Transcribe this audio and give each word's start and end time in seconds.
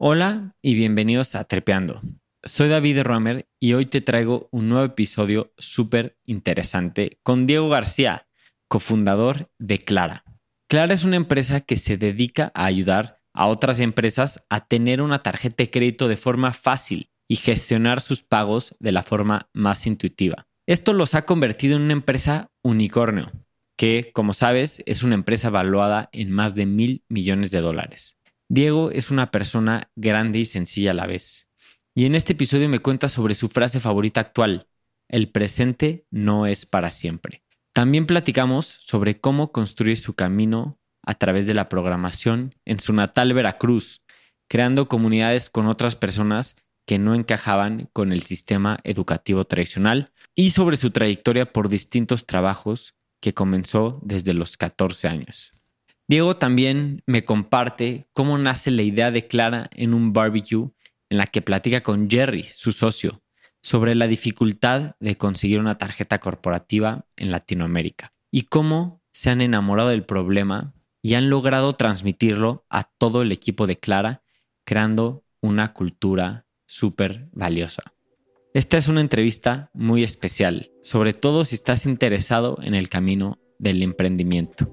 Hola 0.00 0.54
y 0.62 0.76
bienvenidos 0.76 1.34
a 1.34 1.42
Trepeando. 1.42 2.00
Soy 2.44 2.68
David 2.68 3.02
Romer 3.02 3.48
y 3.58 3.72
hoy 3.72 3.84
te 3.84 4.00
traigo 4.00 4.48
un 4.52 4.68
nuevo 4.68 4.84
episodio 4.84 5.52
súper 5.58 6.16
interesante 6.24 7.18
con 7.24 7.48
Diego 7.48 7.68
García, 7.68 8.28
cofundador 8.68 9.50
de 9.58 9.80
Clara. 9.80 10.22
Clara 10.68 10.94
es 10.94 11.02
una 11.02 11.16
empresa 11.16 11.62
que 11.62 11.74
se 11.74 11.96
dedica 11.96 12.52
a 12.54 12.66
ayudar 12.66 13.18
a 13.34 13.48
otras 13.48 13.80
empresas 13.80 14.44
a 14.48 14.68
tener 14.68 15.02
una 15.02 15.24
tarjeta 15.24 15.64
de 15.64 15.70
crédito 15.72 16.06
de 16.06 16.16
forma 16.16 16.52
fácil 16.52 17.10
y 17.26 17.34
gestionar 17.34 18.00
sus 18.00 18.22
pagos 18.22 18.76
de 18.78 18.92
la 18.92 19.02
forma 19.02 19.50
más 19.52 19.84
intuitiva. 19.88 20.46
Esto 20.68 20.92
los 20.92 21.16
ha 21.16 21.26
convertido 21.26 21.76
en 21.76 21.82
una 21.82 21.94
empresa 21.94 22.52
unicornio, 22.62 23.32
que, 23.76 24.12
como 24.14 24.32
sabes, 24.32 24.80
es 24.86 25.02
una 25.02 25.16
empresa 25.16 25.50
valuada 25.50 26.08
en 26.12 26.30
más 26.30 26.54
de 26.54 26.66
mil 26.66 27.04
millones 27.08 27.50
de 27.50 27.62
dólares. 27.62 28.17
Diego 28.50 28.90
es 28.90 29.10
una 29.10 29.30
persona 29.30 29.90
grande 29.94 30.38
y 30.38 30.46
sencilla 30.46 30.92
a 30.92 30.94
la 30.94 31.06
vez. 31.06 31.48
Y 31.94 32.06
en 32.06 32.14
este 32.14 32.32
episodio 32.32 32.68
me 32.68 32.78
cuenta 32.78 33.08
sobre 33.08 33.34
su 33.34 33.48
frase 33.48 33.78
favorita 33.78 34.20
actual, 34.20 34.68
el 35.08 35.30
presente 35.30 36.06
no 36.10 36.46
es 36.46 36.64
para 36.64 36.90
siempre. 36.90 37.42
También 37.74 38.06
platicamos 38.06 38.66
sobre 38.66 39.20
cómo 39.20 39.52
construir 39.52 39.98
su 39.98 40.14
camino 40.14 40.78
a 41.02 41.14
través 41.14 41.46
de 41.46 41.54
la 41.54 41.68
programación 41.68 42.54
en 42.64 42.80
su 42.80 42.92
natal 42.92 43.32
Veracruz, 43.34 44.02
creando 44.48 44.88
comunidades 44.88 45.50
con 45.50 45.66
otras 45.66 45.96
personas 45.96 46.56
que 46.86 46.98
no 46.98 47.14
encajaban 47.14 47.90
con 47.92 48.12
el 48.12 48.22
sistema 48.22 48.78
educativo 48.84 49.44
tradicional 49.44 50.12
y 50.34 50.50
sobre 50.50 50.76
su 50.76 50.90
trayectoria 50.90 51.52
por 51.52 51.68
distintos 51.68 52.24
trabajos 52.24 52.94
que 53.20 53.34
comenzó 53.34 54.00
desde 54.02 54.32
los 54.32 54.56
14 54.56 55.08
años. 55.08 55.57
Diego 56.08 56.38
también 56.38 57.02
me 57.04 57.26
comparte 57.26 58.08
cómo 58.14 58.38
nace 58.38 58.70
la 58.70 58.82
idea 58.82 59.10
de 59.10 59.26
Clara 59.26 59.68
en 59.74 59.92
un 59.92 60.14
barbecue 60.14 60.70
en 61.10 61.18
la 61.18 61.26
que 61.26 61.42
platica 61.42 61.82
con 61.82 62.08
Jerry, 62.08 62.46
su 62.54 62.72
socio, 62.72 63.22
sobre 63.60 63.94
la 63.94 64.06
dificultad 64.06 64.96
de 65.00 65.16
conseguir 65.16 65.60
una 65.60 65.76
tarjeta 65.76 66.18
corporativa 66.18 67.04
en 67.16 67.30
Latinoamérica 67.30 68.14
y 68.30 68.44
cómo 68.44 69.02
se 69.12 69.28
han 69.28 69.42
enamorado 69.42 69.90
del 69.90 70.04
problema 70.04 70.72
y 71.02 71.12
han 71.12 71.28
logrado 71.28 71.74
transmitirlo 71.74 72.64
a 72.70 72.84
todo 72.84 73.20
el 73.20 73.30
equipo 73.30 73.66
de 73.66 73.76
Clara, 73.76 74.22
creando 74.64 75.24
una 75.42 75.74
cultura 75.74 76.46
súper 76.66 77.28
valiosa. 77.32 77.82
Esta 78.54 78.78
es 78.78 78.88
una 78.88 79.02
entrevista 79.02 79.70
muy 79.74 80.02
especial, 80.04 80.70
sobre 80.82 81.12
todo 81.12 81.44
si 81.44 81.54
estás 81.54 81.84
interesado 81.84 82.58
en 82.62 82.74
el 82.74 82.88
camino 82.88 83.38
del 83.58 83.82
emprendimiento. 83.82 84.72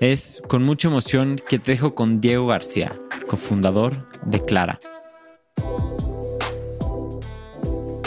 Es 0.00 0.42
con 0.46 0.62
mucha 0.62 0.88
emoción 0.88 1.40
que 1.48 1.58
te 1.58 1.72
dejo 1.72 1.94
con 1.94 2.20
Diego 2.20 2.46
García, 2.46 3.00
cofundador 3.28 4.06
de 4.26 4.44
Clara. 4.44 4.78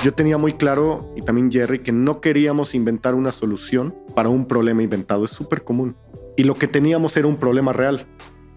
Yo 0.03 0.13
tenía 0.13 0.37
muy 0.37 0.53
claro, 0.53 1.11
y 1.15 1.21
también 1.23 1.51
Jerry, 1.51 1.79
que 1.79 1.91
no 1.91 2.21
queríamos 2.21 2.75
inventar 2.75 3.15
una 3.15 3.31
solución 3.31 3.95
para 4.15 4.29
un 4.29 4.45
problema 4.45 4.83
inventado. 4.83 5.25
Es 5.25 5.31
súper 5.31 5.63
común. 5.63 5.95
Y 6.37 6.43
lo 6.43 6.53
que 6.53 6.67
teníamos 6.67 7.17
era 7.17 7.27
un 7.27 7.37
problema 7.37 7.73
real. 7.73 8.05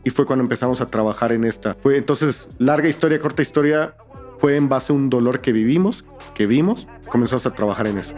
Y 0.05 0.11
fue 0.11 0.27
cuando 0.27 0.43
empezamos 0.43 0.83
a 0.83 0.87
trabajar 0.87 1.33
en 1.33 1.45
esta. 1.45 1.75
Fue 1.81 1.97
entonces, 1.97 2.51
larga 2.59 2.89
historia, 2.89 3.19
corta 3.19 3.41
historia, 3.41 3.97
fue 4.41 4.57
en 4.57 4.69
base 4.69 4.93
a 4.93 4.97
un 4.97 5.09
dolor 5.09 5.41
que 5.41 5.53
vivimos, 5.53 6.05
que 6.35 6.47
vimos, 6.47 6.87
comenzamos 7.09 7.47
a 7.47 7.55
trabajar 7.55 7.87
en 7.87 7.99
eso. 7.99 8.15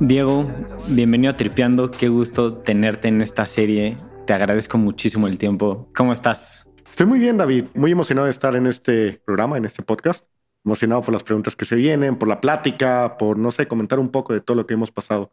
Diego, 0.00 0.48
bienvenido 0.90 1.32
a 1.32 1.36
Tripeando. 1.36 1.90
Qué 1.90 2.08
gusto 2.08 2.54
tenerte 2.58 3.08
en 3.08 3.20
esta 3.20 3.44
serie. 3.46 3.96
Te 4.26 4.32
agradezco 4.32 4.78
muchísimo 4.78 5.26
el 5.26 5.38
tiempo. 5.38 5.88
¿Cómo 5.96 6.12
estás? 6.12 6.68
Estoy 6.88 7.06
muy 7.06 7.18
bien, 7.18 7.36
David. 7.36 7.64
Muy 7.74 7.90
emocionado 7.90 8.26
de 8.26 8.30
estar 8.30 8.54
en 8.54 8.66
este 8.66 9.20
programa, 9.24 9.56
en 9.56 9.64
este 9.64 9.82
podcast. 9.82 10.24
Emocionado 10.64 11.02
por 11.02 11.12
las 11.12 11.24
preguntas 11.24 11.56
que 11.56 11.64
se 11.64 11.74
vienen, 11.74 12.16
por 12.16 12.28
la 12.28 12.40
plática, 12.40 13.16
por, 13.18 13.38
no 13.38 13.50
sé, 13.50 13.66
comentar 13.66 13.98
un 13.98 14.10
poco 14.10 14.32
de 14.32 14.40
todo 14.40 14.56
lo 14.56 14.66
que 14.68 14.74
hemos 14.74 14.92
pasado. 14.92 15.32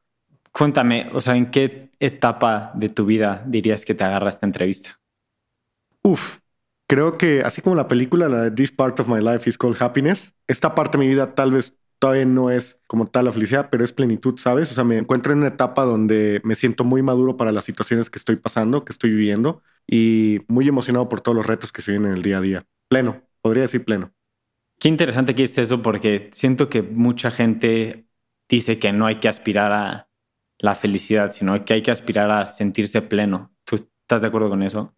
Cuéntame, 0.51 1.11
o 1.13 1.21
sea, 1.21 1.35
¿en 1.35 1.51
qué 1.51 1.91
etapa 1.99 2.71
de 2.73 2.89
tu 2.89 3.05
vida 3.05 3.43
dirías 3.45 3.85
que 3.85 3.93
te 3.93 4.03
agarra 4.03 4.29
esta 4.29 4.47
entrevista? 4.47 4.99
Uf, 6.01 6.39
creo 6.87 7.19
que 7.19 7.41
así 7.41 7.61
como 7.61 7.75
la 7.75 7.87
película, 7.87 8.29
la 8.29 8.41
de 8.43 8.51
This 8.51 8.71
Part 8.71 8.99
of 8.99 9.09
My 9.09 9.21
Life 9.21 9.47
is 9.47 9.59
Called 9.59 9.79
Happiness, 9.79 10.33
esta 10.47 10.73
parte 10.73 10.97
de 10.97 11.03
mi 11.03 11.09
vida 11.09 11.35
tal 11.35 11.51
vez 11.51 11.77
todavía 12.05 12.25
no 12.25 12.51
es 12.51 12.79
como 12.85 13.07
tal 13.07 13.25
la 13.25 13.31
felicidad, 13.31 13.69
pero 13.71 13.83
es 13.83 13.91
plenitud, 13.91 14.37
¿sabes? 14.37 14.71
O 14.71 14.75
sea, 14.75 14.83
me 14.83 14.95
encuentro 14.95 15.33
en 15.33 15.39
una 15.39 15.47
etapa 15.47 15.85
donde 15.85 16.39
me 16.43 16.53
siento 16.53 16.83
muy 16.83 17.01
maduro 17.01 17.35
para 17.35 17.51
las 17.51 17.63
situaciones 17.63 18.11
que 18.11 18.19
estoy 18.19 18.35
pasando, 18.35 18.85
que 18.85 18.93
estoy 18.93 19.09
viviendo 19.09 19.63
y 19.87 20.41
muy 20.47 20.67
emocionado 20.67 21.09
por 21.09 21.21
todos 21.21 21.35
los 21.35 21.47
retos 21.47 21.71
que 21.71 21.81
se 21.81 21.89
vienen 21.89 22.11
en 22.11 22.17
el 22.17 22.21
día 22.21 22.37
a 22.37 22.41
día. 22.41 22.65
Pleno, 22.89 23.23
podría 23.41 23.63
decir 23.63 23.83
pleno. 23.83 24.13
Qué 24.79 24.87
interesante 24.87 25.33
que 25.33 25.41
es 25.41 25.57
eso 25.57 25.81
porque 25.81 26.29
siento 26.31 26.69
que 26.69 26.83
mucha 26.83 27.31
gente 27.31 28.07
dice 28.47 28.77
que 28.77 28.93
no 28.93 29.07
hay 29.07 29.15
que 29.15 29.27
aspirar 29.27 29.71
a 29.71 30.07
la 30.59 30.75
felicidad, 30.75 31.31
sino 31.31 31.65
que 31.65 31.73
hay 31.73 31.81
que 31.81 31.89
aspirar 31.89 32.29
a 32.29 32.45
sentirse 32.45 33.01
pleno. 33.01 33.51
¿Tú 33.63 33.77
estás 33.77 34.21
de 34.21 34.27
acuerdo 34.27 34.49
con 34.49 34.61
eso? 34.61 34.93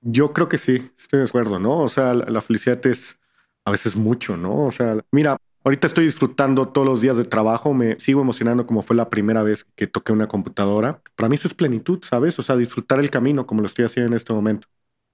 Yo 0.00 0.32
creo 0.32 0.48
que 0.48 0.58
sí, 0.58 0.92
estoy 0.96 1.18
de 1.18 1.26
acuerdo, 1.26 1.58
¿no? 1.58 1.78
O 1.78 1.88
sea, 1.88 2.14
la, 2.14 2.26
la 2.26 2.40
felicidad 2.40 2.86
es 2.86 3.18
a 3.64 3.72
veces 3.72 3.96
mucho, 3.96 4.36
¿no? 4.36 4.66
O 4.66 4.70
sea, 4.70 4.96
mira, 5.10 5.36
Ahorita 5.64 5.86
estoy 5.86 6.04
disfrutando 6.06 6.68
todos 6.68 6.86
los 6.86 7.00
días 7.00 7.16
de 7.16 7.24
trabajo, 7.24 7.72
me 7.72 7.96
sigo 8.00 8.20
emocionando 8.20 8.66
como 8.66 8.82
fue 8.82 8.96
la 8.96 9.08
primera 9.08 9.44
vez 9.44 9.64
que 9.76 9.86
toqué 9.86 10.12
una 10.12 10.26
computadora. 10.26 11.00
Para 11.14 11.28
mí 11.28 11.36
eso 11.36 11.46
es 11.46 11.54
plenitud, 11.54 12.00
¿sabes? 12.02 12.36
O 12.40 12.42
sea, 12.42 12.56
disfrutar 12.56 12.98
el 12.98 13.10
camino 13.10 13.46
como 13.46 13.60
lo 13.60 13.68
estoy 13.68 13.84
haciendo 13.84 14.10
en 14.10 14.16
este 14.16 14.32
momento. 14.32 14.66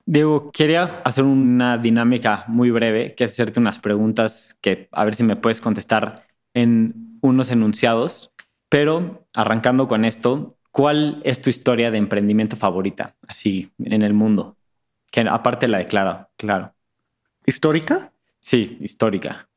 Diego, 0.07 0.51
quería 0.51 0.85
hacer 1.05 1.25
una 1.25 1.77
dinámica 1.77 2.47
muy 2.49 2.71
breve, 2.71 3.15
que 3.15 3.25
es 3.25 3.33
hacerte 3.33 3.61
unas 3.61 3.79
preguntas 3.79 4.57
que 4.63 4.89
a 4.91 5.05
ver 5.05 5.15
si 5.15 5.23
me 5.23 5.37
puedes 5.37 5.61
contestar 5.61 6.27
en 6.55 7.19
unos 7.21 7.51
enunciados. 7.51 8.33
Pero 8.71 9.27
arrancando 9.35 9.87
con 9.87 10.07
esto, 10.07 10.57
¿cuál 10.71 11.21
es 11.25 11.43
tu 11.43 11.51
historia 11.51 11.91
de 11.91 11.99
emprendimiento 11.99 12.57
favorita, 12.57 13.17
así 13.27 13.71
en 13.79 14.01
el 14.01 14.15
mundo? 14.15 14.57
Que 15.11 15.21
aparte 15.21 15.69
la 15.69 15.79
declara, 15.79 16.31
claro. 16.39 16.75
¿Histórica? 17.45 18.13
Sí, 18.41 18.79
histórica 18.81 19.48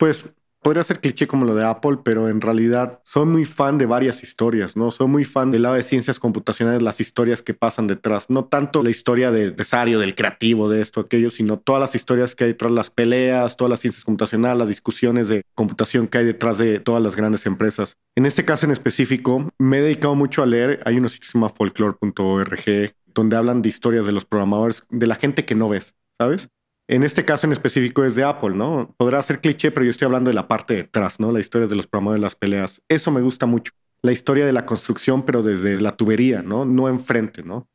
pues 0.00 0.24
podría 0.62 0.82
ser 0.82 1.00
cliché 1.00 1.26
como 1.26 1.44
lo 1.44 1.54
de 1.54 1.62
Apple, 1.62 1.98
pero 2.02 2.30
en 2.30 2.40
realidad 2.40 3.00
soy 3.04 3.26
muy 3.26 3.44
fan 3.44 3.76
de 3.76 3.84
varias 3.84 4.22
historias, 4.22 4.74
¿no? 4.74 4.90
Soy 4.90 5.06
muy 5.08 5.26
fan 5.26 5.50
del 5.50 5.62
lado 5.62 5.74
de 5.74 5.82
ciencias 5.82 6.18
computacionales, 6.18 6.80
las 6.80 7.00
historias 7.00 7.42
que 7.42 7.52
pasan 7.52 7.86
detrás, 7.86 8.30
no 8.30 8.46
tanto 8.46 8.82
la 8.82 8.88
historia 8.88 9.30
del 9.30 9.50
empresario, 9.50 9.98
del 9.98 10.14
creativo, 10.14 10.70
de 10.70 10.80
esto, 10.80 11.00
aquello, 11.00 11.28
sino 11.28 11.58
todas 11.58 11.80
las 11.80 11.94
historias 11.94 12.34
que 12.34 12.44
hay 12.44 12.50
detrás, 12.52 12.72
las 12.72 12.88
peleas, 12.88 13.58
todas 13.58 13.70
las 13.70 13.80
ciencias 13.80 14.02
computacionales, 14.02 14.58
las 14.58 14.68
discusiones 14.68 15.28
de 15.28 15.42
computación 15.54 16.08
que 16.08 16.16
hay 16.16 16.24
detrás 16.24 16.56
de 16.56 16.80
todas 16.80 17.02
las 17.02 17.14
grandes 17.14 17.44
empresas. 17.44 17.98
En 18.16 18.24
este 18.24 18.46
caso 18.46 18.64
en 18.64 18.72
específico, 18.72 19.50
me 19.58 19.80
he 19.80 19.82
dedicado 19.82 20.14
mucho 20.14 20.42
a 20.42 20.46
leer, 20.46 20.80
hay 20.86 20.94
sitio 20.94 21.20
que 21.20 21.26
se 21.26 21.32
llama 21.34 21.50
folklore.org, 21.50 22.94
donde 23.14 23.36
hablan 23.36 23.60
de 23.60 23.68
historias 23.68 24.06
de 24.06 24.12
los 24.12 24.24
programadores, 24.24 24.82
de 24.88 25.06
la 25.06 25.16
gente 25.16 25.44
que 25.44 25.54
no 25.54 25.68
ves, 25.68 25.94
¿sabes? 26.18 26.48
En 26.90 27.04
este 27.04 27.24
caso 27.24 27.46
en 27.46 27.52
específico 27.52 28.04
es 28.04 28.16
de 28.16 28.24
Apple, 28.24 28.56
¿no? 28.56 28.92
Podrá 28.96 29.22
ser 29.22 29.40
cliché, 29.40 29.70
pero 29.70 29.84
yo 29.84 29.90
estoy 29.90 30.06
hablando 30.06 30.28
de 30.28 30.34
la 30.34 30.48
parte 30.48 30.74
de 30.74 30.80
atrás, 30.80 31.20
¿no? 31.20 31.30
La 31.30 31.38
historia 31.38 31.68
de 31.68 31.76
los 31.76 31.86
programadores 31.86 32.20
de 32.20 32.24
las 32.24 32.34
peleas. 32.34 32.82
Eso 32.88 33.12
me 33.12 33.20
gusta 33.20 33.46
mucho. 33.46 33.72
La 34.02 34.10
historia 34.10 34.44
de 34.44 34.52
la 34.52 34.66
construcción, 34.66 35.24
pero 35.24 35.44
desde 35.44 35.80
la 35.80 35.96
tubería, 35.96 36.42
¿no? 36.42 36.64
No 36.64 36.88
enfrente, 36.88 37.44
¿no? 37.44 37.68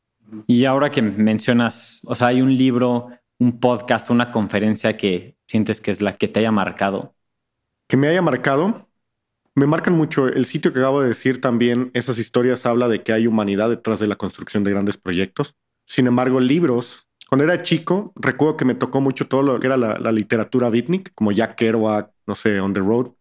Y 0.48 0.66
ahora 0.66 0.92
que 0.92 1.02
mencionas, 1.02 2.02
o 2.08 2.14
sea, 2.14 2.28
hay 2.28 2.42
un 2.42 2.54
libro, 2.58 3.08
un 3.40 3.58
podcast, 3.62 4.10
una 4.10 4.32
conferencia 4.32 4.98
que 4.98 5.38
sientes 5.48 5.80
que 5.80 5.92
es 5.92 6.02
la 6.02 6.18
que 6.18 6.28
te 6.28 6.42
haya 6.42 6.52
marcado. 6.52 7.16
Que 7.88 7.96
me 7.96 8.10
haya 8.10 8.22
marcado. 8.22 8.90
Me 9.56 9.66
marcan 9.66 9.94
mucho. 9.94 10.28
El 10.28 10.46
sitio 10.46 10.74
que 10.74 10.80
acabo 10.80 11.02
de 11.02 11.08
decir 11.08 11.40
también, 11.40 11.90
esas 11.94 12.20
historias 12.20 12.66
habla 12.66 12.90
de 12.90 13.02
que 13.02 13.14
hay 13.14 13.28
humanidad 13.28 13.70
detrás 13.70 14.02
de 14.02 14.08
la 14.08 14.18
construcción 14.18 14.66
de 14.66 14.72
grandes 14.72 14.98
proyectos. 14.98 15.56
Sin 15.86 16.06
embargo, 16.06 16.42
libros 16.42 17.05
cuando 17.30 17.44
era 17.44 17.62
chico, 17.62 18.14
recuerdo 18.16 18.58
que 18.58 18.66
me 18.66 18.76
tocó 18.76 19.02
mucho 19.02 19.28
todo 19.28 19.42
lo 19.42 19.60
que 19.60 19.68
era 19.68 19.78
la, 19.78 20.12
literatura 20.12 20.70
beatnik, 20.70 21.14
como 21.16 21.32
Jack 21.32 21.56
Kerouac, 21.56 22.12
no 22.28 22.36
sé, 22.36 22.60
On 22.60 22.74
the 22.74 22.80
Road, 22.80 23.12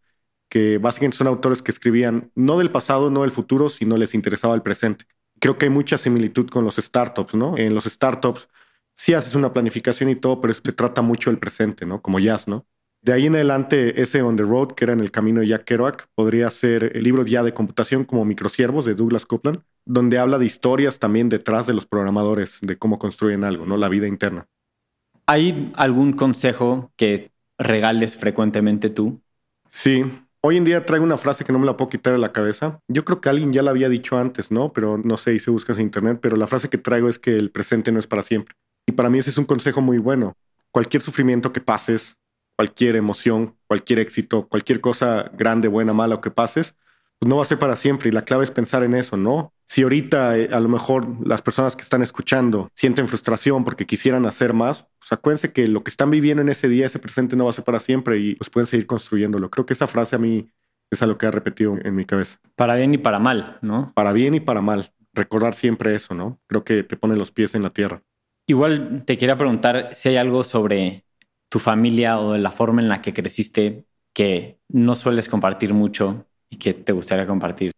que 0.49 0.79
básicamente 0.79 1.17
son 1.17 1.27
autores 1.27 1.62
que 1.62 1.71
escribían 1.71 2.31
no 2.35 2.59
del 2.59 2.71
pasado, 2.71 3.11
no 3.11 3.23
del 3.23 3.31
futuro, 3.31 3.69
sino 3.69 3.97
les 3.97 4.15
interesaba 4.15 4.55
el 4.55 4.62
presente. 4.62 5.06
Creo 5.41 5.59
que 5.59 5.67
hay 5.67 5.71
mucha 5.71 5.99
similitud 5.99 6.49
con 6.49 6.65
los 6.65 6.77
startups, 6.77 7.35
¿no? 7.35 7.56
En 7.59 7.75
los 7.75 7.85
startups 7.85 8.49
sí 8.95 9.15
haces 9.15 9.35
una 9.35 9.53
planificación 9.53 10.11
y 10.11 10.17
todo, 10.17 10.41
pero 10.41 10.55
se 10.55 10.61
trata 10.73 11.03
mucho 11.03 11.31
el 11.31 11.39
presente, 11.39 11.87
¿no? 11.87 12.03
Como 12.03 12.21
jazz, 12.21 12.47
¿no? 12.49 12.67
De 13.05 13.12
ahí 13.12 13.27
en 13.27 13.35
adelante, 13.35 14.01
ese 14.01 14.23
On 14.23 14.35
the 14.35 14.45
Road, 14.45 14.69
que 14.69 14.87
era 14.87 14.95
en 14.95 15.01
el 15.01 15.11
camino 15.11 15.41
de 15.41 15.49
Jack 15.49 15.65
Kerouac, 15.65 16.09
podría 16.15 16.49
ser 16.49 16.97
el 16.97 17.03
libro 17.03 17.23
ya 17.23 17.43
de 17.43 17.53
computación 17.53 18.05
como 18.05 18.25
Microsiervos 18.25 18.87
de 18.87 18.95
Douglas 18.95 19.27
Copeland, 19.27 19.61
donde 19.85 20.17
habla 20.19 20.39
de 20.39 20.47
historias 20.47 20.99
también 20.99 21.29
detrás 21.29 21.67
de 21.67 21.75
los 21.75 21.85
programadores, 21.85 22.61
de 22.62 22.79
cómo 22.79 22.99
construyen 22.99 23.45
algo, 23.45 23.67
¿no? 23.67 23.77
La 23.77 23.91
vida 23.91 24.09
interna. 24.09 24.47
¿Hay 25.27 25.71
algún 25.77 26.15
consejo 26.15 26.93
que 26.97 27.31
regales 27.59 28.17
frecuentemente 28.17 28.89
tú? 28.89 29.21
Sí, 29.69 30.05
Hoy 30.47 30.59
en 30.59 30.65
día 30.65 30.85
traigo 30.85 31.07
una 31.07 31.17
frase 31.17 31.43
que 31.43 31.55
no 31.55 31.59
me 31.59 31.65
la 31.65 31.79
puedo 31.79 31.89
quitar 31.89 32.12
de 32.12 32.19
la 32.19 32.31
cabeza. 32.31 32.79
Yo 32.87 33.07
creo 33.07 33.23
que 33.23 33.31
alguien 33.31 33.50
ya 33.55 33.62
la 33.62 33.71
había 33.71 33.89
dicho 33.89 34.19
antes, 34.19 34.50
¿no? 34.50 34.75
Pero 34.75 34.99
no 34.99 35.17
sé, 35.17 35.33
y 35.33 35.39
se 35.39 35.50
busca 35.50 35.73
en 35.73 35.81
internet, 35.81 36.19
pero 36.21 36.37
la 36.37 36.47
frase 36.47 36.69
que 36.69 36.77
traigo 36.77 37.09
es 37.09 37.19
que 37.19 37.35
el 37.35 37.50
presente 37.50 37.93
no 37.93 37.99
es 37.99 38.07
para 38.07 38.23
siempre. 38.23 38.55
Y 38.87 38.93
para 38.93 39.09
mí 39.09 39.17
ese 39.17 39.31
es 39.31 39.39
un 39.39 39.47
consejo 39.47 39.81
muy 39.81 39.97
bueno. 39.97 40.37
Cualquier 40.71 41.03
sufrimiento 41.03 41.50
que 41.50 41.62
pases, 41.62 42.19
cualquier 42.56 42.97
emoción, 42.97 43.56
cualquier 43.67 43.99
éxito, 43.99 44.49
cualquier 44.49 44.81
cosa 44.81 45.31
grande, 45.35 45.69
buena, 45.69 45.93
mala 45.93 46.17
o 46.17 46.21
que 46.21 46.31
pases, 46.31 46.75
pues 47.19 47.29
no 47.29 47.37
va 47.37 47.43
a 47.43 47.47
ser 47.47 47.59
para 47.59 47.77
siempre. 47.77 48.09
Y 48.09 48.12
la 48.12 48.23
clave 48.23 48.45
es 48.45 48.51
pensar 48.51 48.83
en 48.83 48.95
eso, 48.95 49.17
¿no? 49.17 49.53
Si 49.67 49.83
ahorita 49.83 50.39
eh, 50.39 50.51
a 50.53 50.61
lo 50.61 50.69
mejor 50.69 51.27
las 51.27 51.43
personas 51.43 51.75
que 51.75 51.83
están 51.83 52.03
escuchando 52.03 52.71
sienten 52.75 53.09
frustración 53.09 53.65
porque 53.65 53.87
quisieran 53.87 54.27
hacer 54.27 54.53
más, 54.53 54.87
pues 54.99 55.12
acuérdense 55.12 55.53
que 55.53 55.69
lo 55.69 55.83
que 55.83 55.91
están 55.91 56.11
viviendo 56.11 56.43
en 56.43 56.49
ese 56.49 56.69
día, 56.69 56.87
ese 56.87 56.99
presente 56.99 57.37
no 57.37 57.45
va 57.45 57.51
a 57.51 57.55
ser 57.55 57.65
para 57.65 57.81
siempre 57.81 58.19
y 58.19 58.35
pues 58.35 58.51
pueden 58.51 58.67
seguir 58.67 58.87
construyéndolo. 58.87 59.50
Creo 59.50 59.67
que 59.67 59.73
esa 59.73 59.87
frase 59.87 60.17
a 60.17 60.19
mí 60.19 60.49
es 60.91 61.03
a 61.03 61.07
lo 61.07 61.19
que 61.19 61.27
ha 61.27 61.31
repetido 61.31 61.77
en 61.83 61.95
mi 61.95 62.05
cabeza. 62.05 62.39
Para 62.57 62.77
bien 62.77 62.95
y 62.95 62.99
para 62.99 63.19
mal, 63.19 63.59
¿no? 63.62 63.93
Para 63.95 64.12
bien 64.12 64.35
y 64.35 64.41
para 64.41 64.61
mal. 64.61 64.93
Recordar 65.12 65.55
siempre 65.55 65.95
eso, 65.95 66.15
¿no? 66.15 66.41
Creo 66.47 66.65
que 66.65 66.83
te 66.83 66.97
pone 66.97 67.17
los 67.17 67.31
pies 67.31 67.55
en 67.55 67.62
la 67.62 67.71
tierra. 67.71 68.03
Igual 68.47 69.05
te 69.07 69.17
quería 69.17 69.39
preguntar 69.39 69.91
si 69.95 70.11
hay 70.11 70.17
algo 70.17 70.45
sobre 70.45 71.04
tu 71.55 71.61
familia 71.61 72.19
o 72.19 72.37
la 72.37 72.51
forma 72.51 72.83
en 72.83 72.89
la 72.89 73.01
que 73.01 73.15
creciste 73.15 73.87
que 74.12 74.59
no 74.69 74.97
sueles 74.97 75.29
compartir 75.29 75.73
mucho 75.73 76.27
y 76.51 76.56
que 76.56 76.75
te 76.75 76.91
gustaría 76.91 77.29
compartir. 77.29 77.71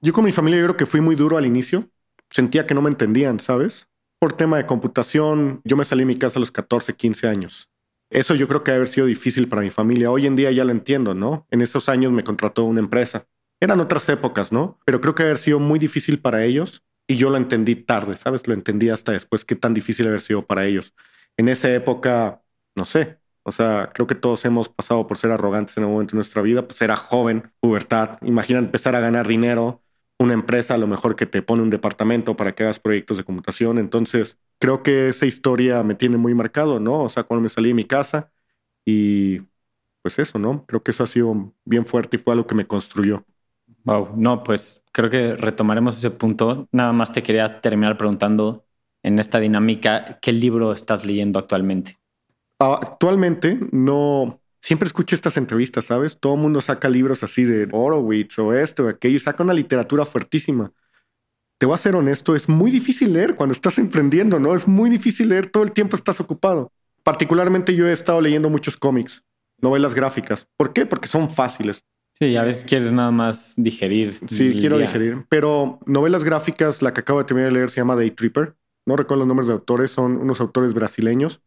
Yo 0.00 0.14
con 0.14 0.24
mi 0.24 0.32
familia 0.32 0.60
yo 0.60 0.64
creo 0.64 0.76
que 0.78 0.86
fui 0.86 1.02
muy 1.02 1.16
duro 1.16 1.36
al 1.36 1.44
inicio. 1.44 1.90
Sentía 2.30 2.66
que 2.66 2.72
no 2.72 2.80
me 2.80 2.88
entendían, 2.88 3.40
¿sabes? 3.40 3.88
Por 4.18 4.32
tema 4.32 4.56
de 4.56 4.64
computación, 4.64 5.60
yo 5.64 5.76
me 5.76 5.84
salí 5.84 6.00
de 6.00 6.06
mi 6.06 6.14
casa 6.14 6.38
a 6.38 6.40
los 6.40 6.50
14, 6.50 6.94
15 6.94 7.28
años. 7.28 7.68
Eso 8.08 8.34
yo 8.34 8.48
creo 8.48 8.64
que 8.64 8.70
debe 8.70 8.78
haber 8.78 8.88
sido 8.88 9.06
difícil 9.06 9.48
para 9.48 9.60
mi 9.60 9.68
familia. 9.68 10.10
Hoy 10.10 10.26
en 10.26 10.34
día 10.34 10.50
ya 10.50 10.64
lo 10.64 10.70
entiendo, 10.70 11.12
¿no? 11.12 11.46
En 11.50 11.60
esos 11.60 11.90
años 11.90 12.10
me 12.10 12.24
contrató 12.24 12.64
una 12.64 12.80
empresa. 12.80 13.26
Eran 13.60 13.80
otras 13.80 14.08
épocas, 14.08 14.50
¿no? 14.50 14.80
Pero 14.86 15.02
creo 15.02 15.14
que 15.14 15.24
haber 15.24 15.36
sido 15.36 15.60
muy 15.60 15.78
difícil 15.78 16.20
para 16.20 16.42
ellos 16.42 16.82
y 17.06 17.16
yo 17.16 17.28
lo 17.28 17.36
entendí 17.36 17.74
tarde, 17.74 18.16
¿sabes? 18.16 18.46
Lo 18.46 18.54
entendí 18.54 18.88
hasta 18.88 19.12
después 19.12 19.44
qué 19.44 19.56
tan 19.56 19.74
difícil 19.74 20.06
haber 20.06 20.22
sido 20.22 20.46
para 20.46 20.64
ellos. 20.64 20.94
En 21.36 21.50
esa 21.50 21.70
época, 21.74 22.40
no 22.76 22.84
sé, 22.84 23.18
o 23.42 23.52
sea, 23.52 23.90
creo 23.94 24.06
que 24.06 24.14
todos 24.14 24.44
hemos 24.44 24.68
pasado 24.68 25.06
por 25.06 25.18
ser 25.18 25.30
arrogantes 25.30 25.76
en 25.76 25.84
algún 25.84 25.94
momento 25.94 26.12
de 26.12 26.16
nuestra 26.18 26.42
vida, 26.42 26.66
pues 26.66 26.80
era 26.82 26.96
joven, 26.96 27.52
pubertad, 27.60 28.18
imagina 28.22 28.58
empezar 28.58 28.94
a 28.96 29.00
ganar 29.00 29.26
dinero, 29.28 29.82
una 30.18 30.34
empresa 30.34 30.74
a 30.74 30.78
lo 30.78 30.86
mejor 30.86 31.16
que 31.16 31.26
te 31.26 31.42
pone 31.42 31.62
un 31.62 31.70
departamento 31.70 32.36
para 32.36 32.54
que 32.54 32.64
hagas 32.64 32.80
proyectos 32.80 33.16
de 33.18 33.24
computación, 33.24 33.78
entonces 33.78 34.38
creo 34.58 34.82
que 34.82 35.08
esa 35.08 35.26
historia 35.26 35.82
me 35.82 35.94
tiene 35.94 36.16
muy 36.16 36.34
marcado, 36.34 36.80
¿no? 36.80 37.02
O 37.04 37.08
sea, 37.08 37.24
cuando 37.24 37.42
me 37.42 37.48
salí 37.48 37.68
de 37.68 37.74
mi 37.74 37.84
casa 37.84 38.30
y 38.84 39.40
pues 40.02 40.18
eso, 40.18 40.38
¿no? 40.38 40.64
Creo 40.66 40.82
que 40.82 40.92
eso 40.92 41.04
ha 41.04 41.08
sido 41.08 41.52
bien 41.64 41.84
fuerte 41.84 42.16
y 42.16 42.20
fue 42.20 42.32
algo 42.32 42.46
que 42.46 42.54
me 42.54 42.66
construyó. 42.66 43.24
Wow, 43.84 44.14
no, 44.16 44.42
pues 44.44 44.84
creo 44.92 45.10
que 45.10 45.34
retomaremos 45.36 45.96
ese 45.98 46.10
punto. 46.10 46.68
Nada 46.72 46.92
más 46.92 47.12
te 47.12 47.22
quería 47.22 47.60
terminar 47.60 47.96
preguntando 47.96 48.64
en 49.02 49.18
esta 49.18 49.38
dinámica, 49.38 50.18
¿qué 50.20 50.32
libro 50.32 50.72
estás 50.72 51.04
leyendo 51.04 51.38
actualmente? 51.38 51.98
Actualmente 52.58 53.58
no, 53.72 54.40
siempre 54.60 54.86
escucho 54.86 55.14
estas 55.14 55.36
entrevistas, 55.36 55.86
¿sabes? 55.86 56.18
Todo 56.18 56.34
el 56.34 56.40
mundo 56.40 56.60
saca 56.60 56.88
libros 56.88 57.22
así 57.22 57.44
de 57.44 57.68
Horowitz 57.70 58.38
o 58.38 58.52
esto 58.54 58.84
o 58.84 58.88
aquello, 58.88 59.18
saca 59.18 59.42
una 59.42 59.52
literatura 59.52 60.04
fuertísima 60.04 60.72
te 61.58 61.66
voy 61.66 61.74
a 61.74 61.78
ser 61.78 61.96
honesto, 61.96 62.36
es 62.36 62.48
muy 62.48 62.70
difícil 62.70 63.12
leer 63.12 63.34
cuando 63.34 63.52
estás 63.52 63.78
emprendiendo, 63.78 64.38
¿no? 64.38 64.54
Es 64.54 64.68
muy 64.68 64.90
difícil 64.90 65.28
leer, 65.28 65.46
todo 65.46 65.64
el 65.64 65.72
tiempo 65.72 65.96
estás 65.96 66.20
ocupado. 66.20 66.72
Particularmente 67.02 67.74
yo 67.74 67.86
he 67.86 67.92
estado 67.92 68.20
leyendo 68.20 68.50
muchos 68.50 68.76
cómics, 68.76 69.22
novelas 69.60 69.94
gráficas. 69.94 70.48
¿Por 70.56 70.72
qué? 70.72 70.86
Porque 70.86 71.08
son 71.08 71.30
fáciles. 71.30 71.84
Sí, 72.18 72.34
a 72.36 72.42
veces 72.42 72.64
quieres 72.64 72.90
nada 72.92 73.10
más 73.10 73.54
digerir. 73.56 74.14
Sí, 74.28 74.56
quiero 74.58 74.78
digerir. 74.78 75.26
Pero 75.28 75.78
novelas 75.84 76.24
gráficas, 76.24 76.80
la 76.80 76.92
que 76.92 77.00
acabo 77.00 77.18
de 77.18 77.26
terminar 77.26 77.52
de 77.52 77.58
leer 77.58 77.70
se 77.70 77.76
llama 77.76 77.94
Day 77.94 78.10
Tripper. 78.10 78.56
No 78.86 78.96
recuerdo 78.96 79.20
los 79.20 79.28
nombres 79.28 79.48
de 79.48 79.52
autores, 79.52 79.90
son 79.90 80.16
unos 80.16 80.40
autores 80.40 80.72
brasileños. 80.72 81.42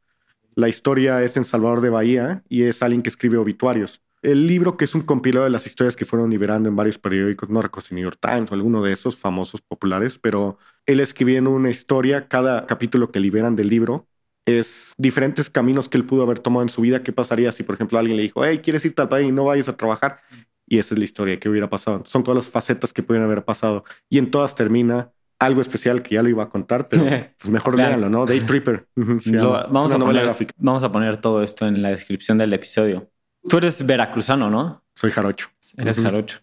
La 0.55 0.69
historia 0.69 1.23
es 1.23 1.37
en 1.37 1.45
Salvador 1.45 1.81
de 1.81 1.89
Bahía 1.89 2.43
y 2.49 2.63
es 2.63 2.81
alguien 2.81 3.01
que 3.01 3.09
escribe 3.09 3.37
obituarios. 3.37 4.01
El 4.21 4.47
libro, 4.47 4.75
que 4.75 4.83
es 4.83 4.95
un 4.95 5.01
compilado 5.01 5.45
de 5.45 5.49
las 5.49 5.65
historias 5.65 5.95
que 5.95 6.03
fueron 6.03 6.29
liberando 6.29 6.67
en 6.67 6.75
varios 6.75 6.97
periódicos, 6.97 7.49
no 7.49 7.61
recuerdo 7.61 7.87
si 7.87 7.95
New 7.95 8.03
York 8.03 8.19
Times 8.19 8.51
o 8.51 8.53
alguno 8.53 8.83
de 8.83 8.91
esos 8.91 9.15
famosos 9.15 9.61
populares, 9.61 10.17
pero 10.17 10.57
él 10.85 10.99
escribiendo 10.99 11.51
una 11.51 11.69
historia, 11.69 12.27
cada 12.27 12.65
capítulo 12.65 13.11
que 13.11 13.21
liberan 13.21 13.55
del 13.55 13.69
libro 13.69 14.07
es 14.45 14.93
diferentes 14.97 15.49
caminos 15.49 15.87
que 15.87 15.97
él 15.97 16.05
pudo 16.05 16.23
haber 16.23 16.39
tomado 16.39 16.63
en 16.63 16.69
su 16.69 16.81
vida. 16.81 17.03
¿Qué 17.03 17.13
pasaría 17.13 17.51
si, 17.51 17.63
por 17.63 17.75
ejemplo, 17.75 17.97
alguien 17.97 18.17
le 18.17 18.23
dijo, 18.23 18.43
hey, 18.43 18.59
¿quieres 18.59 18.83
irte 18.83 19.01
al 19.01 19.09
país 19.09 19.29
y 19.29 19.31
no 19.31 19.45
vayas 19.45 19.69
a 19.69 19.77
trabajar? 19.77 20.19
Y 20.67 20.79
esa 20.79 20.95
es 20.95 20.99
la 20.99 21.05
historia 21.05 21.39
que 21.39 21.49
hubiera 21.49 21.69
pasado. 21.69 22.03
Son 22.05 22.23
todas 22.23 22.35
las 22.35 22.51
facetas 22.51 22.93
que 22.93 23.03
pueden 23.03 23.23
haber 23.23 23.45
pasado. 23.45 23.83
Y 24.09 24.17
en 24.17 24.31
todas 24.31 24.55
termina 24.55 25.11
algo 25.39 25.61
especial 25.61 26.03
que 26.03 26.15
ya 26.15 26.23
lo 26.23 26.29
iba 26.29 26.43
a 26.43 26.49
contar, 26.49 26.89
pero 26.89 27.03
pues 27.39 27.49
mejor 27.49 27.75
léanlo, 27.75 28.09
¿no? 28.09 28.25
Day 28.25 28.41
Tripper. 28.41 28.87
vamos, 28.95 29.93
a 29.93 29.97
poner, 29.97 30.35
vamos 30.57 30.83
a 30.83 30.91
poner 30.91 31.17
todo 31.17 31.41
esto 31.41 31.65
en 31.67 31.81
la 31.81 31.89
descripción 31.89 32.37
del 32.37 32.53
episodio. 32.53 33.09
Tú 33.47 33.57
eres 33.57 33.85
veracruzano, 33.85 34.49
¿no? 34.49 34.83
Soy 34.95 35.11
jarocho. 35.11 35.47
Eres 35.77 35.99
jarocho. 35.99 36.39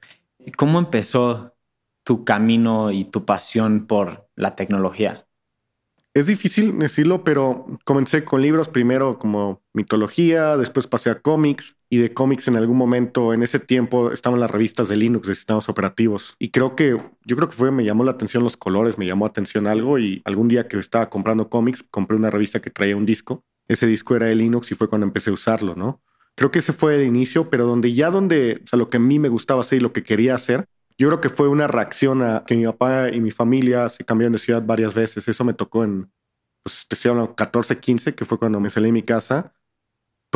¿Cómo 0.57 0.79
empezó 0.79 1.55
tu 2.05 2.25
camino 2.25 2.91
y 2.91 3.05
tu 3.05 3.25
pasión 3.25 3.87
por 3.87 4.29
la 4.35 4.57
tecnología? 4.57 5.27
Es 6.15 6.29
difícil 6.29 6.79
decirlo, 6.79 7.25
pero 7.25 7.67
comencé 7.85 8.25
con 8.25 8.41
libros 8.41 8.69
primero 8.69 9.19
como 9.19 9.63
mitología, 9.75 10.57
después 10.57 10.87
pasé 10.87 11.11
a 11.11 11.21
cómics 11.21 11.76
y 11.89 11.99
de 11.99 12.13
cómics 12.13 12.49
en 12.49 12.57
algún 12.57 12.77
momento, 12.77 13.33
en 13.33 13.43
ese 13.43 13.59
tiempo 13.59 14.11
estaban 14.11 14.41
las 14.41 14.51
revistas 14.51 14.89
de 14.89 14.97
Linux, 14.97 15.29
de 15.29 15.35
sistemas 15.35 15.69
operativos. 15.69 16.35
Y 16.39 16.51
creo 16.51 16.75
que, 16.75 16.97
yo 17.25 17.37
creo 17.37 17.49
que 17.49 17.55
fue, 17.55 17.71
me 17.71 17.85
llamó 17.85 18.05
la 18.05 18.13
atención 18.13 18.43
los 18.43 18.57
colores, 18.57 18.99
me 18.99 19.07
llamó 19.07 19.25
la 19.27 19.31
atención 19.31 19.67
algo 19.67 19.99
y 19.99 20.23
algún 20.25 20.49
día 20.49 20.67
que 20.67 20.79
estaba 20.79 21.09
comprando 21.11 21.49
cómics, 21.49 21.85
compré 21.91 22.17
una 22.17 22.31
revista 22.31 22.61
que 22.61 22.71
traía 22.71 22.97
un 22.97 23.07
disco. 23.07 23.45
Ese 23.69 23.87
disco 23.87 24.17
era 24.17 24.27
de 24.27 24.35
Linux 24.35 24.71
y 24.73 24.75
fue 24.75 24.89
cuando 24.89 25.07
empecé 25.07 25.31
a 25.31 25.35
usarlo, 25.35 25.75
¿no? 25.75 26.03
Creo 26.35 26.51
que 26.51 26.59
ese 26.59 26.73
fue 26.73 26.97
el 26.97 27.07
inicio, 27.07 27.51
pero 27.51 27.67
donde 27.67 27.93
ya 27.93 28.11
donde, 28.11 28.61
o 28.65 28.67
sea, 28.67 28.79
lo 28.79 28.91
que 28.91 28.99
a 28.99 29.01
mí 29.01 29.19
me 29.19 29.29
gustaba 29.29 29.63
hacer 29.63 29.79
y 29.79 29.81
lo 29.81 29.93
que 29.93 30.03
quería 30.03 30.35
hacer, 30.35 30.69
yo 30.99 31.09
creo 31.09 31.21
que 31.21 31.29
fue 31.29 31.49
una 31.49 31.67
reacción 31.67 32.23
a 32.23 32.45
que 32.47 32.55
mi 32.55 32.65
papá 32.65 33.11
y 33.11 33.21
mi 33.21 33.31
familia 33.31 33.89
se 33.89 34.05
cambiaron 34.05 34.33
de 34.33 34.39
ciudad 34.39 34.63
varias 34.65 34.95
veces. 34.95 35.29
Eso 35.29 35.45
me 35.45 35.55
tocó 35.55 35.85
en, 35.85 36.11
pues 36.63 36.87
te 36.89 36.95
estoy 36.95 37.11
hablando, 37.11 37.35
14, 37.35 37.79
15, 37.79 38.15
que 38.15 38.25
fue 38.25 38.39
cuando 38.39 38.61
me 38.61 38.71
salí 38.71 38.87
de 38.87 38.93
mi 38.93 39.03
casa. 39.03 39.53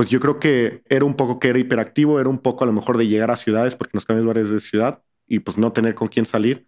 Pues 0.00 0.08
yo 0.08 0.18
creo 0.18 0.40
que 0.40 0.82
era 0.88 1.04
un 1.04 1.14
poco 1.14 1.38
que 1.38 1.48
era 1.50 1.58
hiperactivo, 1.58 2.20
era 2.20 2.30
un 2.30 2.38
poco 2.38 2.64
a 2.64 2.66
lo 2.66 2.72
mejor 2.72 2.96
de 2.96 3.06
llegar 3.06 3.30
a 3.30 3.36
ciudades 3.36 3.76
porque 3.76 3.90
nos 3.92 4.06
cambiamos 4.06 4.32
varias 4.32 4.48
de 4.48 4.58
ciudad 4.58 5.02
y 5.26 5.40
pues 5.40 5.58
no 5.58 5.74
tener 5.74 5.94
con 5.94 6.08
quién 6.08 6.24
salir. 6.24 6.66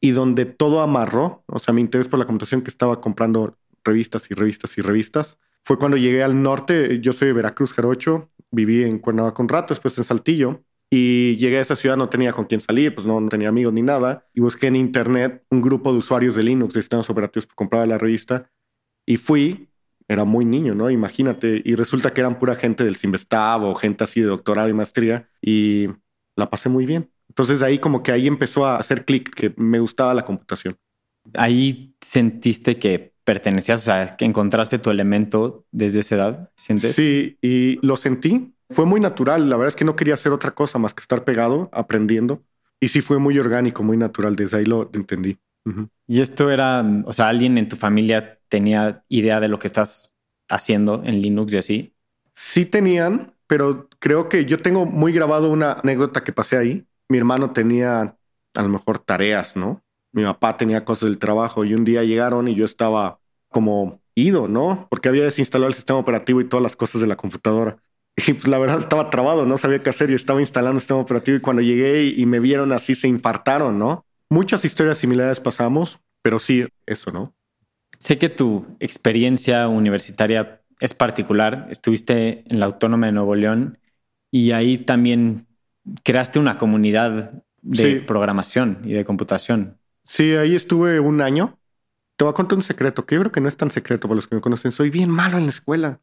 Y 0.00 0.10
donde 0.10 0.46
todo 0.46 0.80
amarró, 0.80 1.44
o 1.46 1.60
sea, 1.60 1.72
mi 1.72 1.80
interés 1.80 2.08
por 2.08 2.18
la 2.18 2.24
computación 2.24 2.62
que 2.62 2.70
estaba 2.70 3.00
comprando 3.00 3.56
revistas 3.84 4.28
y 4.32 4.34
revistas 4.34 4.76
y 4.78 4.82
revistas, 4.82 5.38
fue 5.62 5.78
cuando 5.78 5.96
llegué 5.96 6.24
al 6.24 6.42
norte. 6.42 6.98
Yo 7.00 7.12
soy 7.12 7.28
de 7.28 7.34
Veracruz, 7.34 7.72
Jarocho, 7.72 8.32
viví 8.50 8.82
en 8.82 8.98
Cuernavaca 8.98 9.40
un 9.40 9.48
rato, 9.48 9.72
después 9.72 9.96
en 9.98 10.02
Saltillo. 10.02 10.64
Y 10.90 11.36
llegué 11.36 11.58
a 11.58 11.60
esa 11.60 11.76
ciudad, 11.76 11.96
no 11.96 12.08
tenía 12.08 12.32
con 12.32 12.46
quién 12.46 12.58
salir, 12.58 12.96
pues 12.96 13.06
no, 13.06 13.28
tenía 13.28 13.48
amigos 13.48 13.74
ni 13.74 13.82
nada. 13.82 14.26
Y 14.34 14.40
busqué 14.40 14.66
en 14.66 14.74
internet 14.74 15.44
un 15.50 15.62
grupo 15.62 15.92
de 15.92 15.98
usuarios 15.98 16.34
de 16.34 16.42
Linux, 16.42 16.74
de 16.74 16.82
sistemas 16.82 17.08
operativos, 17.10 17.46
compraba 17.54 17.86
la 17.86 17.96
revista. 17.96 18.50
Y 19.06 19.18
fui, 19.18 19.68
era 20.08 20.24
muy 20.24 20.44
niño, 20.44 20.74
¿no? 20.74 20.90
Imagínate. 20.90 21.62
Y 21.64 21.74
resulta 21.74 22.10
que 22.10 22.20
eran 22.20 22.38
pura 22.38 22.54
gente 22.54 22.84
del 22.84 22.96
Simvestab 22.96 23.64
o 23.64 23.74
gente 23.74 24.04
así 24.04 24.20
de 24.20 24.28
doctorado 24.28 24.68
y 24.68 24.72
maestría. 24.72 25.28
Y 25.40 25.88
la 26.36 26.50
pasé 26.50 26.68
muy 26.68 26.86
bien. 26.86 27.10
Entonces 27.28 27.62
ahí 27.62 27.78
como 27.78 28.02
que 28.02 28.12
ahí 28.12 28.26
empezó 28.26 28.66
a 28.66 28.76
hacer 28.76 29.04
clic, 29.04 29.34
que 29.34 29.52
me 29.56 29.80
gustaba 29.80 30.14
la 30.14 30.24
computación. 30.24 30.76
Ahí 31.34 31.94
sentiste 32.00 32.78
que 32.78 33.14
pertenecías, 33.24 33.82
o 33.82 33.84
sea, 33.84 34.16
que 34.16 34.24
encontraste 34.24 34.78
tu 34.78 34.90
elemento 34.90 35.66
desde 35.72 36.00
esa 36.00 36.14
edad, 36.14 36.50
¿sientes? 36.56 36.94
Sí, 36.94 37.36
y 37.42 37.84
lo 37.84 37.96
sentí. 37.96 38.54
Fue 38.70 38.86
muy 38.86 39.00
natural. 39.00 39.50
La 39.50 39.56
verdad 39.56 39.68
es 39.68 39.76
que 39.76 39.84
no 39.84 39.96
quería 39.96 40.14
hacer 40.14 40.32
otra 40.32 40.52
cosa 40.52 40.78
más 40.78 40.94
que 40.94 41.00
estar 41.00 41.24
pegado, 41.24 41.68
aprendiendo. 41.72 42.44
Y 42.80 42.88
sí 42.88 43.00
fue 43.00 43.18
muy 43.18 43.38
orgánico, 43.38 43.82
muy 43.82 43.96
natural. 43.96 44.36
Desde 44.36 44.58
ahí 44.58 44.64
lo 44.64 44.90
entendí. 44.92 45.38
Y 46.06 46.20
esto 46.20 46.48
era, 46.50 46.84
o 47.04 47.12
sea, 47.12 47.28
alguien 47.28 47.58
en 47.58 47.68
tu 47.68 47.74
familia 47.74 48.35
tenía 48.48 49.04
idea 49.08 49.40
de 49.40 49.48
lo 49.48 49.58
que 49.58 49.66
estás 49.66 50.12
haciendo 50.48 51.02
en 51.04 51.22
Linux 51.22 51.54
y 51.54 51.58
así. 51.58 51.94
Sí 52.34 52.66
tenían, 52.66 53.34
pero 53.46 53.88
creo 53.98 54.28
que 54.28 54.44
yo 54.44 54.58
tengo 54.58 54.86
muy 54.86 55.12
grabado 55.12 55.50
una 55.50 55.72
anécdota 55.72 56.24
que 56.24 56.32
pasé 56.32 56.56
ahí. 56.56 56.86
Mi 57.08 57.18
hermano 57.18 57.52
tenía 57.52 58.16
a 58.54 58.62
lo 58.62 58.68
mejor 58.68 58.98
tareas, 58.98 59.56
¿no? 59.56 59.82
mi 60.16 60.24
papá 60.24 60.56
tenía 60.56 60.84
cosas 60.84 61.10
del 61.10 61.18
trabajo 61.18 61.66
y 61.66 61.74
un 61.74 61.84
día 61.84 62.02
llegaron 62.02 62.48
y 62.48 62.54
yo 62.54 62.64
estaba 62.64 63.20
como 63.50 64.00
ido, 64.14 64.48
¿no? 64.48 64.86
Porque 64.88 65.10
había 65.10 65.24
desinstalado 65.24 65.68
el 65.68 65.74
sistema 65.74 65.98
operativo 65.98 66.40
y 66.40 66.46
todas 66.48 66.62
las 66.62 66.74
cosas 66.74 67.02
de 67.02 67.06
la 67.06 67.16
computadora. 67.16 67.76
Y 68.26 68.32
pues 68.32 68.48
la 68.48 68.56
verdad 68.56 68.78
estaba 68.78 69.10
trabado, 69.10 69.44
no 69.44 69.58
sabía 69.58 69.82
qué 69.82 69.90
hacer 69.90 70.10
y 70.10 70.14
estaba 70.14 70.40
instalando 70.40 70.76
el 70.76 70.80
sistema 70.80 71.00
operativo 71.00 71.36
y 71.36 71.42
cuando 71.42 71.60
llegué 71.60 72.04
y 72.04 72.24
me 72.24 72.40
vieron 72.40 72.72
así 72.72 72.94
se 72.94 73.08
infartaron, 73.08 73.78
¿no? 73.78 74.06
Muchas 74.30 74.64
historias 74.64 74.96
similares 74.96 75.38
pasamos, 75.38 76.00
pero 76.22 76.38
sí, 76.38 76.66
eso, 76.86 77.12
¿no? 77.12 77.34
Sé 77.98 78.18
que 78.18 78.28
tu 78.28 78.66
experiencia 78.80 79.68
universitaria 79.68 80.62
es 80.80 80.94
particular. 80.94 81.68
Estuviste 81.70 82.44
en 82.46 82.60
la 82.60 82.66
Autónoma 82.66 83.06
de 83.06 83.12
Nuevo 83.12 83.34
León 83.34 83.78
y 84.30 84.52
ahí 84.52 84.78
también 84.78 85.46
creaste 86.02 86.38
una 86.38 86.58
comunidad 86.58 87.42
de 87.62 87.96
programación 88.00 88.80
y 88.84 88.92
de 88.92 89.04
computación. 89.04 89.78
Sí, 90.04 90.32
ahí 90.32 90.54
estuve 90.54 91.00
un 91.00 91.20
año. 91.20 91.58
Te 92.16 92.24
voy 92.24 92.30
a 92.30 92.34
contar 92.34 92.56
un 92.56 92.62
secreto, 92.62 93.04
que 93.04 93.14
yo 93.14 93.20
creo 93.20 93.32
que 93.32 93.42
no 93.42 93.48
es 93.48 93.58
tan 93.58 93.70
secreto 93.70 94.08
para 94.08 94.16
los 94.16 94.26
que 94.26 94.34
me 94.34 94.40
conocen. 94.40 94.72
Soy 94.72 94.88
bien 94.88 95.10
malo 95.10 95.36
en 95.36 95.44
la 95.44 95.50
escuela. 95.50 96.00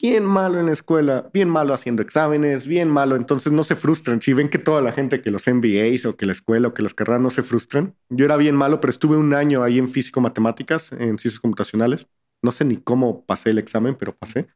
Bien 0.00 0.24
malo 0.24 0.58
en 0.58 0.66
la 0.66 0.72
escuela, 0.72 1.28
bien 1.34 1.50
malo 1.50 1.74
haciendo 1.74 2.00
exámenes, 2.00 2.66
bien 2.66 2.88
malo. 2.88 3.16
Entonces 3.16 3.52
no 3.52 3.62
se 3.62 3.76
frustren. 3.76 4.22
Si 4.22 4.32
ven 4.32 4.48
que 4.48 4.58
toda 4.58 4.80
la 4.80 4.92
gente 4.92 5.20
que 5.20 5.30
los 5.30 5.46
MBAs 5.46 6.06
o 6.06 6.16
que 6.16 6.24
la 6.24 6.32
escuela 6.32 6.68
o 6.68 6.74
que 6.74 6.82
las 6.82 6.94
carreras 6.94 7.20
no 7.20 7.28
se 7.28 7.42
frustran. 7.42 7.94
Yo 8.08 8.24
era 8.24 8.38
bien 8.38 8.56
malo, 8.56 8.80
pero 8.80 8.90
estuve 8.90 9.18
un 9.18 9.34
año 9.34 9.62
ahí 9.62 9.78
en 9.78 9.90
físico-matemáticas, 9.90 10.92
en 10.92 11.18
ciencias 11.18 11.40
computacionales. 11.40 12.06
No 12.40 12.52
sé 12.52 12.64
ni 12.64 12.78
cómo 12.78 13.26
pasé 13.26 13.50
el 13.50 13.58
examen, 13.58 13.94
pero 13.96 14.16
pasé. 14.16 14.46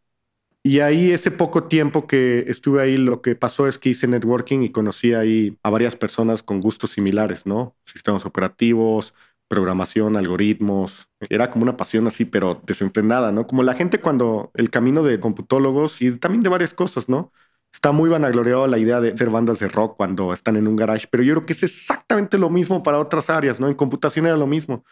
Y 0.63 0.81
ahí 0.81 1.11
ese 1.11 1.31
poco 1.31 1.65
tiempo 1.65 2.07
que 2.07 2.47
estuve 2.49 2.81
ahí, 2.81 2.97
lo 2.97 3.21
que 3.21 3.35
pasó 3.35 3.67
es 3.67 3.77
que 3.77 3.91
hice 3.91 4.07
networking 4.07 4.61
y 4.61 4.73
conocí 4.73 5.13
ahí 5.13 5.59
a 5.63 5.69
varias 5.69 5.95
personas 5.95 6.43
con 6.43 6.61
gustos 6.61 6.93
similares, 6.93 7.45
¿no? 7.45 7.77
Sistemas 7.85 8.25
operativos, 8.25 9.13
programación, 9.55 10.17
algoritmos. 10.17 11.09
Era 11.31 11.49
como 11.49 11.63
una 11.63 11.77
pasión 11.77 12.09
así, 12.09 12.25
pero 12.25 12.61
desenfrenada, 12.67 13.31
¿no? 13.31 13.47
Como 13.47 13.63
la 13.63 13.75
gente 13.75 14.01
cuando 14.01 14.51
el 14.55 14.69
camino 14.69 15.05
de 15.05 15.21
computólogos 15.21 16.03
y 16.03 16.11
también 16.19 16.43
de 16.43 16.49
varias 16.49 16.75
cosas, 16.75 17.09
¿no? 17.09 17.31
Está 17.73 17.93
muy 17.93 18.11
vanagloriado 18.11 18.67
la 18.67 18.79
idea 18.79 19.01
de 19.01 19.17
ser 19.17 19.31
bandas 19.31 19.61
de 19.61 19.69
rock 19.69 19.97
cuando 19.97 20.33
están 20.33 20.57
en 20.57 20.67
un 20.67 20.75
garage, 20.75 21.07
pero 21.09 21.23
yo 21.23 21.35
creo 21.35 21.47
que 21.47 21.53
es 21.53 21.63
exactamente 21.63 22.37
lo 22.37 22.51
mismo 22.51 22.83
para 22.83 22.99
otras 22.99 23.31
áreas, 23.31 23.61
¿no? 23.61 23.69
En 23.69 23.75
computación 23.75 24.27
era 24.27 24.37
lo 24.37 24.49
mismo. 24.49 24.85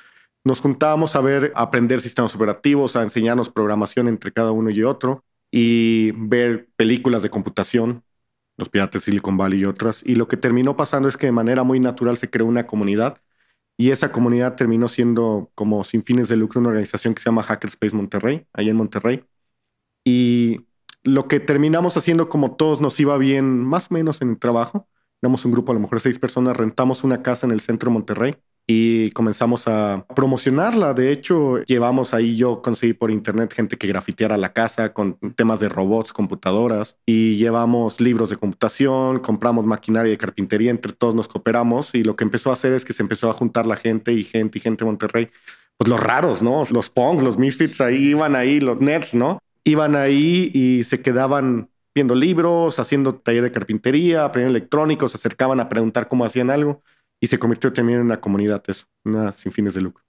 Nos 0.45 0.61
juntábamos 0.61 1.17
a 1.17 1.21
ver, 1.21 1.53
aprender 1.57 2.01
sistemas 2.01 2.33
operativos, 2.37 2.95
a 2.95 3.03
enseñarnos 3.03 3.51
programación 3.51 4.07
entre 4.07 4.31
cada 4.31 4.53
uno 4.53 4.71
y 4.71 4.85
otro 4.85 5.25
y 5.51 6.13
ver 6.13 6.69
películas 6.77 7.25
de 7.25 7.31
computación, 7.31 8.05
los 8.57 8.69
piratas 8.69 9.03
Silicon 9.03 9.37
Valley 9.37 9.61
y 9.61 9.65
otras. 9.65 10.05
Y 10.05 10.15
lo 10.15 10.29
que 10.29 10.37
terminó 10.37 10.77
pasando 10.77 11.09
es 11.09 11.17
que 11.17 11.27
de 11.27 11.33
manera 11.33 11.65
muy 11.65 11.81
natural 11.81 12.17
se 12.17 12.31
creó 12.31 12.47
una 12.47 12.65
comunidad 12.69 13.19
y 13.77 13.91
esa 13.91 14.13
comunidad 14.13 14.57
terminó 14.57 14.89
siendo 14.89 15.51
como 15.55 15.85
sin 15.85 16.05
fines 16.05 16.29
de 16.29 16.37
lucro 16.37 16.61
una 16.61 16.69
organización 16.71 17.15
que 17.15 17.23
se 17.23 17.27
llama 17.31 17.43
Hackerspace 17.43 17.97
Monterrey, 17.97 18.47
ahí 18.53 18.69
en 18.69 18.77
Monterrey. 18.77 19.25
Y 20.05 20.67
lo 21.05 21.29
que 21.29 21.41
terminamos 21.41 21.97
haciendo 21.97 22.29
como 22.29 22.57
todos 22.57 22.81
nos 22.81 22.99
iba 23.01 23.17
bien 23.19 23.59
más 23.65 23.91
o 23.91 23.95
menos 23.95 24.23
en 24.23 24.31
el 24.31 24.39
trabajo, 24.39 24.89
éramos 25.23 25.45
un 25.45 25.53
grupo 25.53 25.73
a 25.73 25.75
lo 25.75 25.81
mejor 25.81 26.01
seis 26.01 26.19
personas, 26.19 26.57
rentamos 26.57 27.05
una 27.05 27.23
casa 27.23 27.47
en 27.47 27.53
el 27.53 27.61
centro 27.61 27.91
de 27.91 27.95
Monterrey 27.95 28.37
y 28.67 29.11
comenzamos 29.11 29.67
a 29.67 30.07
promocionarla. 30.15 30.95
De 30.95 31.13
hecho, 31.13 31.63
llevamos 31.65 32.15
ahí, 32.15 32.37
yo 32.37 32.63
conseguí 32.63 32.93
por 32.93 33.11
internet 33.11 33.53
gente 33.53 33.77
que 33.77 33.87
grafiteara 33.87 34.37
la 34.37 34.53
casa 34.53 34.93
con 34.93 35.19
temas 35.35 35.61
de 35.61 35.69
robots, 35.69 36.13
computadoras 36.13 36.97
y 37.07 37.37
llevamos 37.37 38.01
libros 38.01 38.31
de 38.31 38.37
computación, 38.37 39.19
compramos 39.19 39.65
maquinaria 39.65 40.11
de 40.11 40.19
carpintería, 40.19 40.71
entre 40.71 40.93
todos 40.93 41.15
nos 41.15 41.29
cooperamos 41.29 41.95
y 41.95 42.05
lo 42.05 42.17
que 42.17 42.25
empezó 42.25 42.51
a 42.51 42.55
hacer 42.55 42.73
es 42.73 42.85
que 42.85 42.93
se 42.93 43.03
empezó 43.03 43.29
a 43.31 43.35
juntar 43.35 43.67
la 43.67 43.77
gente 43.77 44.13
y 44.13 44.25
gente 44.25 44.59
y 44.59 44.61
gente 44.61 44.85
de 44.85 44.91
Monterrey. 44.91 45.31
Pues 45.77 45.89
los 45.89 46.01
raros, 46.01 46.43
¿no? 46.43 46.63
Los 46.71 46.91
punks, 46.91 47.25
los 47.25 47.39
misfits 47.39 47.81
ahí 47.81 48.11
iban 48.11 48.37
ahí, 48.37 48.61
los 48.61 48.81
nets, 48.81 49.15
¿no? 49.15 49.39
Iban 49.65 49.97
ahí 49.97 50.51
y 50.55 50.85
se 50.85 51.03
quedaban 51.03 51.71
viendo 51.95 52.15
libros, 52.15 52.79
haciendo 52.79 53.17
taller 53.17 53.43
de 53.43 53.53
carpintería, 53.53 54.25
aprendiendo 54.25 54.57
electrónicos, 54.57 55.11
se 55.11 55.19
acercaban 55.19 55.61
a 55.61 55.69
preguntar 55.69 56.09
cómo 56.09 56.25
hacían 56.25 56.51
algo 56.51 56.83
y 57.23 57.29
se 57.29 57.39
convirtió 57.39 57.73
también 57.73 58.01
en 58.01 58.07
una 58.07 58.21
comunidad, 58.21 58.65
eso, 58.67 58.87
una 59.05 59.31
sin 59.31 59.53
fines 59.53 59.75
de 59.75 59.81
lucro. 59.81 60.05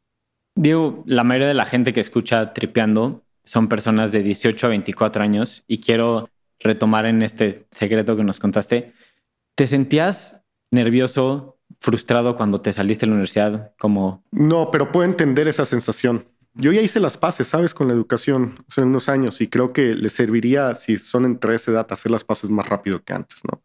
Diego, 0.55 1.03
la 1.05 1.23
mayoría 1.23 1.47
de 1.47 1.53
la 1.53 1.67
gente 1.67 1.93
que 1.93 1.99
escucha 1.99 2.53
Tripeando 2.53 3.23
son 3.43 3.69
personas 3.69 4.11
de 4.11 4.23
18 4.23 4.65
a 4.65 4.69
24 4.71 5.23
años 5.23 5.63
y 5.67 5.79
quiero 5.79 6.27
retomar 6.59 7.05
en 7.05 7.21
este 7.21 7.67
secreto 7.69 8.17
que 8.17 8.23
nos 8.23 8.39
contaste. 8.39 8.93
¿Te 9.55 9.67
sentías 9.67 10.43
nervioso, 10.71 11.59
frustrado 11.79 12.35
cuando 12.35 12.57
te 12.57 12.73
saliste 12.73 13.05
de 13.05 13.11
la 13.11 13.13
universidad? 13.13 13.75
Como... 13.77 14.25
No, 14.31 14.71
pero 14.71 14.91
puedo 14.91 15.05
entender 15.05 15.47
esa 15.47 15.65
sensación. 15.65 16.27
Yo 16.55 16.71
ya 16.71 16.81
hice 16.81 16.99
las 16.99 17.17
paces, 17.17 17.45
¿sabes? 17.45 17.75
Con 17.75 17.89
la 17.89 17.93
educación 17.93 18.55
hace 18.67 18.81
unos 18.81 19.07
años 19.07 19.39
y 19.39 19.49
creo 19.49 19.71
que 19.71 19.93
le 19.93 20.09
serviría, 20.09 20.73
si 20.73 20.97
son 20.97 21.25
entre 21.25 21.53
esa 21.53 21.69
edad, 21.69 21.87
hacer 21.91 22.11
las 22.11 22.23
paces 22.23 22.49
más 22.49 22.67
rápido 22.67 23.03
que 23.03 23.13
antes, 23.13 23.39
¿no? 23.51 23.61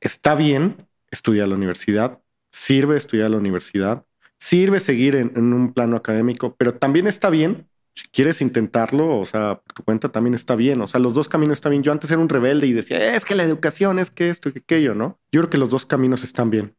Está 0.00 0.36
bien 0.36 0.76
estudiar 1.10 1.48
la 1.48 1.56
universidad, 1.56 2.20
sirve 2.54 2.96
estudiar 2.96 3.26
a 3.26 3.30
la 3.30 3.36
universidad, 3.36 4.06
sirve 4.38 4.78
seguir 4.78 5.16
en, 5.16 5.36
un 5.52 5.72
plano 5.72 5.96
académico, 5.96 6.54
pero 6.56 6.74
también 6.74 7.08
está 7.08 7.28
bien 7.28 7.66
si 7.96 8.04
quieres 8.12 8.40
intentarlo, 8.40 9.18
o 9.18 9.24
sea, 9.24 9.60
por 9.60 9.72
tu 9.72 9.82
cuenta 9.82 10.08
también 10.10 10.34
está 10.34 10.56
bien. 10.56 10.80
O 10.80 10.86
sea, 10.88 10.98
los 10.98 11.14
dos 11.14 11.28
caminos 11.28 11.54
están 11.54 11.70
bien. 11.70 11.84
Yo 11.84 11.92
antes 11.92 12.10
era 12.10 12.20
un 12.20 12.28
rebelde 12.28 12.66
y 12.66 12.72
decía, 12.72 13.14
es 13.14 13.24
que 13.24 13.36
la 13.36 13.44
educación 13.44 14.00
es 14.00 14.10
que 14.10 14.30
esto 14.30 14.48
y 14.48 14.52
que 14.52 14.58
aquello, 14.60 14.94
¿no? 14.94 15.20
Yo 15.30 15.40
creo 15.40 15.50
que 15.50 15.58
los 15.58 15.68
dos 15.68 15.86
caminos 15.86 16.24
están 16.24 16.50
bien. 16.50 16.74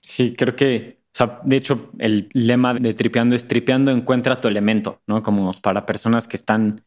Sí, 0.00 0.34
creo 0.36 0.54
que, 0.54 1.00
o 1.06 1.16
sea, 1.16 1.40
de 1.44 1.56
hecho, 1.56 1.90
el 1.98 2.28
lema 2.32 2.74
de 2.74 2.94
Tripeando 2.94 3.34
es 3.34 3.48
Tripeando 3.48 3.90
encuentra 3.90 4.40
tu 4.40 4.46
elemento, 4.46 5.00
¿no? 5.08 5.24
Como 5.24 5.52
para 5.60 5.86
personas 5.86 6.28
que 6.28 6.36
están 6.36 6.84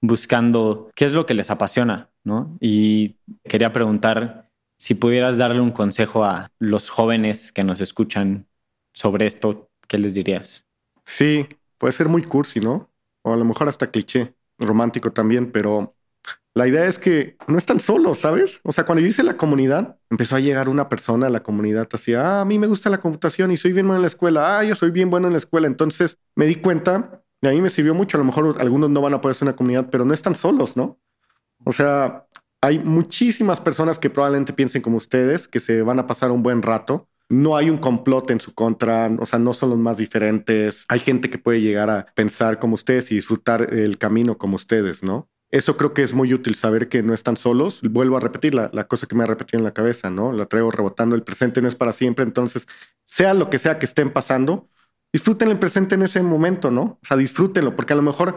buscando 0.00 0.90
qué 0.94 1.04
es 1.04 1.12
lo 1.12 1.26
que 1.26 1.34
les 1.34 1.50
apasiona, 1.50 2.10
¿no? 2.22 2.56
Y 2.60 3.16
quería 3.42 3.72
preguntar 3.72 4.43
si 4.78 4.94
pudieras 4.94 5.38
darle 5.38 5.60
un 5.60 5.70
consejo 5.70 6.24
a 6.24 6.50
los 6.58 6.90
jóvenes 6.90 7.52
que 7.52 7.64
nos 7.64 7.80
escuchan 7.80 8.48
sobre 8.92 9.26
esto, 9.26 9.70
¿qué 9.88 9.98
les 9.98 10.14
dirías? 10.14 10.66
Sí, 11.04 11.48
puede 11.78 11.92
ser 11.92 12.08
muy 12.08 12.22
cursi, 12.22 12.60
¿no? 12.60 12.90
O 13.22 13.32
a 13.32 13.36
lo 13.36 13.44
mejor 13.44 13.68
hasta 13.68 13.90
cliché, 13.90 14.34
romántico 14.58 15.12
también, 15.12 15.50
pero 15.50 15.94
la 16.54 16.68
idea 16.68 16.86
es 16.86 16.98
que 16.98 17.36
no 17.48 17.58
están 17.58 17.80
solos, 17.80 18.18
¿sabes? 18.18 18.60
O 18.62 18.70
sea, 18.70 18.84
cuando 18.84 19.00
yo 19.00 19.08
hice 19.08 19.24
la 19.24 19.36
comunidad, 19.36 19.98
empezó 20.08 20.36
a 20.36 20.40
llegar 20.40 20.68
una 20.68 20.88
persona 20.88 21.26
a 21.26 21.30
la 21.30 21.42
comunidad 21.42 21.88
así, 21.92 22.14
ah, 22.14 22.42
a 22.42 22.44
mí 22.44 22.60
me 22.60 22.68
gusta 22.68 22.90
la 22.90 23.00
computación 23.00 23.50
y 23.50 23.56
soy 23.56 23.72
bien 23.72 23.86
bueno 23.86 23.96
en 23.96 24.02
la 24.02 24.08
escuela, 24.08 24.58
ah, 24.58 24.64
yo 24.64 24.76
soy 24.76 24.90
bien 24.90 25.10
bueno 25.10 25.26
en 25.26 25.32
la 25.32 25.38
escuela. 25.38 25.66
Entonces 25.66 26.16
me 26.36 26.46
di 26.46 26.56
cuenta 26.56 27.24
y 27.42 27.48
a 27.48 27.50
mí 27.50 27.60
me 27.60 27.70
sirvió 27.70 27.92
mucho. 27.92 28.16
A 28.16 28.20
lo 28.20 28.24
mejor 28.24 28.56
algunos 28.60 28.88
no 28.90 29.00
van 29.00 29.14
a 29.14 29.20
poder 29.20 29.34
ser 29.34 29.48
una 29.48 29.56
comunidad, 29.56 29.88
pero 29.90 30.04
no 30.04 30.14
están 30.14 30.36
solos, 30.36 30.76
¿no? 30.76 31.00
O 31.64 31.72
sea, 31.72 32.23
hay 32.64 32.78
muchísimas 32.78 33.60
personas 33.60 33.98
que 33.98 34.08
probablemente 34.08 34.54
piensen 34.54 34.80
como 34.80 34.96
ustedes, 34.96 35.48
que 35.48 35.60
se 35.60 35.82
van 35.82 35.98
a 35.98 36.06
pasar 36.06 36.30
un 36.30 36.42
buen 36.42 36.62
rato. 36.62 37.08
No 37.28 37.56
hay 37.56 37.68
un 37.68 37.76
complot 37.76 38.30
en 38.30 38.40
su 38.40 38.54
contra, 38.54 39.10
o 39.18 39.26
sea, 39.26 39.38
no 39.38 39.52
son 39.52 39.70
los 39.70 39.78
más 39.78 39.98
diferentes. 39.98 40.86
Hay 40.88 41.00
gente 41.00 41.28
que 41.28 41.36
puede 41.36 41.60
llegar 41.60 41.90
a 41.90 42.06
pensar 42.14 42.58
como 42.58 42.74
ustedes 42.74 43.10
y 43.12 43.16
disfrutar 43.16 43.74
el 43.74 43.98
camino 43.98 44.38
como 44.38 44.56
ustedes, 44.56 45.02
¿no? 45.02 45.28
Eso 45.50 45.76
creo 45.76 45.92
que 45.92 46.02
es 46.02 46.14
muy 46.14 46.32
útil 46.32 46.54
saber 46.54 46.88
que 46.88 47.02
no 47.02 47.12
están 47.12 47.36
solos. 47.36 47.82
Vuelvo 47.82 48.16
a 48.16 48.20
repetir 48.20 48.54
la, 48.54 48.70
la, 48.72 48.88
cosa 48.88 49.06
que 49.06 49.14
me 49.14 49.24
ha 49.24 49.26
repetido 49.26 49.58
en 49.58 49.64
la 49.64 49.74
cabeza, 49.74 50.08
¿no? 50.08 50.32
La 50.32 50.46
traigo 50.46 50.70
rebotando. 50.70 51.14
El 51.16 51.22
presente 51.22 51.60
no 51.60 51.68
es 51.68 51.74
para 51.74 51.92
siempre. 51.92 52.24
Entonces, 52.24 52.66
sea 53.06 53.34
lo 53.34 53.50
que 53.50 53.58
sea 53.58 53.78
que 53.78 53.86
estén 53.86 54.10
pasando, 54.10 54.68
disfruten 55.12 55.50
el 55.50 55.58
presente 55.58 55.94
en 55.96 56.02
ese 56.02 56.22
momento, 56.22 56.70
¿no? 56.70 56.82
O 56.82 57.06
sea, 57.06 57.16
disfrútenlo, 57.16 57.76
porque 57.76 57.92
a 57.92 57.96
lo 57.96 58.02
mejor 58.02 58.36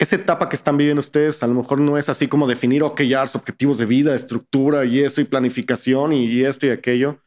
esa 0.00 0.16
etapa 0.16 0.48
que 0.48 0.56
están 0.56 0.78
viviendo 0.78 1.00
ustedes 1.00 1.42
a 1.42 1.46
lo 1.46 1.52
mejor 1.52 1.78
no 1.78 1.98
es 1.98 2.08
así 2.08 2.26
como 2.26 2.48
definir, 2.48 2.82
ok, 2.82 3.02
ya 3.02 3.20
los 3.20 3.36
objetivos 3.36 3.76
de 3.76 3.84
vida, 3.84 4.14
estructura 4.14 4.86
y 4.86 5.00
eso 5.00 5.20
y 5.20 5.24
planificación 5.24 6.14
y, 6.14 6.40
esto 6.40 6.66
y 6.66 6.70
aquello. 6.70 7.18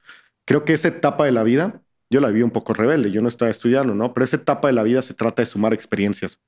Creo 0.44 0.66
que 0.66 0.74
esa 0.74 0.88
etapa 0.88 1.24
de 1.26 1.32
la 1.32 1.44
vida, 1.44 1.84
yo 2.10 2.20
la 2.20 2.30
vi 2.32 2.42
un 2.42 2.50
poco 2.50 2.74
rebelde, 2.74 3.12
yo 3.12 3.22
no 3.22 3.28
estaba 3.28 3.52
estudiando, 3.52 3.94
¿no? 3.94 4.16
Pero 4.16 4.24
esa 4.24 4.38
etapa 4.38 4.70
de 4.70 4.74
la 4.74 4.82
vida 4.82 5.04
se 5.04 5.14
trata 5.14 5.44
de 5.44 5.46
sumar 5.46 5.72
experiencias. 5.72 6.40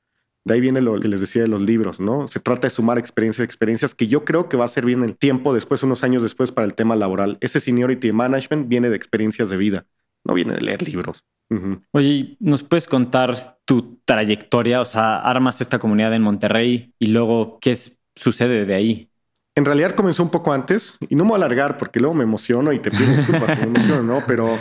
De 0.46 0.56
ahí 0.56 0.62
viene 0.62 0.82
lo 0.82 1.00
que 1.00 1.08
les 1.08 1.22
decía 1.22 1.44
de 1.44 1.48
los 1.48 1.62
libros, 1.62 2.00
¿no? 2.00 2.28
Se 2.28 2.40
trata 2.40 2.68
de 2.68 2.72
sumar 2.72 2.98
experiencias, 2.98 3.46
experiencias 3.46 3.94
que 3.94 4.08
yo 4.08 4.26
creo 4.26 4.50
que 4.50 4.58
va 4.58 4.66
a 4.66 4.68
servir 4.68 4.98
en 4.98 5.04
el 5.04 5.16
tiempo 5.16 5.54
después, 5.54 5.84
unos 5.84 6.04
años 6.04 6.24
después, 6.24 6.52
para 6.52 6.66
el 6.66 6.74
tema 6.74 6.96
laboral. 6.96 7.38
Ese 7.40 7.60
seniority 7.60 8.12
management 8.12 8.68
viene 8.68 8.90
de 8.90 8.96
experiencias 8.96 9.52
de 9.52 9.58
vida, 9.58 9.86
no 10.24 10.34
viene 10.34 10.56
de 10.56 10.62
leer 10.62 10.82
libros. 10.82 11.24
Oye, 11.92 12.38
¿nos 12.40 12.64
puedes 12.64 12.88
contar 12.88 13.60
tu 13.66 14.00
trayectoria? 14.06 14.82
O 14.82 14.86
sea, 14.86 15.18
armas 15.18 15.62
esta 15.62 15.80
comunidad 15.80 16.14
en 16.14 16.22
Monterrey 16.22 16.94
y 17.00 17.08
luego 17.08 17.60
qué 17.60 17.78
sucede 18.16 18.66
de 18.66 18.74
ahí. 18.74 19.10
En 19.56 19.64
realidad 19.64 19.96
comenzó 19.96 20.24
un 20.24 20.32
poco 20.32 20.52
antes 20.52 20.98
y 21.08 21.16
no 21.16 21.24
me 21.24 21.32
voy 21.32 21.42
a 21.42 21.46
alargar 21.46 21.78
porque 21.78 22.00
luego 22.00 22.14
me 22.14 22.24
emociono 22.24 22.74
y 22.74 22.80
te 22.80 22.92
pido 22.92 23.10
disculpas, 23.10 23.58
me 23.60 23.68
emociono, 23.68 24.04
¿no? 24.04 24.24
Pero 24.28 24.58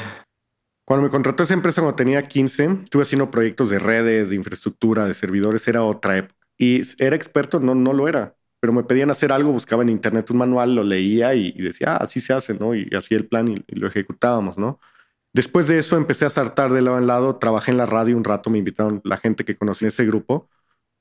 cuando 0.85 1.05
me 1.05 1.11
contrató 1.11 1.43
esa 1.43 1.55
empresa 1.55 1.81
cuando 1.81 1.97
tenía 1.97 2.29
15, 2.29 2.81
estuve 2.85 3.03
haciendo 3.03 3.31
proyectos 3.31 3.71
de 3.71 3.79
redes, 3.79 4.31
de 4.31 4.37
infraestructura, 4.37 5.07
de 5.07 5.15
servidores, 5.15 5.67
era 5.67 5.83
otra 5.83 6.19
época. 6.19 6.39
Y 6.57 6.83
era 6.99 7.17
experto, 7.17 7.59
no, 7.59 7.75
no 7.75 7.93
lo 7.93 8.07
era, 8.07 8.37
pero 8.61 8.73
me 8.73 8.85
pedían 8.85 9.11
hacer 9.11 9.33
algo, 9.33 9.51
buscaba 9.51 9.83
en 9.83 9.89
internet 9.89 10.31
un 10.31 10.37
manual, 10.37 10.77
lo 10.77 10.85
leía 10.85 11.35
y, 11.35 11.51
decía, 11.53 11.95
ah, 11.95 12.05
así 12.05 12.21
se 12.21 12.33
hace, 12.33 12.55
¿no? 12.55 12.77
Y 12.77 12.89
hacía 12.97 13.17
el 13.17 13.27
plan 13.27 13.49
y 13.49 13.75
lo 13.75 13.89
ejecutábamos, 13.89 14.57
¿no? 14.57 14.79
Después 15.35 15.67
de 15.67 15.79
eso 15.79 15.97
empecé 15.97 16.25
a 16.25 16.31
saltar 16.31 16.73
de 16.73 16.81
lado 16.81 16.97
en 16.97 17.09
lado, 17.09 17.37
trabajé 17.37 17.73
en 17.73 17.77
la 17.77 17.87
radio 17.87 18.17
un 18.17 18.25
rato, 18.25 18.51
me 18.51 18.59
invitaron 18.59 19.01
la 19.05 19.17
gente 19.17 19.45
que 19.45 19.57
conocí 19.57 19.85
en 19.85 19.89
ese 19.89 20.07
grupo, 20.07 20.49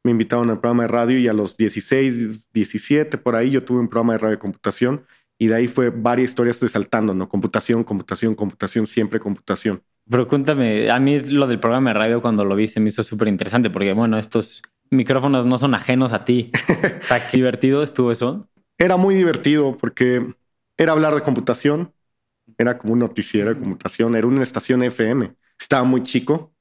me 0.03 0.11
invitaron 0.11 0.49
al 0.49 0.59
programa 0.59 0.83
de 0.83 0.89
radio 0.89 1.19
y 1.19 1.27
a 1.27 1.33
los 1.33 1.55
16, 1.55 2.51
17 2.51 3.17
por 3.19 3.35
ahí 3.35 3.51
yo 3.51 3.63
tuve 3.63 3.79
un 3.79 3.87
programa 3.87 4.13
de 4.13 4.19
radio 4.19 4.31
de 4.31 4.39
computación 4.39 5.05
y 5.37 5.47
de 5.47 5.55
ahí 5.55 5.67
fue 5.67 5.91
varias 5.91 6.31
historias 6.31 6.59
de 6.59 6.67
saltando, 6.67 7.13
¿no? 7.13 7.29
Computación, 7.29 7.83
computación, 7.83 8.33
computación, 8.33 8.85
siempre 8.85 9.19
computación. 9.19 9.83
Pero 10.09 10.27
cuéntame, 10.27 10.89
a 10.89 10.99
mí 10.99 11.19
lo 11.19 11.47
del 11.47 11.59
programa 11.59 11.91
de 11.91 11.99
radio 11.99 12.21
cuando 12.21 12.43
lo 12.43 12.55
vi 12.55 12.67
se 12.67 12.79
me 12.79 12.89
hizo 12.89 13.03
súper 13.03 13.27
interesante 13.27 13.69
porque, 13.69 13.93
bueno, 13.93 14.17
estos 14.17 14.61
micrófonos 14.89 15.45
no 15.45 15.57
son 15.57 15.75
ajenos 15.75 16.11
a 16.11 16.25
ti. 16.25 16.51
o 17.03 17.05
sea, 17.05 17.27
qué 17.27 17.37
divertido 17.37 17.83
estuvo 17.83 18.11
eso. 18.11 18.47
Era 18.77 18.97
muy 18.97 19.15
divertido 19.15 19.77
porque 19.77 20.25
era 20.77 20.91
hablar 20.91 21.15
de 21.15 21.21
computación, 21.21 21.93
Era 22.57 22.77
como 22.77 22.93
un 22.93 22.99
noticiero 22.99 23.53
de 23.53 23.59
computación, 23.59 24.15
era 24.15 24.27
una 24.27 24.43
estación 24.43 24.83
FM. 24.83 25.33
Estaba 25.59 25.83
muy 25.83 26.03
chico. 26.03 26.53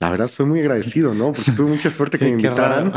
La 0.00 0.10
verdad, 0.10 0.28
soy 0.28 0.46
muy 0.46 0.60
agradecido, 0.60 1.12
¿no? 1.12 1.32
Porque 1.32 1.52
tuve 1.52 1.68
mucha 1.68 1.90
suerte 1.90 2.18
que 2.18 2.26
me 2.26 2.30
invitaran. 2.32 2.92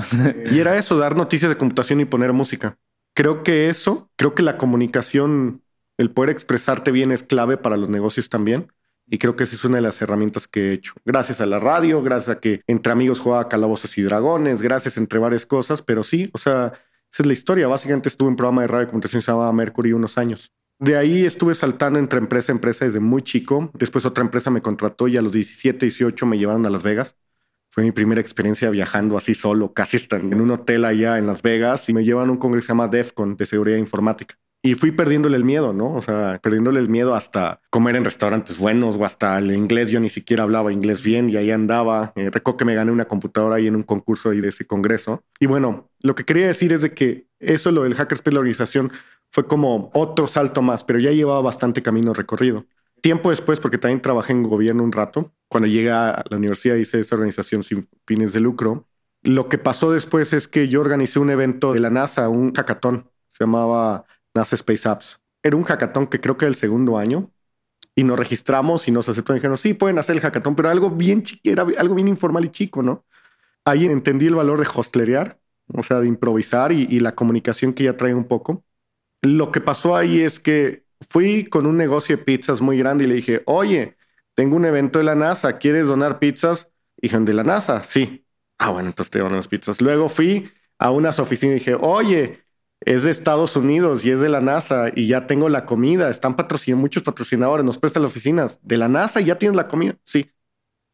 Y 0.52 0.60
era 0.60 0.78
eso, 0.78 0.98
dar 0.98 1.16
noticias 1.16 1.50
de 1.50 1.58
computación 1.58 2.00
y 2.00 2.06
poner 2.06 2.32
música. 2.32 2.78
Creo 3.16 3.44
que 3.44 3.70
eso, 3.70 4.10
creo 4.16 4.36
que 4.36 4.44
la 4.44 4.58
comunicación, 4.58 5.64
el 5.98 6.12
poder 6.12 6.30
expresarte 6.30 6.92
bien 6.92 7.12
es 7.12 7.24
clave 7.24 7.58
para 7.58 7.78
los 7.78 7.90
negocios 7.90 8.30
también. 8.30 8.72
Y 9.08 9.18
creo 9.18 9.36
que 9.36 9.44
esa 9.44 9.56
es 9.56 9.66
una 9.66 9.76
de 9.78 9.82
las 9.82 10.02
herramientas 10.02 10.48
que 10.48 10.70
he 10.70 10.74
hecho. 10.74 10.94
Gracias 11.04 11.42
a 11.42 11.46
la 11.46 11.60
radio, 11.60 12.02
gracias 12.02 12.38
a 12.38 12.40
que 12.40 12.62
entre 12.68 12.94
amigos 12.94 13.20
jugaba 13.20 13.50
Calabozos 13.50 13.98
y 13.98 14.04
Dragones, 14.04 14.62
gracias 14.62 14.96
entre 14.96 15.20
varias 15.20 15.46
cosas, 15.46 15.82
pero 15.82 16.04
sí, 16.04 16.30
o 16.34 16.38
sea, 16.38 16.72
esa 17.12 17.24
es 17.24 17.26
la 17.26 17.34
historia. 17.34 17.68
Básicamente 17.68 18.08
estuve 18.08 18.28
en 18.28 18.32
un 18.32 18.36
programa 18.38 18.62
de 18.62 18.68
radio 18.68 18.86
de 18.86 18.92
computación 18.92 19.20
que 19.20 19.26
se 19.26 19.32
llamaba 19.32 19.52
Mercury 19.52 19.92
unos 19.92 20.18
años. 20.18 20.54
De 20.82 20.98
ahí 20.98 21.26
estuve 21.26 21.54
saltando 21.54 22.00
entre 22.00 22.18
empresa 22.18 22.52
a 22.52 22.56
empresa 22.56 22.86
desde 22.86 23.00
muy 23.00 23.22
chico. 23.22 23.70
Después 23.76 24.04
otra 24.04 24.24
empresa 24.24 24.50
me 24.50 24.64
contrató 24.64 25.08
y 25.08 25.16
a 25.16 25.22
los 25.22 25.32
17, 25.32 25.86
18 25.86 26.26
me 26.26 26.40
llevaron 26.40 26.66
a 26.66 26.72
Las 26.72 26.82
Vegas. 26.82 27.16
Fue 27.70 27.84
mi 27.84 27.92
primera 27.92 28.20
experiencia 28.20 28.68
viajando 28.72 29.16
así 29.16 29.36
solo, 29.36 29.74
casi 29.74 30.00
en 30.10 30.42
un 30.42 30.50
hotel 30.50 30.86
allá 30.86 31.20
en 31.20 31.28
Las 31.28 31.44
Vegas 31.44 31.88
y 31.88 31.94
me 31.94 32.04
llevan 32.04 32.30
a 32.30 32.32
un 32.32 32.40
congreso 32.40 32.64
que 32.64 32.66
se 32.66 32.72
llama 32.72 32.88
DEFCON 32.88 33.38
de 33.38 33.46
seguridad 33.46 33.78
informática. 33.78 34.40
Y 34.64 34.74
fui 34.74 34.92
perdiéndole 34.92 35.38
el 35.38 35.44
miedo, 35.44 35.72
¿no? 35.72 35.94
O 35.94 36.02
sea, 36.02 36.40
perdiéndole 36.42 36.80
el 36.80 36.90
miedo 36.90 37.14
hasta 37.14 37.62
comer 37.70 37.96
en 37.96 38.04
restaurantes 38.04 38.58
buenos 38.58 38.96
o 38.96 39.06
hasta 39.06 39.38
el 39.38 39.52
inglés. 39.52 39.92
Yo 39.92 40.00
ni 40.00 40.10
siquiera 40.10 40.44
hablaba 40.44 40.74
inglés 40.74 41.04
bien 41.04 41.30
y 41.30 41.38
ahí 41.38 41.52
andaba. 41.52 42.12
Eh, 42.16 42.32
recuerdo 42.32 42.58
que 42.58 42.66
me 42.66 42.74
gané 42.74 42.92
una 42.92 43.06
computadora 43.06 43.58
ahí 43.58 43.68
en 43.68 43.76
un 43.76 43.84
concurso 43.84 44.32
ahí 44.32 44.42
de 44.42 44.50
ese 44.50 44.66
congreso. 44.66 45.24
Y 45.40 45.46
bueno, 45.46 45.92
lo 46.00 46.16
que 46.16 46.26
quería 46.26 46.48
decir 46.48 46.74
es 46.74 46.82
de 46.82 46.94
que 46.94 47.28
eso, 47.40 47.72
lo 47.72 47.84
del 47.84 47.96
Hackerspace, 47.96 48.34
la 48.34 48.40
organización, 48.40 48.92
fue 49.32 49.48
como 49.48 49.90
otro 49.94 50.28
salto 50.28 50.62
más, 50.62 50.84
pero 50.84 51.00
ya 51.00 51.12
llevaba 51.12 51.42
bastante 51.42 51.82
camino 51.82 52.14
recorrido. 52.14 52.66
Tiempo 53.02 53.30
después, 53.32 53.60
porque 53.60 53.78
también 53.78 54.02
trabajé 54.02 54.34
en 54.34 54.44
gobierno 54.44 54.84
un 54.84 54.92
rato, 54.92 55.34
cuando 55.48 55.68
llegué 55.68 55.90
a 55.92 56.24
la 56.30 56.38
universidad 56.38 56.76
hice 56.76 57.00
esa 57.00 57.16
organización 57.16 57.64
sin 57.64 57.88
fines 58.06 58.34
de 58.34 58.42
lucro. 58.42 58.88
Lo 59.24 59.50
que 59.50 59.58
pasó 59.58 59.92
después 59.92 60.34
es 60.34 60.48
que 60.48 60.68
yo 60.68 60.82
organicé 60.82 61.20
un 61.20 61.30
evento 61.30 61.74
de 61.74 61.80
la 61.80 61.90
NASA, 61.90 62.30
un 62.30 62.54
hackathon, 62.54 63.10
se 63.32 63.44
llamaba 63.44 64.06
NASA 64.34 64.56
Space 64.56 64.88
Apps. 64.88 65.20
Era 65.42 65.56
un 65.56 65.64
hackathon 65.64 66.08
que 66.08 66.22
creo 66.22 66.38
que 66.38 66.46
era 66.46 66.50
el 66.50 66.56
segundo 66.56 66.98
año 66.98 67.32
y 67.96 68.04
nos 68.04 68.20
registramos 68.20 68.88
y 68.88 68.92
nos 68.92 69.10
aceptaron 69.10 69.38
y 69.38 69.40
dijeron, 69.40 69.58
sí, 69.58 69.74
pueden 69.74 69.98
hacer 69.98 70.16
el 70.16 70.22
hackathon, 70.22 70.56
pero 70.56 70.70
algo 70.70 70.90
bien 70.90 71.24
era 71.44 71.64
algo 71.78 71.96
bien 71.96 72.08
informal 72.08 72.46
y 72.46 72.50
chico, 72.50 72.84
¿no? 72.84 73.06
Ahí 73.66 73.86
entendí 73.86 74.28
el 74.28 74.36
valor 74.36 74.60
de 74.60 74.68
hostlerear, 74.74 75.40
o 75.74 75.84
sea, 75.84 76.00
de 76.00 76.08
improvisar 76.08 76.72
y, 76.72 76.88
y 76.90 77.00
la 77.00 77.16
comunicación 77.16 77.74
que 77.74 77.86
ya 77.86 77.98
trae 77.98 78.14
un 78.14 78.26
poco. 78.26 78.64
Lo 79.22 79.52
que 79.52 79.62
pasó 79.62 79.96
ahí 79.96 80.22
es 80.22 80.40
que 80.40 80.86
fui 81.08 81.46
con 81.46 81.66
un 81.66 81.78
negocio 81.78 82.18
de 82.18 82.24
pizzas 82.24 82.62
muy 82.62 82.78
grande 82.78 83.04
y 83.04 83.08
le 83.08 83.16
dije, 83.16 83.44
oye, 83.46 83.98
tengo 84.34 84.56
un 84.56 84.66
evento 84.66 85.00
de 85.00 85.06
la 85.06 85.16
NASA, 85.16 85.58
¿quieres 85.58 85.88
donar 85.88 86.20
pizzas? 86.20 86.70
Y 87.02 87.10
¿de 87.10 87.34
la 87.34 87.44
NASA? 87.44 87.84
Sí. 87.84 88.26
Ah, 88.58 88.70
bueno, 88.70 88.90
entonces 88.90 89.12
te 89.12 89.20
donan 89.20 89.38
las 89.38 89.48
pizzas. 89.48 89.82
Luego 89.82 90.08
fui 90.10 90.52
a 90.78 90.92
unas 90.92 91.20
oficinas 91.20 91.56
y 91.56 91.60
dije, 91.60 91.76
oye, 91.76 92.44
es 92.82 93.04
de 93.04 93.12
Estados 93.12 93.56
Unidos 93.56 94.06
y 94.06 94.12
es 94.12 94.20
de 94.20 94.30
la 94.30 94.42
NASA 94.42 94.92
y 94.96 95.08
ya 95.08 95.28
tengo 95.28 95.50
la 95.50 95.66
comida. 95.66 96.10
Están 96.10 96.36
patrocinando 96.36 96.82
muchos 96.82 97.04
patrocinadores, 97.04 97.66
nos 97.66 97.78
prestan 97.80 98.04
las 98.04 98.12
oficinas 98.12 98.60
de 98.64 98.78
la 98.78 98.88
NASA 98.88 99.22
y 99.22 99.26
ya 99.26 99.38
tienes 99.38 99.56
la 99.56 99.68
comida. 99.68 99.96
Sí, 100.04 100.32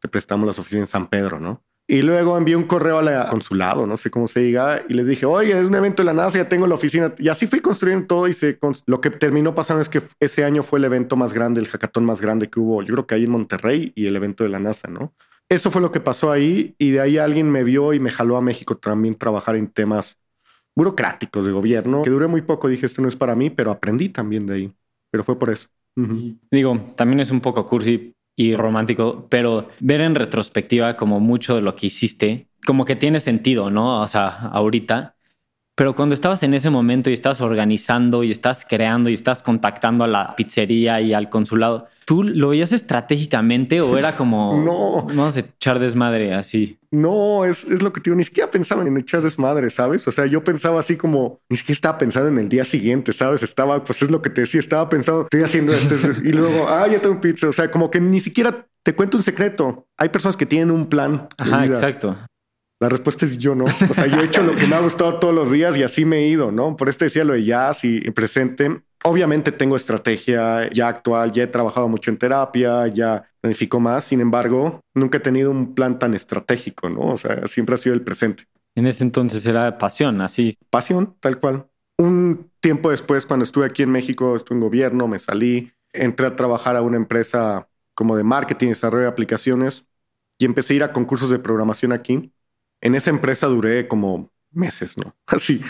te 0.00 0.08
prestamos 0.08 0.46
las 0.46 0.58
oficinas 0.58 0.82
en 0.82 0.86
San 0.88 1.08
Pedro, 1.08 1.40
¿no? 1.40 1.64
Y 1.90 2.02
luego 2.02 2.36
envié 2.36 2.54
un 2.54 2.64
correo 2.64 2.98
al 2.98 3.28
consulado, 3.30 3.86
no 3.86 3.96
sé 3.96 4.10
cómo 4.10 4.28
se 4.28 4.40
diga, 4.40 4.84
y 4.90 4.92
les 4.92 5.06
dije, 5.06 5.24
oye, 5.24 5.58
es 5.58 5.64
un 5.64 5.74
evento 5.74 6.02
de 6.02 6.04
la 6.04 6.12
NASA, 6.12 6.36
ya 6.36 6.46
tengo 6.46 6.66
la 6.66 6.74
oficina. 6.74 7.14
Y 7.16 7.28
así 7.28 7.46
fui 7.46 7.60
construyendo 7.60 8.06
todo 8.06 8.28
y 8.28 8.34
se 8.34 8.58
lo 8.84 9.00
que 9.00 9.08
terminó 9.08 9.54
pasando 9.54 9.80
es 9.80 9.88
que 9.88 10.02
ese 10.20 10.44
año 10.44 10.62
fue 10.62 10.80
el 10.80 10.84
evento 10.84 11.16
más 11.16 11.32
grande, 11.32 11.62
el 11.62 11.68
hackathon 11.68 12.04
más 12.04 12.20
grande 12.20 12.50
que 12.50 12.60
hubo, 12.60 12.82
yo 12.82 12.92
creo 12.92 13.06
que 13.06 13.14
ahí 13.14 13.24
en 13.24 13.30
Monterrey 13.30 13.92
y 13.94 14.06
el 14.06 14.14
evento 14.16 14.44
de 14.44 14.50
la 14.50 14.58
NASA, 14.58 14.88
¿no? 14.88 15.14
Eso 15.48 15.70
fue 15.70 15.80
lo 15.80 15.90
que 15.90 16.00
pasó 16.00 16.30
ahí 16.30 16.74
y 16.76 16.90
de 16.90 17.00
ahí 17.00 17.16
alguien 17.16 17.50
me 17.50 17.64
vio 17.64 17.94
y 17.94 18.00
me 18.00 18.10
jaló 18.10 18.36
a 18.36 18.42
México 18.42 18.76
también 18.76 19.14
trabajar 19.14 19.56
en 19.56 19.68
temas 19.68 20.18
burocráticos 20.76 21.46
de 21.46 21.52
gobierno, 21.52 22.02
que 22.02 22.10
duré 22.10 22.26
muy 22.26 22.42
poco, 22.42 22.68
dije, 22.68 22.84
esto 22.84 23.00
no 23.00 23.08
es 23.08 23.16
para 23.16 23.34
mí, 23.34 23.48
pero 23.48 23.70
aprendí 23.70 24.10
también 24.10 24.44
de 24.44 24.54
ahí. 24.54 24.72
Pero 25.10 25.24
fue 25.24 25.38
por 25.38 25.48
eso. 25.48 25.68
Digo, 26.50 26.78
también 26.96 27.20
es 27.20 27.30
un 27.30 27.40
poco 27.40 27.66
cursi 27.66 28.14
y 28.38 28.54
romántico, 28.54 29.26
pero 29.28 29.68
ver 29.80 30.00
en 30.00 30.14
retrospectiva 30.14 30.96
como 30.96 31.18
mucho 31.18 31.56
de 31.56 31.60
lo 31.60 31.74
que 31.74 31.88
hiciste, 31.88 32.48
como 32.64 32.84
que 32.84 32.94
tiene 32.94 33.18
sentido, 33.18 33.68
¿no? 33.68 34.00
O 34.00 34.06
sea, 34.06 34.28
ahorita. 34.28 35.16
Pero 35.78 35.94
cuando 35.94 36.16
estabas 36.16 36.42
en 36.42 36.54
ese 36.54 36.70
momento 36.70 37.08
y 37.08 37.12
estás 37.12 37.40
organizando 37.40 38.24
y 38.24 38.32
estás 38.32 38.66
creando 38.68 39.10
y 39.10 39.14
estás 39.14 39.44
contactando 39.44 40.02
a 40.02 40.08
la 40.08 40.34
pizzería 40.34 41.00
y 41.00 41.14
al 41.14 41.30
consulado, 41.30 41.86
¿Tú 42.04 42.22
lo 42.22 42.48
veías 42.48 42.72
estratégicamente 42.72 43.82
o 43.82 43.98
era 43.98 44.16
como 44.16 44.58
no 44.64 45.06
vamos 45.14 45.36
a 45.36 45.40
echar 45.40 45.78
desmadre 45.78 46.32
así? 46.32 46.78
No, 46.90 47.44
es, 47.44 47.64
es 47.64 47.82
lo 47.82 47.92
que 47.92 48.00
te 48.00 48.08
digo. 48.08 48.16
Ni 48.16 48.24
siquiera 48.24 48.50
pensaba 48.50 48.82
en 48.82 48.96
echar 48.96 49.20
desmadre, 49.20 49.68
sabes? 49.68 50.08
O 50.08 50.10
sea, 50.10 50.24
yo 50.24 50.42
pensaba 50.42 50.80
así 50.80 50.96
como 50.96 51.40
ni 51.50 51.58
siquiera 51.58 51.74
estaba 51.74 51.98
pensando 51.98 52.30
en 52.30 52.38
el 52.38 52.48
día 52.48 52.64
siguiente, 52.64 53.12
sabes? 53.12 53.42
Estaba, 53.42 53.84
pues 53.84 54.00
es 54.00 54.10
lo 54.10 54.22
que 54.22 54.30
te 54.30 54.40
decía, 54.40 54.58
estaba 54.58 54.88
pensando, 54.88 55.24
estoy 55.24 55.42
haciendo 55.42 55.74
esto 55.74 55.96
y 56.24 56.32
luego, 56.32 56.66
ah, 56.66 56.88
ya 56.88 56.98
tengo 56.98 57.16
un 57.16 57.20
pizza. 57.20 57.46
O 57.46 57.52
sea, 57.52 57.70
como 57.70 57.90
que 57.90 58.00
ni 58.00 58.20
siquiera 58.20 58.66
te 58.82 58.94
cuento 58.94 59.18
un 59.18 59.22
secreto. 59.22 59.86
Hay 59.98 60.08
personas 60.08 60.38
que 60.38 60.46
tienen 60.46 60.70
un 60.70 60.86
plan. 60.86 61.28
Ajá, 61.36 61.66
exacto. 61.66 62.16
La 62.80 62.88
respuesta 62.88 63.24
es 63.24 63.38
yo 63.38 63.54
no. 63.54 63.64
O 63.64 63.94
sea, 63.94 64.06
yo 64.06 64.20
he 64.20 64.24
hecho 64.24 64.42
lo 64.42 64.54
que 64.54 64.66
me 64.66 64.76
ha 64.76 64.80
gustado 64.80 65.18
todos 65.18 65.34
los 65.34 65.50
días 65.50 65.76
y 65.76 65.82
así 65.82 66.04
me 66.04 66.18
he 66.18 66.28
ido, 66.28 66.52
¿no? 66.52 66.76
Por 66.76 66.88
esto 66.88 67.04
decía 67.04 67.24
lo 67.24 67.32
de 67.32 67.44
jazz 67.44 67.84
y 67.84 68.10
presente. 68.12 68.82
Obviamente 69.04 69.52
tengo 69.52 69.76
estrategia 69.76 70.70
ya 70.70 70.88
actual, 70.88 71.32
ya 71.32 71.44
he 71.44 71.46
trabajado 71.46 71.88
mucho 71.88 72.10
en 72.10 72.18
terapia, 72.18 72.86
ya 72.88 73.28
planifico 73.40 73.80
más, 73.80 74.04
sin 74.04 74.20
embargo, 74.20 74.80
nunca 74.94 75.18
he 75.18 75.20
tenido 75.20 75.50
un 75.50 75.74
plan 75.74 75.98
tan 75.98 76.14
estratégico, 76.14 76.88
¿no? 76.88 77.12
O 77.12 77.16
sea, 77.16 77.46
siempre 77.46 77.74
ha 77.74 77.78
sido 77.78 77.94
el 77.94 78.02
presente. 78.02 78.44
En 78.74 78.86
ese 78.86 79.04
entonces 79.04 79.46
era 79.46 79.78
pasión, 79.78 80.20
así. 80.20 80.56
Pasión, 80.70 81.16
tal 81.20 81.38
cual. 81.38 81.66
Un 81.96 82.50
tiempo 82.60 82.90
después, 82.90 83.26
cuando 83.26 83.44
estuve 83.44 83.66
aquí 83.66 83.82
en 83.82 83.90
México, 83.90 84.36
estuve 84.36 84.56
en 84.56 84.60
gobierno, 84.62 85.08
me 85.08 85.18
salí, 85.18 85.72
entré 85.92 86.26
a 86.26 86.36
trabajar 86.36 86.76
a 86.76 86.82
una 86.82 86.96
empresa 86.96 87.68
como 87.94 88.16
de 88.16 88.24
marketing 88.24 88.68
desarrollo 88.68 89.02
de 89.02 89.10
aplicaciones 89.10 89.84
y 90.38 90.44
empecé 90.44 90.74
a 90.74 90.76
ir 90.76 90.82
a 90.84 90.92
concursos 90.92 91.30
de 91.30 91.40
programación 91.40 91.92
aquí. 91.92 92.32
En 92.80 92.94
esa 92.94 93.10
empresa 93.10 93.46
duré 93.46 93.88
como 93.88 94.30
meses, 94.50 94.96
¿no? 94.96 95.16
Así, 95.26 95.60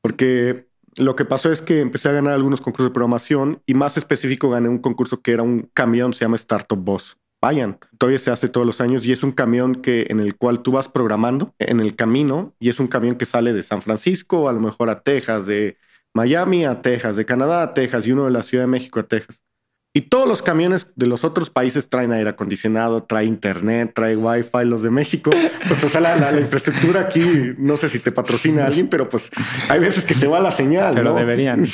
porque 0.00 0.68
lo 0.96 1.16
que 1.16 1.24
pasó 1.24 1.52
es 1.52 1.62
que 1.62 1.80
empecé 1.80 2.08
a 2.08 2.12
ganar 2.12 2.32
algunos 2.32 2.60
concursos 2.60 2.90
de 2.90 2.94
programación 2.94 3.62
y 3.66 3.74
más 3.74 3.96
específico 3.96 4.50
gané 4.50 4.68
un 4.68 4.78
concurso 4.78 5.22
que 5.22 5.32
era 5.32 5.42
un 5.42 5.70
camión, 5.72 6.12
se 6.12 6.24
llama 6.24 6.36
Startup 6.36 6.78
Boss. 6.78 7.16
Vayan, 7.40 7.78
todavía 7.98 8.18
se 8.18 8.32
hace 8.32 8.48
todos 8.48 8.66
los 8.66 8.80
años 8.80 9.06
y 9.06 9.12
es 9.12 9.22
un 9.22 9.30
camión 9.30 9.76
que 9.76 10.06
en 10.10 10.18
el 10.18 10.36
cual 10.36 10.60
tú 10.60 10.72
vas 10.72 10.88
programando 10.88 11.54
en 11.60 11.78
el 11.78 11.94
camino 11.94 12.52
y 12.58 12.68
es 12.68 12.80
un 12.80 12.88
camión 12.88 13.14
que 13.14 13.26
sale 13.26 13.52
de 13.52 13.62
San 13.62 13.80
Francisco, 13.80 14.48
a 14.48 14.52
lo 14.52 14.58
mejor 14.58 14.90
a 14.90 15.02
Texas, 15.02 15.46
de 15.46 15.76
Miami 16.12 16.64
a 16.64 16.82
Texas, 16.82 17.14
de 17.14 17.24
Canadá 17.24 17.62
a 17.62 17.74
Texas 17.74 18.06
y 18.06 18.12
uno 18.12 18.24
de 18.24 18.32
la 18.32 18.42
Ciudad 18.42 18.64
de 18.64 18.68
México 18.68 18.98
a 18.98 19.04
Texas. 19.04 19.44
Y 19.94 20.02
todos 20.02 20.28
los 20.28 20.42
camiones 20.42 20.92
de 20.96 21.06
los 21.06 21.24
otros 21.24 21.48
países 21.50 21.88
traen 21.88 22.12
aire 22.12 22.28
acondicionado, 22.28 23.02
trae 23.04 23.24
internet, 23.24 23.92
trae 23.94 24.16
wifi. 24.16 24.64
Los 24.64 24.82
de 24.82 24.90
México, 24.90 25.30
pues 25.66 25.82
o 25.82 25.88
sea, 25.88 26.00
la, 26.00 26.38
infraestructura 26.38 27.00
aquí, 27.00 27.54
no 27.56 27.76
sé 27.76 27.88
si 27.88 27.98
te 27.98 28.12
patrocina 28.12 28.66
alguien, 28.66 28.88
pero 28.88 29.08
pues 29.08 29.30
hay 29.68 29.80
veces 29.80 30.04
que 30.04 30.14
se 30.14 30.28
va 30.28 30.40
la 30.40 30.50
señal. 30.50 30.94
Pero 30.94 31.14
deberían. 31.14 31.64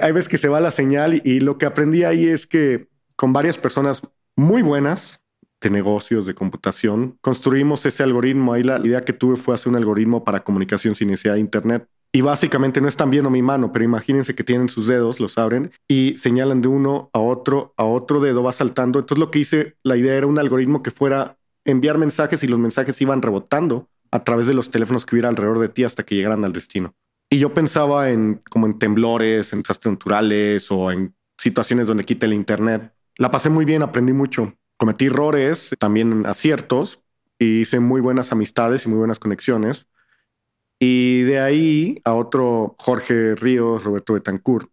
Hay 0.00 0.12
veces 0.12 0.28
que 0.28 0.38
se 0.38 0.48
va 0.48 0.60
la 0.60 0.70
señal 0.70 1.20
y, 1.24 1.40
lo 1.40 1.58
que 1.58 1.66
aprendí 1.66 2.04
ahí 2.04 2.26
es 2.26 2.46
que 2.46 2.88
con 3.16 3.32
varias 3.32 3.58
personas 3.58 4.02
muy 4.36 4.62
buenas 4.62 5.20
de 5.60 5.70
negocios, 5.70 6.26
de 6.26 6.34
computación, 6.34 7.18
construimos 7.20 7.84
ese 7.86 8.02
algoritmo. 8.02 8.52
Ahí 8.52 8.62
la 8.62 8.78
idea 8.78 9.00
que 9.00 9.12
tuve 9.12 9.36
fue 9.36 9.54
hacer 9.54 9.68
un 9.68 9.76
algoritmo 9.76 10.24
para 10.24 10.44
comunicación 10.44 10.94
sin 10.94 11.08
necesidad 11.08 11.34
de 11.34 11.40
internet 11.40 11.86
y 12.12 12.20
básicamente 12.20 12.80
no 12.82 12.88
están 12.88 13.10
viendo 13.10 13.30
mi 13.30 13.40
mano, 13.40 13.72
pero 13.72 13.84
imagínense 13.84 14.34
que 14.34 14.44
tienen 14.44 14.68
sus 14.68 14.86
dedos, 14.86 15.18
los 15.18 15.38
abren 15.38 15.72
y 15.88 16.16
señalan 16.18 16.60
de 16.60 16.68
uno 16.68 17.08
a 17.14 17.18
otro, 17.18 17.72
a 17.78 17.84
otro 17.84 18.20
dedo, 18.20 18.42
va 18.42 18.52
saltando. 18.52 18.98
Entonces 18.98 19.18
lo 19.18 19.30
que 19.30 19.38
hice, 19.38 19.76
la 19.82 19.96
idea 19.96 20.14
era 20.14 20.26
un 20.26 20.38
algoritmo 20.38 20.82
que 20.82 20.90
fuera 20.90 21.38
enviar 21.64 21.96
mensajes 21.96 22.42
y 22.44 22.48
los 22.48 22.58
mensajes 22.58 23.00
iban 23.00 23.22
rebotando 23.22 23.88
a 24.10 24.24
través 24.24 24.46
de 24.46 24.52
los 24.52 24.70
teléfonos 24.70 25.06
que 25.06 25.14
hubiera 25.14 25.30
alrededor 25.30 25.58
de 25.58 25.70
ti 25.70 25.84
hasta 25.84 26.02
que 26.02 26.14
llegaran 26.14 26.44
al 26.44 26.52
destino. 26.52 26.94
Y 27.30 27.38
yo 27.38 27.54
pensaba 27.54 28.10
en 28.10 28.42
como 28.50 28.66
en 28.66 28.78
temblores, 28.78 29.54
en 29.54 29.62
desastres 29.62 29.92
naturales 29.92 30.70
o 30.70 30.92
en 30.92 31.14
situaciones 31.38 31.86
donde 31.86 32.04
quite 32.04 32.26
el 32.26 32.34
internet. 32.34 32.92
La 33.16 33.30
pasé 33.30 33.48
muy 33.48 33.64
bien, 33.64 33.82
aprendí 33.82 34.12
mucho. 34.12 34.54
Cometí 34.76 35.06
errores, 35.06 35.74
también 35.78 36.26
aciertos, 36.26 37.00
y 37.38 37.60
hice 37.60 37.80
muy 37.80 38.02
buenas 38.02 38.32
amistades 38.32 38.84
y 38.84 38.90
muy 38.90 38.98
buenas 38.98 39.18
conexiones. 39.18 39.86
Y 40.84 41.22
de 41.22 41.38
ahí 41.38 42.00
a 42.02 42.12
otro 42.12 42.74
Jorge 42.76 43.36
Ríos, 43.36 43.84
Roberto 43.84 44.14
Betancourt, 44.14 44.68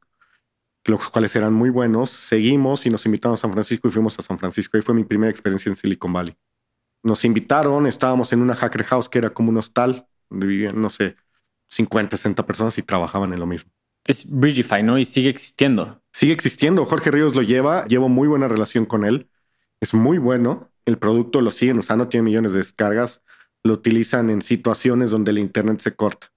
los 0.86 1.08
cuales 1.08 1.36
eran 1.36 1.54
muy 1.54 1.70
buenos, 1.70 2.10
seguimos 2.10 2.88
y 2.88 2.90
nos 2.90 3.06
invitaron 3.06 3.36
a 3.36 3.38
San 3.38 3.54
Francisco 3.54 3.88
y 3.88 3.92
fuimos 3.92 4.18
a 4.18 4.24
San 4.24 4.40
Francisco. 4.40 4.76
Ahí 4.76 4.82
fue 4.82 4.96
mi 4.96 5.04
primera 5.04 5.30
experiencia 5.30 5.70
en 5.70 5.76
Silicon 5.76 6.12
Valley. 6.12 6.36
Nos 7.04 7.26
invitaron, 7.26 7.86
estábamos 7.86 8.34
en 8.34 8.42
una 8.42 8.56
hacker 8.56 8.86
house 8.86 9.08
que 9.08 9.20
era 9.20 9.30
como 9.30 9.50
un 9.52 9.58
hostal, 9.58 10.08
donde 10.32 10.48
vivían, 10.48 10.82
no 10.82 10.90
sé, 10.90 11.16
50, 11.68 12.18
60 12.18 12.44
personas 12.44 12.76
y 12.80 12.82
trabajaban 12.82 13.32
en 13.32 13.40
lo 13.40 13.46
mismo. 13.46 13.70
Es 14.08 14.28
Bridgify, 14.28 14.82
¿no? 14.82 14.98
Y 14.98 15.06
sigue 15.06 15.30
existiendo. 15.30 16.02
sigue 16.12 16.34
existiendo. 16.34 16.86
Jorge 16.86 17.12
Ríos 17.12 17.36
lo 17.36 17.44
lleva, 17.44 17.86
llevo 17.86 18.10
muy 18.10 18.28
buena 18.28 18.48
relación 18.48 18.88
con 18.88 19.06
él. 19.06 19.30
Es 19.80 19.94
muy 19.94 20.18
bueno. 20.18 20.72
El 20.86 20.98
producto 20.98 21.40
lo 21.42 21.52
siguen 21.52 21.78
usando, 21.78 22.08
tiene 22.08 22.24
millones 22.24 22.54
de 22.54 22.58
descargas. 22.58 23.22
Lo 23.64 23.74
utilizan 23.74 24.30
en 24.30 24.42
situaciones 24.42 25.12
donde 25.12 25.32
el 25.32 25.40
internet 25.40 25.82
se 25.82 25.96
corta. 25.96 26.32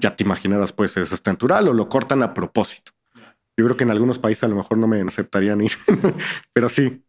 Ya 0.00 0.14
te 0.14 0.24
imaginarás, 0.24 0.72
pues 0.72 0.96
es 0.96 1.26
natural 1.26 1.68
o 1.68 1.72
lo 1.74 1.88
cortan 1.88 2.22
a 2.22 2.34
propósito. 2.34 2.92
Yo 3.56 3.64
creo 3.64 3.76
que 3.76 3.84
en 3.84 3.90
algunos 3.90 4.20
países 4.20 4.44
a 4.44 4.48
lo 4.48 4.54
mejor 4.54 4.78
no 4.78 4.86
me 4.86 5.00
aceptarían 5.00 5.60
ir, 5.60 5.72
pero 6.52 6.68
sí. 6.68 7.02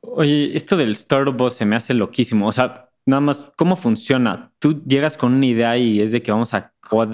Oye, 0.00 0.56
esto 0.56 0.78
del 0.78 0.92
Startup 0.92 1.36
Boss 1.36 1.54
se 1.54 1.66
me 1.66 1.76
hace 1.76 1.92
loquísimo. 1.92 2.48
O 2.48 2.52
sea, 2.52 2.88
nada 3.04 3.20
más, 3.20 3.52
¿cómo 3.56 3.76
funciona? 3.76 4.52
Tú 4.58 4.82
llegas 4.84 5.18
con 5.18 5.34
una 5.34 5.44
idea 5.44 5.76
y 5.76 6.00
es 6.00 6.12
de 6.12 6.22
que 6.22 6.32
vamos 6.32 6.54
a... 6.54 6.72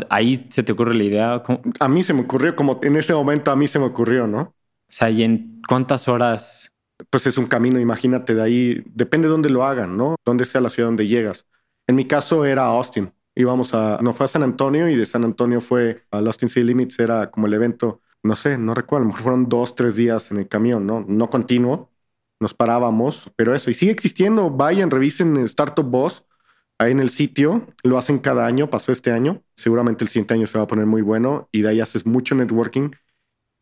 Ahí 0.09 0.46
se 0.50 0.62
te 0.62 0.72
ocurre 0.72 0.94
la 0.94 1.02
idea. 1.02 1.42
A 1.81 1.88
mí 1.88 2.05
se 2.05 2.14
me 2.14 2.20
ocurrió, 2.20 2.55
como 2.55 2.79
en 2.85 2.94
ese 2.94 3.14
momento 3.14 3.50
a 3.50 3.57
mí 3.57 3.66
se 3.66 3.81
me 3.81 3.87
ocurrió, 3.87 4.29
¿no? 4.29 4.40
O 4.40 4.92
sea, 4.92 5.11
¿y 5.11 5.24
en 5.24 5.61
cuántas 5.66 6.07
horas? 6.07 6.70
Pues 7.11 7.26
es 7.26 7.37
un 7.38 7.46
camino, 7.46 7.81
imagínate, 7.81 8.35
de 8.35 8.42
ahí, 8.42 8.83
depende 8.94 9.26
de 9.26 9.33
dónde 9.33 9.50
lo 9.50 9.64
hagan, 9.64 9.96
¿no? 9.96 10.14
Dónde 10.24 10.44
sea 10.44 10.61
la 10.61 10.70
ciudad 10.70 10.88
donde 10.88 11.09
llegas. 11.09 11.44
En 11.87 11.94
mi 11.96 12.07
caso 12.07 12.44
era 12.44 12.66
Austin. 12.66 13.12
Íbamos 13.35 13.75
a, 13.75 13.99
no 14.03 14.12
fue 14.12 14.25
a 14.25 14.29
San 14.29 14.42
Antonio 14.42 14.88
y 14.88 14.96
de 14.96 15.07
San 15.07 15.25
Antonio 15.25 15.61
fue 15.61 16.05
a 16.11 16.18
Austin 16.18 16.49
City 16.49 16.64
Limits, 16.64 16.99
era 16.99 17.31
como 17.31 17.46
el 17.46 17.55
evento, 17.55 18.01
no 18.22 18.35
sé, 18.35 18.57
no 18.59 18.75
recuerdo, 18.75 19.05
a 19.05 19.07
lo 19.07 19.09
mejor 19.09 19.22
fueron 19.22 19.49
dos, 19.49 19.75
tres 19.75 19.96
días 19.96 20.31
en 20.31 20.38
el 20.38 20.49
camión, 20.49 20.87
¿no? 20.87 21.05
No 21.07 21.29
continuo, 21.29 21.90
nos 22.40 22.55
parábamos, 22.55 23.31
pero 23.37 23.55
eso, 23.55 23.70
y 23.70 23.75
sigue 23.75 23.92
existiendo, 23.92 24.51
vayan, 24.51 24.90
revisen 24.90 25.37
Startup 25.38 25.85
Boss 25.85 26.25
ahí 26.79 26.92
en 26.92 27.01
el 27.01 27.11
sitio, 27.11 27.66
lo 27.83 27.99
hacen 27.99 28.18
cada 28.18 28.46
año, 28.46 28.70
pasó 28.70 28.90
este 28.92 29.12
año, 29.12 29.42
seguramente 29.57 30.05
el 30.05 30.09
siguiente 30.09 30.35
año 30.35 30.46
se 30.46 30.59
va 30.59 30.64
a 30.64 30.66
poner 30.66 30.87
muy 30.87 31.03
bueno 31.03 31.49
y 31.53 31.62
de 31.62 31.68
ahí 31.70 31.81
haces 31.81 32.07
mucho 32.07 32.35
networking 32.35 32.90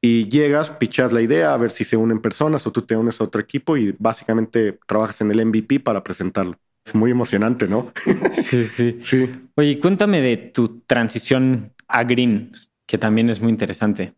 y 0.03 0.29
llegas, 0.29 0.71
pichas 0.71 1.13
la 1.13 1.23
idea 1.23 1.55
a 1.55 1.57
ver 1.59 1.71
si 1.73 1.85
se 1.85 1.97
unen 1.97 2.21
personas 2.21 2.67
o 2.67 2.73
tú 2.73 2.83
te 2.83 2.97
unes 2.97 3.21
a 3.21 3.25
otro 3.25 3.41
equipo 3.41 3.77
y 3.77 3.97
básicamente 3.99 4.79
trabajas 4.87 5.21
en 5.23 5.31
el 5.33 5.47
MVP 5.47 5.81
para 5.81 6.05
presentarlo. 6.05 6.59
Es 6.85 6.95
muy 6.95 7.11
emocionante, 7.11 7.67
¿no? 7.67 7.93
Sí, 8.43 8.67
sí. 8.67 8.99
sí. 9.03 9.31
Oye, 9.57 9.79
cuéntame 9.79 10.21
de 10.21 10.37
tu 10.37 10.81
transición 10.81 11.73
a 11.89 12.05
Green, 12.05 12.53
que 12.87 12.99
también 12.99 13.31
es 13.31 13.41
muy 13.41 13.51
interesante. 13.51 14.15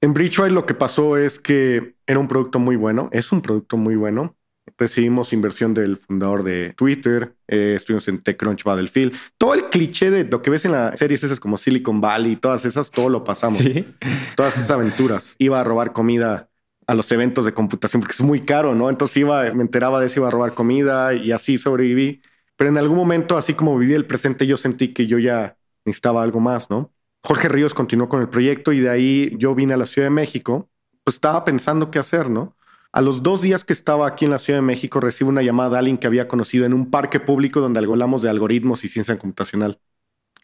En 0.00 0.12
Bridgewise 0.12 0.52
lo 0.52 0.66
que 0.66 0.74
pasó 0.74 1.16
es 1.16 1.38
que 1.38 1.94
era 2.06 2.18
un 2.18 2.28
producto 2.28 2.58
muy 2.58 2.76
bueno, 2.76 3.08
es 3.10 3.32
un 3.32 3.40
producto 3.40 3.78
muy 3.78 3.96
bueno. 3.96 4.36
Recibimos 4.76 5.32
inversión 5.32 5.72
del 5.72 5.96
fundador 5.96 6.42
de 6.42 6.74
Twitter, 6.76 7.34
eh, 7.48 7.74
estuvimos 7.76 8.06
en 8.08 8.22
TechCrunch 8.22 8.64
Battlefield. 8.64 9.14
Todo 9.38 9.54
el 9.54 9.70
cliché 9.70 10.10
de 10.10 10.24
lo 10.24 10.42
que 10.42 10.50
ves 10.50 10.64
en 10.66 10.72
las 10.72 10.98
series 10.98 11.22
esas 11.22 11.40
como 11.40 11.56
Silicon 11.56 12.00
Valley, 12.00 12.36
todas 12.36 12.64
esas, 12.66 12.90
todo 12.90 13.08
lo 13.08 13.24
pasamos. 13.24 13.62
Todas 14.36 14.56
esas 14.56 14.70
aventuras. 14.70 15.36
Iba 15.38 15.60
a 15.60 15.64
robar 15.64 15.92
comida 15.92 16.50
a 16.86 16.94
los 16.94 17.10
eventos 17.12 17.44
de 17.44 17.54
computación 17.54 18.00
porque 18.00 18.14
es 18.14 18.20
muy 18.22 18.40
caro, 18.40 18.74
¿no? 18.74 18.90
Entonces 18.90 19.18
iba, 19.18 19.52
me 19.52 19.62
enteraba 19.62 20.00
de 20.00 20.06
eso, 20.06 20.20
iba 20.20 20.28
a 20.28 20.30
robar 20.30 20.54
comida 20.54 21.14
y 21.14 21.32
así 21.32 21.58
sobreviví. 21.58 22.22
Pero 22.56 22.70
en 22.70 22.78
algún 22.78 22.96
momento, 22.96 23.36
así 23.36 23.54
como 23.54 23.76
viví 23.78 23.94
el 23.94 24.06
presente, 24.06 24.46
yo 24.46 24.56
sentí 24.56 24.92
que 24.94 25.06
yo 25.06 25.18
ya 25.18 25.56
necesitaba 25.84 26.22
algo 26.22 26.40
más, 26.40 26.70
¿no? 26.70 26.92
Jorge 27.22 27.48
Ríos 27.48 27.74
continuó 27.74 28.08
con 28.08 28.20
el 28.20 28.28
proyecto 28.28 28.72
y 28.72 28.80
de 28.80 28.90
ahí 28.90 29.34
yo 29.38 29.54
vine 29.54 29.74
a 29.74 29.76
la 29.76 29.86
Ciudad 29.86 30.06
de 30.06 30.10
México. 30.10 30.68
Pues 31.04 31.16
estaba 31.16 31.44
pensando 31.44 31.90
qué 31.90 31.98
hacer, 31.98 32.30
¿no? 32.30 32.56
A 32.92 33.00
los 33.00 33.22
dos 33.22 33.42
días 33.42 33.64
que 33.64 33.72
estaba 33.72 34.06
aquí 34.06 34.24
en 34.24 34.30
la 34.30 34.38
Ciudad 34.38 34.58
de 34.58 34.66
México, 34.66 35.00
recibo 35.00 35.30
una 35.30 35.42
llamada 35.42 35.70
de 35.70 35.78
alguien 35.78 35.98
que 35.98 36.06
había 36.06 36.28
conocido 36.28 36.64
en 36.64 36.72
un 36.72 36.90
parque 36.90 37.18
público 37.18 37.60
donde 37.60 37.80
hablamos 37.80 38.22
de 38.22 38.30
algoritmos 38.30 38.84
y 38.84 38.88
ciencia 38.88 39.18
computacional. 39.18 39.80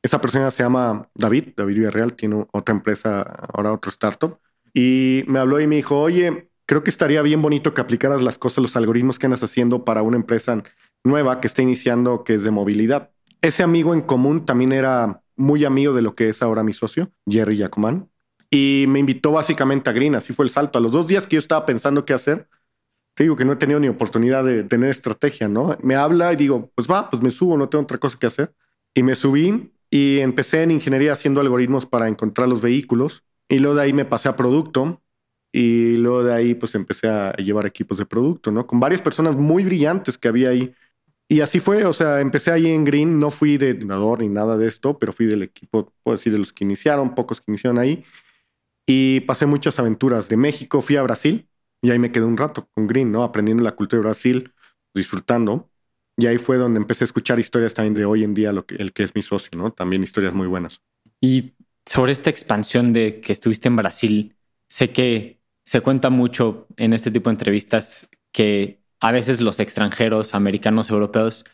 Esa 0.02 0.20
persona 0.20 0.50
se 0.50 0.62
llama 0.62 1.08
David, 1.14 1.50
David 1.56 1.76
Villarreal, 1.76 2.14
tiene 2.14 2.46
otra 2.50 2.74
empresa, 2.74 3.22
ahora 3.52 3.72
otro 3.72 3.90
startup, 3.90 4.40
y 4.72 5.24
me 5.26 5.38
habló 5.38 5.60
y 5.60 5.66
me 5.66 5.76
dijo, 5.76 6.00
oye, 6.00 6.50
creo 6.66 6.84
que 6.84 6.90
estaría 6.90 7.22
bien 7.22 7.42
bonito 7.42 7.74
que 7.74 7.80
aplicaras 7.80 8.22
las 8.22 8.38
cosas, 8.38 8.62
los 8.62 8.76
algoritmos 8.76 9.18
que 9.18 9.26
andas 9.26 9.42
haciendo 9.42 9.84
para 9.84 10.02
una 10.02 10.16
empresa 10.16 10.62
nueva 11.04 11.40
que 11.40 11.46
está 11.46 11.62
iniciando, 11.62 12.24
que 12.24 12.34
es 12.34 12.44
de 12.44 12.50
movilidad. 12.50 13.10
Ese 13.42 13.62
amigo 13.62 13.94
en 13.94 14.02
común 14.02 14.44
también 14.44 14.72
era 14.72 15.22
muy 15.36 15.64
amigo 15.64 15.94
de 15.94 16.02
lo 16.02 16.14
que 16.14 16.28
es 16.28 16.42
ahora 16.42 16.62
mi 16.62 16.74
socio, 16.74 17.10
Jerry 17.26 17.56
Yacomán, 17.56 18.10
y 18.50 18.84
me 18.88 18.98
invitó 18.98 19.32
básicamente 19.32 19.88
a 19.88 19.92
Green. 19.92 20.14
Así 20.14 20.32
fue 20.32 20.44
el 20.44 20.50
salto. 20.50 20.78
A 20.78 20.82
los 20.82 20.92
dos 20.92 21.06
días 21.06 21.26
que 21.26 21.36
yo 21.36 21.38
estaba 21.38 21.64
pensando 21.64 22.04
qué 22.04 22.12
hacer, 22.12 22.48
te 23.14 23.24
digo 23.24 23.36
que 23.36 23.44
no 23.44 23.52
he 23.52 23.56
tenido 23.56 23.80
ni 23.80 23.88
oportunidad 23.88 24.44
de 24.44 24.64
tener 24.64 24.90
estrategia, 24.90 25.48
¿no? 25.48 25.76
Me 25.82 25.94
habla 25.94 26.32
y 26.32 26.36
digo, 26.36 26.70
pues 26.74 26.88
va, 26.90 27.10
pues 27.10 27.22
me 27.22 27.30
subo, 27.30 27.56
no 27.56 27.68
tengo 27.68 27.84
otra 27.84 27.98
cosa 27.98 28.18
que 28.18 28.26
hacer. 28.26 28.54
Y 28.94 29.02
me 29.02 29.14
subí 29.14 29.72
y 29.90 30.18
empecé 30.18 30.62
en 30.62 30.72
ingeniería 30.72 31.12
haciendo 31.12 31.40
algoritmos 31.40 31.86
para 31.86 32.08
encontrar 32.08 32.48
los 32.48 32.60
vehículos. 32.60 33.24
Y 33.50 33.58
luego 33.58 33.76
de 33.76 33.82
ahí 33.82 33.92
me 33.92 34.06
pasé 34.06 34.30
a 34.30 34.36
producto. 34.36 35.02
Y 35.52 35.96
luego 35.96 36.24
de 36.24 36.32
ahí 36.32 36.54
pues 36.54 36.74
empecé 36.74 37.08
a 37.08 37.32
llevar 37.34 37.66
equipos 37.66 37.98
de 37.98 38.06
producto, 38.06 38.50
¿no? 38.50 38.66
Con 38.66 38.80
varias 38.80 39.02
personas 39.02 39.36
muy 39.36 39.64
brillantes 39.64 40.16
que 40.16 40.28
había 40.28 40.50
ahí 40.50 40.74
y 41.30 41.42
así 41.42 41.60
fue, 41.60 41.84
o 41.84 41.92
sea, 41.92 42.20
empecé 42.20 42.50
ahí 42.50 42.66
en 42.66 42.82
Green, 42.82 43.20
no 43.20 43.30
fui 43.30 43.56
de 43.56 43.70
entrenador 43.70 44.18
ni 44.18 44.28
nada 44.28 44.58
de 44.58 44.66
esto, 44.66 44.98
pero 44.98 45.12
fui 45.12 45.26
del 45.26 45.44
equipo, 45.44 45.92
puedo 46.02 46.16
decir, 46.16 46.32
de 46.32 46.40
los 46.40 46.52
que 46.52 46.64
iniciaron, 46.64 47.14
pocos 47.14 47.40
que 47.40 47.52
iniciaron 47.52 47.78
ahí. 47.78 48.04
Y 48.84 49.20
pasé 49.20 49.46
muchas 49.46 49.78
aventuras. 49.78 50.28
De 50.28 50.36
México 50.36 50.82
fui 50.82 50.96
a 50.96 51.04
Brasil 51.04 51.48
y 51.82 51.92
ahí 51.92 52.00
me 52.00 52.10
quedé 52.10 52.24
un 52.24 52.36
rato 52.36 52.68
con 52.74 52.88
Green, 52.88 53.12
¿no? 53.12 53.22
Aprendiendo 53.22 53.62
la 53.62 53.76
cultura 53.76 54.00
de 54.00 54.06
Brasil, 54.08 54.52
disfrutando. 54.92 55.70
Y 56.16 56.26
ahí 56.26 56.36
fue 56.36 56.56
donde 56.56 56.80
empecé 56.80 57.04
a 57.04 57.06
escuchar 57.06 57.38
historias 57.38 57.74
también 57.74 57.94
de 57.94 58.06
hoy 58.06 58.24
en 58.24 58.34
día, 58.34 58.50
lo 58.50 58.66
que, 58.66 58.74
el 58.74 58.92
que 58.92 59.04
es 59.04 59.14
mi 59.14 59.22
socio, 59.22 59.56
¿no? 59.56 59.72
También 59.72 60.02
historias 60.02 60.34
muy 60.34 60.48
buenas. 60.48 60.82
Y 61.20 61.54
sobre 61.86 62.12
esta 62.12 62.30
expansión 62.30 62.92
de 62.92 63.20
que 63.20 63.32
estuviste 63.32 63.68
en 63.68 63.76
Brasil, 63.76 64.36
sé 64.68 64.90
que 64.90 65.40
se 65.64 65.80
cuenta 65.80 66.10
mucho 66.10 66.66
en 66.76 66.92
este 66.92 67.10
tipo 67.10 67.30
de 67.30 67.34
entrevistas 67.34 68.08
que 68.32 68.80
a 69.00 69.12
veces 69.12 69.40
los 69.40 69.60
extranjeros, 69.60 70.34
americanos, 70.34 70.90
europeos, 70.90 71.44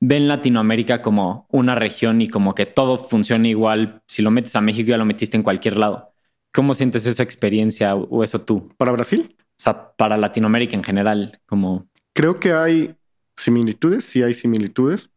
ven 0.00 0.28
Latinoamérica 0.28 1.02
como 1.02 1.46
una 1.50 1.74
región 1.74 2.20
y 2.20 2.28
como 2.28 2.54
que 2.54 2.66
todo 2.66 2.98
funciona 2.98 3.48
igual. 3.48 4.02
Si 4.06 4.22
lo 4.22 4.30
metes 4.30 4.56
a 4.56 4.60
México, 4.60 4.90
ya 4.90 4.96
lo 4.96 5.04
metiste 5.04 5.36
en 5.36 5.42
cualquier 5.42 5.76
lado. 5.76 6.12
¿Cómo 6.52 6.74
sientes 6.74 7.06
esa 7.06 7.22
experiencia 7.22 7.94
o 7.94 8.24
eso 8.24 8.40
tú? 8.40 8.72
¿Para 8.76 8.92
Brasil? 8.92 9.36
O 9.38 9.62
sea, 9.62 9.92
para 9.92 10.16
Latinoamérica 10.16 10.76
en 10.76 10.84
general, 10.84 11.40
como... 11.46 11.88
Creo 12.14 12.34
que 12.34 12.52
hay 12.52 12.94
similitudes, 13.36 14.04
sí 14.04 14.22
hay 14.22 14.32
similitudes. 14.32 15.10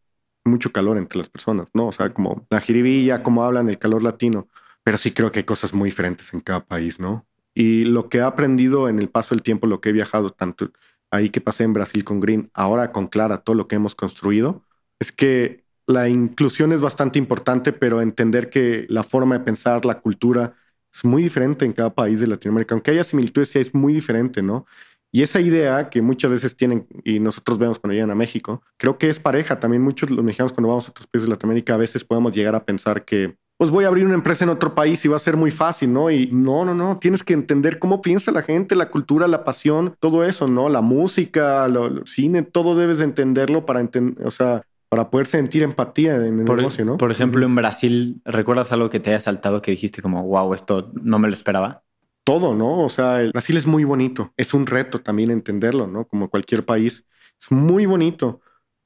Mucho 0.50 0.72
calor 0.72 0.98
entre 0.98 1.18
las 1.18 1.28
personas, 1.28 1.68
¿no? 1.74 1.86
O 1.86 1.92
sea, 1.92 2.12
como 2.12 2.46
la 2.50 2.60
jiribilla, 2.60 3.22
como 3.22 3.44
hablan, 3.44 3.68
el 3.68 3.78
calor 3.78 4.02
latino. 4.02 4.48
Pero 4.82 4.98
sí 4.98 5.12
creo 5.12 5.30
que 5.30 5.40
hay 5.40 5.44
cosas 5.44 5.72
muy 5.72 5.90
diferentes 5.90 6.34
en 6.34 6.40
cada 6.40 6.64
país, 6.64 6.98
¿no? 6.98 7.26
Y 7.54 7.84
lo 7.84 8.08
que 8.08 8.18
he 8.18 8.22
aprendido 8.22 8.88
en 8.88 8.98
el 8.98 9.08
paso 9.08 9.34
del 9.34 9.42
tiempo, 9.42 9.66
lo 9.66 9.80
que 9.80 9.90
he 9.90 9.92
viajado 9.92 10.30
tanto 10.30 10.70
ahí 11.10 11.30
que 11.30 11.40
pasé 11.40 11.64
en 11.64 11.72
Brasil 11.72 12.04
con 12.04 12.20
Green, 12.20 12.50
ahora 12.54 12.92
con 12.92 13.06
Clara, 13.08 13.38
todo 13.38 13.56
lo 13.56 13.68
que 13.68 13.76
hemos 13.76 13.94
construido, 13.94 14.64
es 14.98 15.12
que 15.12 15.64
la 15.86 16.08
inclusión 16.08 16.72
es 16.72 16.80
bastante 16.80 17.18
importante, 17.18 17.72
pero 17.72 18.00
entender 18.00 18.48
que 18.48 18.86
la 18.88 19.02
forma 19.02 19.38
de 19.38 19.44
pensar, 19.44 19.84
la 19.84 20.00
cultura, 20.00 20.54
es 20.92 21.04
muy 21.04 21.22
diferente 21.22 21.64
en 21.64 21.72
cada 21.72 21.94
país 21.94 22.20
de 22.20 22.26
Latinoamérica. 22.26 22.74
Aunque 22.74 22.90
haya 22.92 23.04
similitudes, 23.04 23.50
sí 23.50 23.58
es 23.58 23.74
muy 23.74 23.92
diferente, 23.92 24.42
¿no? 24.42 24.66
Y 25.12 25.22
esa 25.22 25.40
idea 25.40 25.90
que 25.90 26.02
muchas 26.02 26.30
veces 26.30 26.56
tienen 26.56 26.86
y 27.04 27.18
nosotros 27.18 27.58
vemos 27.58 27.78
cuando 27.78 27.94
llegan 27.94 28.10
a 28.10 28.14
México, 28.14 28.62
creo 28.76 28.96
que 28.96 29.08
es 29.08 29.18
pareja. 29.18 29.58
También 29.58 29.82
muchos 29.82 30.10
los 30.10 30.24
mexicanos 30.24 30.52
cuando 30.52 30.68
vamos 30.68 30.86
a 30.86 30.90
otros 30.90 31.06
países 31.08 31.26
de 31.26 31.34
Latinoamérica 31.34 31.74
a 31.74 31.78
veces 31.78 32.04
podemos 32.04 32.34
llegar 32.34 32.54
a 32.54 32.64
pensar 32.64 33.04
que 33.04 33.36
pues 33.60 33.70
voy 33.70 33.84
a 33.84 33.88
abrir 33.88 34.06
una 34.06 34.14
empresa 34.14 34.44
en 34.44 34.48
otro 34.48 34.74
país 34.74 35.04
y 35.04 35.08
va 35.08 35.16
a 35.16 35.18
ser 35.18 35.36
muy 35.36 35.50
fácil, 35.50 35.92
¿no? 35.92 36.10
Y 36.10 36.28
no, 36.32 36.64
no, 36.64 36.74
no, 36.74 36.96
tienes 36.98 37.22
que 37.22 37.34
entender 37.34 37.78
cómo 37.78 38.00
piensa 38.00 38.32
la 38.32 38.40
gente, 38.40 38.74
la 38.74 38.88
cultura, 38.88 39.28
la 39.28 39.44
pasión, 39.44 39.96
todo 40.00 40.24
eso, 40.24 40.48
¿no? 40.48 40.70
La 40.70 40.80
música, 40.80 41.66
el 41.66 42.02
cine, 42.06 42.42
todo 42.42 42.74
debes 42.74 42.98
de 42.98 43.04
entenderlo 43.04 43.66
para 43.66 43.80
entender, 43.80 44.26
o 44.26 44.30
sea, 44.30 44.62
para 44.88 45.10
poder 45.10 45.26
sentir 45.26 45.62
empatía 45.62 46.16
en 46.16 46.22
el 46.22 46.44
negocio, 46.44 46.86
¿no? 46.86 46.96
Por 46.96 47.12
ejemplo, 47.12 47.44
en 47.44 47.54
Brasil, 47.54 48.22
¿recuerdas 48.24 48.72
algo 48.72 48.88
que 48.88 48.98
te 48.98 49.10
haya 49.10 49.20
saltado 49.20 49.60
que 49.60 49.72
dijiste 49.72 50.00
como, 50.00 50.22
wow, 50.24 50.54
esto 50.54 50.90
no 50.94 51.18
me 51.18 51.28
lo 51.28 51.34
esperaba? 51.34 51.82
Todo, 52.24 52.54
¿no? 52.54 52.82
O 52.82 52.88
sea, 52.88 53.22
el 53.22 53.32
Brasil 53.32 53.56
es 53.56 53.66
muy 53.66 53.84
bonito. 53.84 54.32
Es 54.36 54.54
un 54.54 54.66
reto 54.66 55.00
también 55.00 55.30
entenderlo, 55.30 55.86
¿no? 55.86 56.06
Como 56.06 56.28
cualquier 56.28 56.64
país. 56.64 57.04
Es 57.40 57.50
muy 57.50 57.86
bonito 57.86 58.40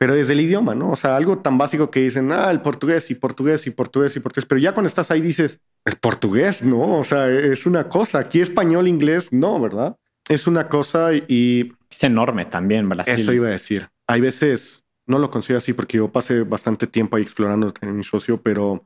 pero 0.05 0.15
desde 0.15 0.33
el 0.33 0.41
idioma, 0.41 0.75
¿no? 0.75 0.91
O 0.91 0.97
sea, 0.97 1.17
algo 1.17 1.39
tan 1.39 1.57
básico 1.57 1.91
que 1.91 2.01
dicen, 2.01 2.31
ah, 2.33 2.51
el 2.51 2.61
portugués 2.61 3.11
y 3.11 3.15
portugués 3.15 3.67
y 3.67 3.71
portugués 3.71 4.15
y 4.17 4.21
portugués, 4.21 4.47
pero 4.47 4.61
ya 4.61 4.73
cuando 4.73 4.89
estás 4.89 5.11
ahí 5.11 5.21
dices, 5.21 5.61
el 5.85 5.97
portugués, 5.97 6.63
¿no? 6.63 6.99
O 6.99 7.05
sea, 7.05 7.31
es 7.31 7.65
una 7.65 7.89
cosa. 7.89 8.19
Aquí 8.19 8.41
español, 8.41 8.89
inglés, 8.89 9.33
no, 9.33 9.61
¿verdad? 9.61 9.97
Es 10.29 10.47
una 10.47 10.69
cosa 10.69 11.11
y... 11.15 11.73
Es 11.91 12.03
enorme 12.03 12.45
también, 12.45 12.89
Brasil. 12.89 13.15
Eso 13.15 13.33
iba 13.33 13.49
a 13.49 13.53
decir. 13.53 13.89
Hay 14.07 14.21
veces, 14.21 14.85
no 15.07 15.19
lo 15.19 15.31
considero 15.31 15.59
así 15.59 15.73
porque 15.73 15.99
yo 15.99 16.11
pasé 16.11 16.43
bastante 16.43 16.87
tiempo 16.87 17.17
ahí 17.17 17.23
explorando 17.23 17.73
en 17.81 17.97
mi 17.97 18.05
socio, 18.05 18.43
pero 18.43 18.85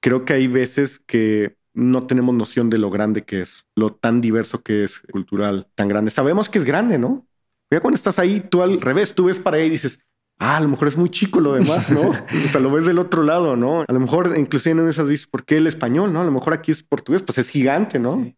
creo 0.00 0.24
que 0.24 0.32
hay 0.32 0.46
veces 0.46 0.98
que 0.98 1.56
no 1.74 2.06
tenemos 2.06 2.34
noción 2.34 2.70
de 2.70 2.78
lo 2.78 2.90
grande 2.90 3.22
que 3.22 3.42
es, 3.42 3.66
lo 3.74 3.92
tan 3.92 4.20
diverso 4.20 4.62
que 4.62 4.84
es 4.84 5.00
cultural, 5.10 5.66
tan 5.74 5.88
grande. 5.88 6.10
Sabemos 6.10 6.48
que 6.48 6.58
es 6.58 6.64
grande, 6.64 6.98
¿no? 6.98 7.26
Ya 7.70 7.80
cuando 7.80 7.96
estás 7.96 8.18
ahí, 8.18 8.40
tú 8.40 8.62
al 8.62 8.80
revés, 8.80 9.14
tú 9.14 9.24
ves 9.24 9.40
para 9.40 9.56
ahí 9.56 9.66
y 9.66 9.70
dices, 9.70 10.00
ah, 10.38 10.56
a 10.56 10.60
lo 10.60 10.68
mejor 10.68 10.88
es 10.88 10.96
muy 10.96 11.10
chico 11.10 11.40
lo 11.40 11.54
demás, 11.54 11.90
¿no? 11.90 12.10
o 12.10 12.48
sea, 12.48 12.60
lo 12.60 12.70
ves 12.70 12.86
del 12.86 12.98
otro 12.98 13.24
lado, 13.24 13.56
¿no? 13.56 13.84
A 13.86 13.92
lo 13.92 14.00
mejor 14.00 14.34
inclusive 14.36 14.80
en 14.80 14.88
esas 14.88 15.08
dices, 15.08 15.26
¿por 15.26 15.44
qué 15.44 15.56
el 15.56 15.66
español, 15.66 16.12
no? 16.12 16.20
A 16.20 16.24
lo 16.24 16.30
mejor 16.30 16.54
aquí 16.54 16.70
es 16.70 16.82
portugués, 16.82 17.22
pues 17.22 17.38
es 17.38 17.50
gigante, 17.50 17.98
¿no? 17.98 18.32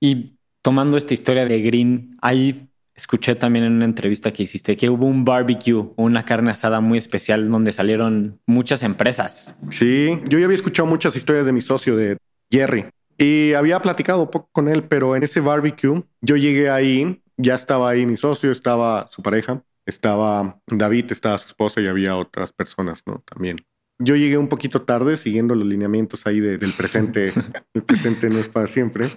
Y 0.00 0.38
tomando 0.62 0.96
esta 0.96 1.14
historia 1.14 1.44
de 1.44 1.60
Green, 1.60 2.16
ahí 2.22 2.68
escuché 2.94 3.36
también 3.36 3.64
en 3.64 3.74
una 3.74 3.84
entrevista 3.84 4.32
que 4.32 4.42
hiciste 4.42 4.76
que 4.76 4.90
hubo 4.90 5.06
un 5.06 5.24
barbecue 5.24 5.74
o 5.74 5.94
una 5.96 6.24
carne 6.24 6.50
asada 6.50 6.80
muy 6.80 6.98
especial 6.98 7.48
donde 7.48 7.70
salieron 7.72 8.40
muchas 8.44 8.82
empresas. 8.82 9.56
Sí, 9.70 10.20
yo 10.28 10.38
ya 10.38 10.44
había 10.44 10.56
escuchado 10.56 10.86
muchas 10.86 11.14
historias 11.14 11.46
de 11.46 11.52
mi 11.52 11.60
socio, 11.60 11.96
de 11.96 12.18
Jerry, 12.50 12.86
y 13.18 13.52
había 13.54 13.80
platicado 13.80 14.30
poco 14.30 14.48
con 14.52 14.68
él, 14.68 14.84
pero 14.84 15.16
en 15.16 15.24
ese 15.24 15.40
barbecue 15.40 16.04
yo 16.20 16.36
llegué 16.36 16.70
ahí, 16.70 17.20
ya 17.36 17.54
estaba 17.54 17.90
ahí 17.90 18.06
mi 18.06 18.16
socio, 18.16 18.52
estaba 18.52 19.08
su 19.10 19.22
pareja, 19.22 19.64
estaba 19.86 20.60
David, 20.66 21.10
estaba 21.10 21.36
su 21.38 21.48
esposa 21.48 21.80
y 21.80 21.88
había 21.88 22.16
otras 22.16 22.52
personas, 22.52 23.02
¿no? 23.06 23.22
También. 23.24 23.56
Yo 23.98 24.14
llegué 24.14 24.38
un 24.38 24.48
poquito 24.48 24.82
tarde 24.82 25.16
siguiendo 25.16 25.56
los 25.56 25.66
lineamientos 25.66 26.26
ahí 26.26 26.38
del 26.38 26.72
presente. 26.74 27.32
el 27.74 27.82
presente 27.82 28.30
no 28.30 28.38
es 28.38 28.48
para 28.48 28.68
siempre. 28.68 29.08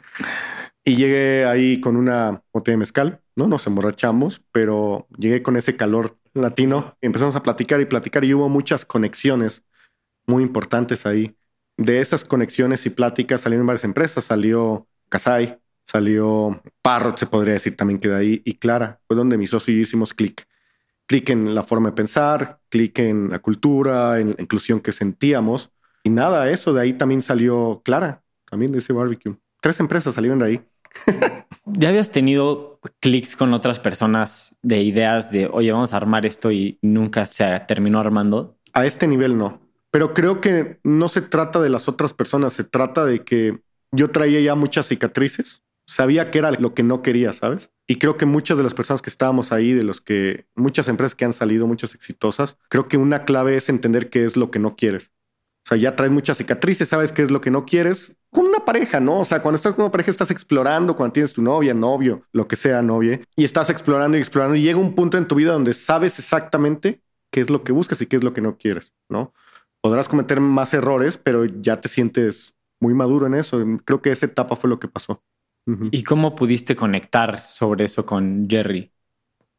Y 0.83 0.95
llegué 0.95 1.45
ahí 1.45 1.79
con 1.79 1.95
una 1.95 2.41
botella 2.51 2.73
de 2.73 2.79
mezcal, 2.79 3.21
¿no? 3.35 3.47
Nos 3.47 3.67
emborrachamos, 3.67 4.41
pero 4.51 5.07
llegué 5.15 5.43
con 5.43 5.57
ese 5.57 5.75
calor 5.75 6.17
latino. 6.33 6.97
Y 7.01 7.05
empezamos 7.05 7.35
a 7.35 7.43
platicar 7.43 7.79
y 7.81 7.85
platicar 7.85 8.23
y 8.23 8.33
hubo 8.33 8.49
muchas 8.49 8.83
conexiones 8.83 9.63
muy 10.25 10.41
importantes 10.41 11.05
ahí. 11.05 11.35
De 11.83 11.99
esas 11.99 12.25
conexiones 12.25 12.85
y 12.85 12.89
pláticas 12.89 13.41
salieron 13.41 13.65
varias 13.65 13.83
empresas. 13.83 14.25
Salió 14.25 14.87
Casai, 15.09 15.59
salió 15.85 16.61
Parrot, 16.81 17.17
se 17.17 17.25
podría 17.25 17.53
decir 17.53 17.75
también 17.75 17.99
que 17.99 18.09
de 18.09 18.15
ahí, 18.15 18.41
y 18.45 18.53
Clara. 18.55 18.99
Fue 19.07 19.15
donde 19.17 19.37
mis 19.37 19.49
socios 19.49 19.77
hicimos 19.77 20.13
clic 20.13 20.47
clic 21.11 21.29
en 21.29 21.53
la 21.53 21.63
forma 21.63 21.89
de 21.89 21.95
pensar, 21.95 22.61
clic 22.69 22.97
en 22.99 23.31
la 23.31 23.39
cultura, 23.39 24.17
en 24.17 24.29
la 24.29 24.41
inclusión 24.41 24.79
que 24.79 24.93
sentíamos. 24.93 25.69
Y 26.03 26.09
nada, 26.09 26.49
eso 26.49 26.71
de 26.71 26.81
ahí 26.81 26.93
también 26.93 27.21
salió 27.21 27.81
Clara, 27.83 28.23
también 28.49 28.71
de 28.71 28.77
ese 28.77 28.93
barbecue. 28.93 29.35
Tres 29.59 29.81
empresas 29.81 30.15
salieron 30.15 30.39
de 30.39 30.45
ahí. 30.45 30.61
¿Ya 31.65 31.89
habías 31.89 32.11
tenido 32.11 32.79
clics 33.01 33.35
con 33.35 33.53
otras 33.53 33.77
personas 33.77 34.57
de 34.61 34.83
ideas 34.83 35.31
de, 35.31 35.47
oye, 35.47 35.73
vamos 35.73 35.93
a 35.93 35.97
armar 35.97 36.25
esto 36.25 36.49
y 36.49 36.79
nunca 36.81 37.25
se 37.25 37.59
terminó 37.67 37.99
armando? 37.99 38.57
A 38.71 38.85
este 38.85 39.05
nivel 39.05 39.37
no. 39.37 39.59
Pero 39.91 40.13
creo 40.13 40.41
que 40.41 40.79
no 40.83 41.09
se 41.09 41.21
trata 41.21 41.61
de 41.61 41.69
las 41.69 41.87
otras 41.87 42.13
personas, 42.13 42.53
se 42.53 42.63
trata 42.63 43.05
de 43.05 43.23
que 43.23 43.61
yo 43.91 44.09
traía 44.09 44.39
ya 44.39 44.55
muchas 44.55 44.87
cicatrices 44.87 45.61
sabía 45.91 46.31
que 46.31 46.39
era 46.39 46.51
lo 46.51 46.73
que 46.73 46.83
no 46.83 47.01
quería, 47.01 47.33
¿sabes? 47.33 47.69
Y 47.85 47.97
creo 47.97 48.15
que 48.15 48.25
muchas 48.25 48.57
de 48.57 48.63
las 48.63 48.73
personas 48.73 49.01
que 49.01 49.09
estábamos 49.09 49.51
ahí, 49.51 49.73
de 49.73 49.83
los 49.83 49.99
que 49.99 50.45
muchas 50.55 50.87
empresas 50.87 51.15
que 51.15 51.25
han 51.25 51.33
salido, 51.33 51.67
muchas 51.67 51.95
exitosas, 51.95 52.57
creo 52.69 52.87
que 52.87 52.95
una 52.95 53.25
clave 53.25 53.57
es 53.57 53.67
entender 53.67 54.09
qué 54.09 54.25
es 54.25 54.37
lo 54.37 54.51
que 54.51 54.59
no 54.59 54.77
quieres. 54.77 55.11
O 55.65 55.69
sea, 55.69 55.77
ya 55.77 55.95
traes 55.95 56.11
muchas 56.11 56.37
cicatrices, 56.37 56.87
sabes 56.87 57.11
qué 57.11 57.23
es 57.23 57.29
lo 57.29 57.41
que 57.41 57.51
no 57.51 57.65
quieres. 57.65 58.15
Con 58.31 58.45
una 58.45 58.63
pareja, 58.63 59.01
¿no? 59.01 59.19
O 59.19 59.25
sea, 59.25 59.41
cuando 59.41 59.57
estás 59.57 59.73
con 59.73 59.83
una 59.83 59.91
pareja 59.91 60.09
estás 60.09 60.31
explorando, 60.31 60.95
cuando 60.95 61.13
tienes 61.13 61.33
tu 61.33 61.41
novia, 61.41 61.73
novio, 61.73 62.23
lo 62.31 62.47
que 62.47 62.55
sea, 62.55 62.81
novia, 62.81 63.19
y 63.35 63.43
estás 63.43 63.69
explorando 63.69 64.17
y 64.17 64.21
explorando 64.21 64.55
y 64.55 64.61
llega 64.61 64.79
un 64.79 64.95
punto 64.95 65.17
en 65.17 65.27
tu 65.27 65.35
vida 65.35 65.51
donde 65.51 65.73
sabes 65.73 66.17
exactamente 66.17 67.01
qué 67.31 67.41
es 67.41 67.49
lo 67.49 67.63
que 67.63 67.73
buscas 67.73 68.01
y 68.01 68.05
qué 68.05 68.15
es 68.15 68.23
lo 68.23 68.33
que 68.33 68.41
no 68.41 68.57
quieres, 68.57 68.93
¿no? 69.09 69.33
Podrás 69.81 70.07
cometer 70.07 70.39
más 70.39 70.73
errores, 70.73 71.17
pero 71.17 71.45
ya 71.45 71.81
te 71.81 71.89
sientes 71.89 72.55
muy 72.79 72.93
maduro 72.93 73.27
en 73.27 73.33
eso. 73.33 73.63
Creo 73.85 74.01
que 74.01 74.11
esa 74.11 74.27
etapa 74.27 74.55
fue 74.55 74.69
lo 74.69 74.79
que 74.79 74.87
pasó. 74.87 75.23
¿Y 75.91 76.03
cómo 76.03 76.35
pudiste 76.35 76.75
conectar 76.75 77.39
sobre 77.39 77.85
eso 77.85 78.05
con 78.05 78.47
Jerry? 78.49 78.91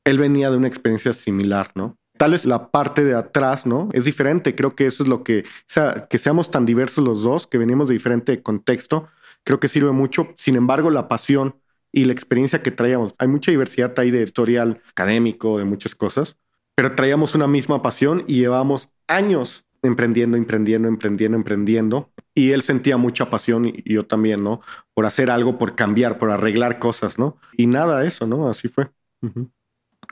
Él 0.05 0.19
venía 0.19 0.51
de 0.51 0.57
una 0.57 0.67
experiencia 0.67 1.13
similar, 1.13 1.71
¿no? 1.75 1.97
Tal 2.19 2.33
vez 2.33 2.45
la 2.45 2.71
parte 2.71 3.05
de 3.05 3.15
atrás, 3.15 3.67
¿no? 3.67 3.89
Es 3.93 4.05
diferente. 4.05 4.55
Creo 4.55 4.75
que 4.75 4.87
eso 4.87 5.05
es 5.05 5.09
lo 5.09 5.23
que, 5.23 5.41
o 5.41 5.65
sea, 5.67 6.07
que 6.11 6.19
seamos 6.19 6.51
tan 6.51 6.67
diversos 6.67 7.05
los 7.05 7.23
dos, 7.23 7.47
que 7.47 7.59
venimos 7.59 7.89
de 7.89 7.95
diferente 7.95 8.43
contexto, 8.43 9.09
creo 9.45 9.61
que 9.61 9.69
sirve 9.69 9.93
mucho. 9.93 10.29
Sin 10.37 10.57
embargo, 10.57 10.91
la 10.91 11.09
pasión 11.09 11.57
y 11.93 12.05
la 12.05 12.13
experiencia 12.13 12.63
que 12.63 12.71
traíamos, 12.71 13.15
hay 13.19 13.29
mucha 13.29 13.51
diversidad 13.51 13.93
ahí 13.99 14.11
de 14.11 14.23
historial 14.23 14.81
académico, 14.91 15.59
de 15.59 15.65
muchas 15.65 15.95
cosas, 15.95 16.37
pero 16.75 16.95
traíamos 16.95 17.35
una 17.35 17.47
misma 17.47 17.83
pasión 17.83 18.25
y 18.27 18.37
llevamos 18.37 18.89
años 19.07 19.65
emprendiendo, 19.83 20.37
emprendiendo, 20.37 20.89
emprendiendo, 20.89 21.37
emprendiendo. 21.37 22.13
Y 22.35 22.51
él 22.53 22.63
sentía 22.63 22.97
mucha 22.97 23.29
pasión 23.31 23.67
y 23.67 23.83
yo 23.93 24.07
también, 24.07 24.43
¿no? 24.43 24.61
Por 24.95 25.07
hacer 25.07 25.31
algo, 25.31 25.59
por 25.59 25.75
cambiar, 25.75 26.19
por 26.19 26.31
arreglar 26.31 26.79
cosas, 26.79 27.19
¿no? 27.19 27.37
Y 27.57 27.67
nada, 27.67 28.05
eso, 28.05 28.27
¿no? 28.27 28.49
Así 28.49 28.69
fue. 28.69 28.91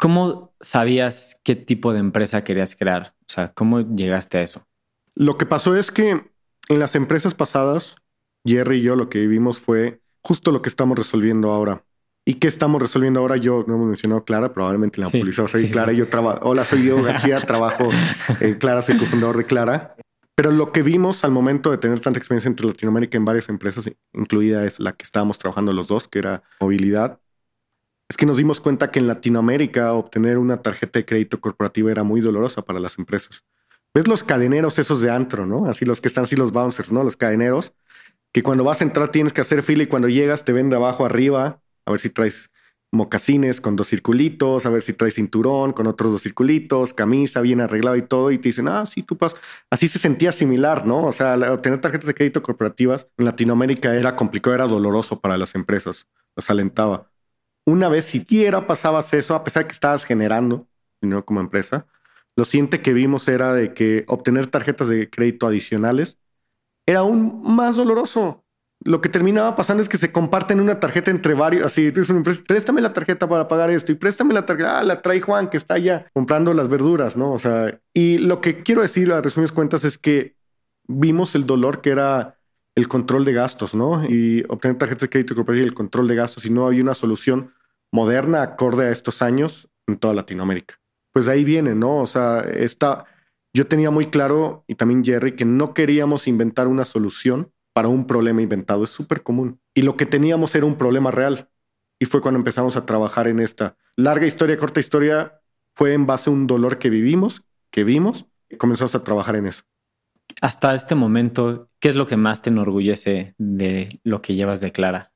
¿Cómo 0.00 0.54
sabías 0.60 1.40
qué 1.44 1.56
tipo 1.56 1.92
de 1.92 2.00
empresa 2.00 2.44
querías 2.44 2.76
crear? 2.76 3.14
O 3.22 3.32
sea, 3.32 3.52
¿cómo 3.52 3.80
llegaste 3.80 4.38
a 4.38 4.42
eso? 4.42 4.66
Lo 5.14 5.36
que 5.36 5.46
pasó 5.46 5.76
es 5.76 5.90
que 5.90 6.10
en 6.68 6.78
las 6.78 6.94
empresas 6.94 7.34
pasadas, 7.34 7.96
Jerry 8.44 8.78
y 8.78 8.82
yo 8.82 8.96
lo 8.96 9.08
que 9.08 9.18
vivimos 9.18 9.60
fue 9.60 10.00
justo 10.22 10.52
lo 10.52 10.62
que 10.62 10.68
estamos 10.68 10.96
resolviendo 10.96 11.50
ahora. 11.50 11.84
¿Y 12.24 12.34
qué 12.34 12.48
estamos 12.48 12.80
resolviendo 12.80 13.20
ahora? 13.20 13.36
Yo 13.36 13.64
no 13.66 13.74
hemos 13.74 13.88
mencionado 13.88 14.24
Clara, 14.24 14.52
probablemente 14.52 15.00
la 15.00 15.08
sí, 15.08 15.22
soy 15.48 15.70
Clara. 15.70 15.92
Yo 15.92 16.08
trabajo. 16.08 16.40
Hola, 16.42 16.64
soy 16.64 16.82
Diego 16.82 17.02
García, 17.02 17.40
trabajo 17.46 17.88
en 18.40 18.54
Clara, 18.56 18.82
soy 18.82 18.98
cofundador 18.98 19.38
de 19.38 19.46
Clara. 19.46 19.96
Pero 20.34 20.52
lo 20.52 20.72
que 20.72 20.82
vimos 20.82 21.24
al 21.24 21.32
momento 21.32 21.70
de 21.70 21.78
tener 21.78 22.00
tanta 22.00 22.18
experiencia 22.18 22.48
entre 22.48 22.66
Latinoamérica 22.66 23.16
en 23.16 23.24
varias 23.24 23.48
empresas, 23.48 23.90
incluida 24.12 24.64
es 24.64 24.80
la 24.80 24.92
que 24.92 25.04
estábamos 25.04 25.38
trabajando 25.38 25.72
los 25.72 25.86
dos, 25.86 26.08
que 26.08 26.18
era 26.18 26.42
movilidad, 26.60 27.20
es 28.08 28.16
que 28.16 28.26
nos 28.26 28.36
dimos 28.36 28.60
cuenta 28.60 28.90
que 28.90 28.98
en 28.98 29.06
Latinoamérica 29.06 29.92
obtener 29.92 30.38
una 30.38 30.62
tarjeta 30.62 30.98
de 30.98 31.04
crédito 31.04 31.40
corporativa 31.40 31.90
era 31.90 32.04
muy 32.04 32.20
dolorosa 32.20 32.62
para 32.62 32.80
las 32.80 32.98
empresas. 32.98 33.44
¿Ves 33.94 34.08
los 34.08 34.24
cadeneros 34.24 34.78
esos 34.78 35.00
de 35.00 35.10
antro, 35.10 35.46
no? 35.46 35.66
Así 35.66 35.84
los 35.84 36.00
que 36.00 36.08
están 36.08 36.24
así 36.24 36.36
los 36.36 36.52
bouncers, 36.52 36.92
¿no? 36.92 37.04
Los 37.04 37.16
cadeneros, 37.16 37.72
que 38.32 38.42
cuando 38.42 38.64
vas 38.64 38.80
a 38.80 38.84
entrar 38.84 39.10
tienes 39.10 39.32
que 39.32 39.40
hacer 39.40 39.62
fila 39.62 39.82
y 39.82 39.86
cuando 39.86 40.08
llegas 40.08 40.44
te 40.44 40.52
ven 40.52 40.70
de 40.70 40.76
abajo 40.76 41.04
arriba 41.04 41.60
a 41.90 41.92
ver 41.92 42.00
si 42.00 42.10
traes 42.10 42.50
mocasines 42.92 43.60
con 43.60 43.76
dos 43.76 43.88
circulitos, 43.88 44.66
a 44.66 44.70
ver 44.70 44.82
si 44.82 44.92
traes 44.92 45.14
cinturón 45.14 45.72
con 45.72 45.86
otros 45.86 46.12
dos 46.12 46.22
circulitos, 46.22 46.92
camisa 46.92 47.40
bien 47.40 47.60
arreglado 47.60 47.96
y 47.96 48.02
todo, 48.02 48.30
y 48.30 48.38
te 48.38 48.48
dicen, 48.48 48.68
ah, 48.68 48.84
sí, 48.86 49.02
tú 49.02 49.16
pasas. 49.16 49.38
Así 49.70 49.88
se 49.88 49.98
sentía 49.98 50.32
similar, 50.32 50.86
¿no? 50.86 51.06
O 51.06 51.12
sea, 51.12 51.34
obtener 51.52 51.80
tarjetas 51.80 52.06
de 52.06 52.14
crédito 52.14 52.42
corporativas 52.42 53.06
en 53.16 53.26
Latinoamérica 53.26 53.94
era 53.94 54.16
complicado, 54.16 54.54
era 54.54 54.66
doloroso 54.66 55.20
para 55.20 55.38
las 55.38 55.54
empresas, 55.54 56.08
los 56.34 56.50
alentaba. 56.50 57.10
Una 57.64 57.88
vez 57.88 58.06
siquiera 58.06 58.66
pasabas 58.66 59.12
eso, 59.14 59.34
a 59.34 59.44
pesar 59.44 59.62
de 59.64 59.68
que 59.68 59.74
estabas 59.74 60.04
generando 60.04 60.66
dinero 61.00 61.24
como 61.24 61.40
empresa, 61.40 61.86
lo 62.36 62.44
siguiente 62.44 62.80
que 62.80 62.92
vimos 62.92 63.28
era 63.28 63.54
de 63.54 63.74
que 63.74 64.04
obtener 64.08 64.46
tarjetas 64.48 64.88
de 64.88 65.10
crédito 65.10 65.46
adicionales 65.46 66.18
era 66.86 67.00
aún 67.00 67.42
más 67.42 67.76
doloroso 67.76 68.44
lo 68.82 69.00
que 69.00 69.10
terminaba 69.10 69.56
pasando 69.56 69.82
es 69.82 69.88
que 69.88 69.98
se 69.98 70.10
comparten 70.10 70.60
una 70.60 70.80
tarjeta 70.80 71.10
entre 71.10 71.34
varios. 71.34 71.66
Así, 71.66 71.92
préstame 72.46 72.80
la 72.80 72.92
tarjeta 72.92 73.28
para 73.28 73.46
pagar 73.46 73.70
esto 73.70 73.92
y 73.92 73.94
préstame 73.94 74.32
la 74.32 74.46
tarjeta. 74.46 74.78
Ah, 74.78 74.82
la 74.82 75.02
trae 75.02 75.20
Juan 75.20 75.50
que 75.50 75.58
está 75.58 75.74
allá 75.74 76.06
comprando 76.14 76.54
las 76.54 76.68
verduras, 76.68 77.16
¿no? 77.16 77.32
O 77.32 77.38
sea, 77.38 77.78
y 77.92 78.18
lo 78.18 78.40
que 78.40 78.62
quiero 78.62 78.80
decir 78.80 79.12
a 79.12 79.20
resumidas 79.20 79.52
cuentas 79.52 79.84
es 79.84 79.98
que 79.98 80.34
vimos 80.88 81.34
el 81.34 81.46
dolor 81.46 81.82
que 81.82 81.90
era 81.90 82.38
el 82.74 82.88
control 82.88 83.24
de 83.24 83.34
gastos, 83.34 83.74
¿no? 83.74 84.04
Y 84.04 84.44
obtener 84.48 84.78
tarjetas 84.78 85.02
de 85.02 85.10
crédito 85.10 85.34
y 85.54 85.60
el 85.60 85.74
control 85.74 86.08
de 86.08 86.14
gastos 86.14 86.46
y 86.46 86.50
no 86.50 86.66
había 86.66 86.82
una 86.82 86.94
solución 86.94 87.52
moderna 87.92 88.42
acorde 88.42 88.86
a 88.86 88.90
estos 88.90 89.20
años 89.20 89.68
en 89.86 89.98
toda 89.98 90.14
Latinoamérica. 90.14 90.76
Pues 91.12 91.28
ahí 91.28 91.44
viene, 91.44 91.74
¿no? 91.74 91.98
O 91.98 92.06
sea, 92.06 92.40
está, 92.40 93.04
yo 93.52 93.66
tenía 93.66 93.90
muy 93.90 94.06
claro 94.06 94.64
y 94.66 94.76
también 94.76 95.04
Jerry 95.04 95.36
que 95.36 95.44
no 95.44 95.74
queríamos 95.74 96.28
inventar 96.28 96.68
una 96.68 96.84
solución 96.84 97.52
para 97.72 97.88
un 97.88 98.06
problema 98.06 98.42
inventado. 98.42 98.84
Es 98.84 98.90
súper 98.90 99.22
común. 99.22 99.60
Y 99.74 99.82
lo 99.82 99.96
que 99.96 100.06
teníamos 100.06 100.54
era 100.54 100.66
un 100.66 100.76
problema 100.76 101.10
real. 101.10 101.50
Y 101.98 102.06
fue 102.06 102.20
cuando 102.20 102.38
empezamos 102.38 102.76
a 102.76 102.86
trabajar 102.86 103.28
en 103.28 103.40
esta 103.40 103.76
larga 103.96 104.26
historia, 104.26 104.56
corta 104.56 104.80
historia. 104.80 105.40
Fue 105.74 105.92
en 105.92 106.06
base 106.06 106.30
a 106.30 106.32
un 106.32 106.46
dolor 106.46 106.78
que 106.78 106.90
vivimos, 106.90 107.42
que 107.70 107.84
vimos, 107.84 108.26
y 108.48 108.56
comenzamos 108.56 108.94
a 108.94 109.04
trabajar 109.04 109.36
en 109.36 109.46
eso. 109.46 109.62
Hasta 110.40 110.74
este 110.74 110.94
momento, 110.94 111.70
¿qué 111.80 111.88
es 111.88 111.96
lo 111.96 112.06
que 112.06 112.16
más 112.16 112.42
te 112.42 112.50
enorgullece 112.50 113.34
de 113.38 114.00
lo 114.04 114.22
que 114.22 114.34
llevas 114.34 114.60
de 114.60 114.72
Clara? 114.72 115.12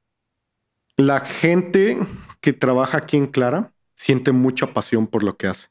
La 0.97 1.21
gente 1.21 1.99
que 2.41 2.53
trabaja 2.53 2.99
aquí 2.99 3.17
en 3.17 3.27
Clara 3.27 3.73
siente 3.95 4.33
mucha 4.33 4.73
pasión 4.73 5.07
por 5.07 5.23
lo 5.23 5.37
que 5.37 5.49
hace. 5.49 5.69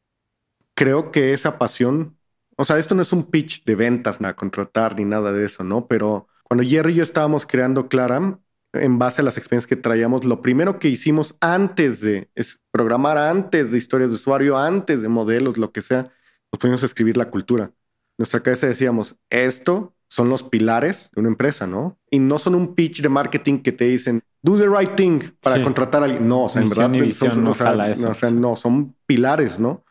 Creo 0.76 1.12
que 1.12 1.34
esa 1.34 1.58
pasión, 1.58 2.18
o 2.58 2.66
sea, 2.66 2.78
esto 2.78 2.96
no 2.96 3.02
es 3.02 3.14
un 3.14 3.30
pitch 3.30 3.64
de 3.64 3.76
ventas, 3.76 4.20
nada, 4.20 4.36
contratar 4.36 4.98
ni 4.98 5.06
nada 5.06 5.32
de 5.32 5.46
eso, 5.46 5.64
¿no? 5.64 5.88
Pero 5.88 6.28
cuando 6.44 6.68
Jerry 6.68 6.94
y 6.94 6.96
yo 6.98 7.04
estábamos 7.04 7.46
creando 7.46 7.88
Clara, 7.88 8.40
en 8.74 9.00
base 9.00 9.22
a 9.22 9.24
las 9.24 9.38
experiencias 9.38 9.68
que 9.68 9.76
traíamos, 9.76 10.26
lo 10.26 10.42
primero 10.42 10.80
que 10.80 10.90
hicimos 10.90 11.36
antes 11.40 12.02
de 12.02 12.30
es 12.36 12.60
programar, 12.72 13.18
antes 13.18 13.72
de 13.72 13.78
historias 13.78 14.10
de 14.10 14.16
usuario, 14.16 14.58
antes 14.58 15.02
de 15.02 15.10
modelos, 15.10 15.58
lo 15.58 15.72
que 15.72 15.82
sea, 15.82 16.12
nos 16.52 16.60
pusimos 16.60 16.84
a 16.84 16.88
escribir 16.88 17.18
la 17.18 17.30
cultura. 17.30 17.72
Nuestra 18.18 18.42
cabeza 18.42 18.68
decíamos, 18.68 19.16
esto 19.30 19.96
son 20.10 20.30
los 20.30 20.44
pilares 20.44 21.10
de 21.14 21.22
una 21.22 21.30
empresa, 21.30 21.66
¿no? 21.66 21.98
Y 22.12 22.20
no 22.20 22.38
son 22.38 22.54
un 22.56 22.76
pitch 22.76 23.02
de 23.02 23.10
marketing 23.10 23.60
que 23.60 23.72
te 23.72 23.86
dicen, 23.86 24.24
do 24.44 24.58
the 24.58 24.68
right 24.68 24.96
thing 24.96 25.20
para 25.42 25.62
contratar 25.64 26.02
a 26.04 26.06
alguien. 26.06 26.28
No, 26.28 26.44
o 26.44 26.50
sea, 26.50 26.62
en 26.62 26.70
verdad, 26.70 26.92
son, 27.10 27.44
no, 27.44 27.54
sea, 27.54 28.30
no, 28.32 28.56
son 28.56 28.96
pilares, 29.08 29.60
¿no? 29.60 29.84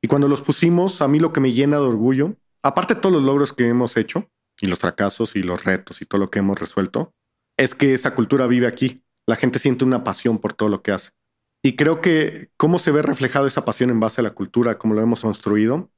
Y 0.00 0.06
cuando 0.06 0.28
los 0.28 0.42
pusimos, 0.42 1.02
a 1.02 1.08
mí 1.08 1.18
lo 1.18 1.32
que 1.32 1.40
me 1.40 1.52
llena 1.52 1.78
de 1.78 1.82
orgullo, 1.82 2.36
aparte 2.62 2.94
de 2.94 3.00
todos 3.00 3.14
los 3.14 3.24
logros 3.24 3.52
que 3.52 3.66
hemos 3.66 3.96
hecho, 3.96 4.30
y 4.64 4.66
los 4.66 4.78
fracasos 4.78 5.36
y 5.36 5.42
los 5.42 5.64
retos 5.64 6.02
y 6.02 6.06
todo 6.06 6.18
lo 6.18 6.30
que 6.30 6.40
hemos 6.40 6.58
resuelto, 6.58 7.12
es 7.56 7.74
que 7.74 7.94
esa 7.94 8.14
cultura 8.14 8.46
vive 8.46 8.66
aquí. 8.66 9.02
La 9.26 9.36
gente 9.36 9.58
siente 9.58 9.84
una 9.84 10.04
pasión 10.04 10.38
por 10.38 10.52
todo 10.54 10.68
lo 10.68 10.82
que 10.82 10.92
hace. 10.92 11.10
Y 11.62 11.76
creo 11.76 12.00
que 12.00 12.50
cómo 12.56 12.78
se 12.78 12.90
ve 12.90 13.00
reflejado 13.00 13.46
esa 13.46 13.64
pasión 13.64 13.90
en 13.90 14.00
base 14.00 14.20
a 14.20 14.24
la 14.24 14.34
cultura, 14.34 14.76
como 14.76 14.94
lo 14.94 15.00
hemos 15.00 15.20
construido, 15.20 15.90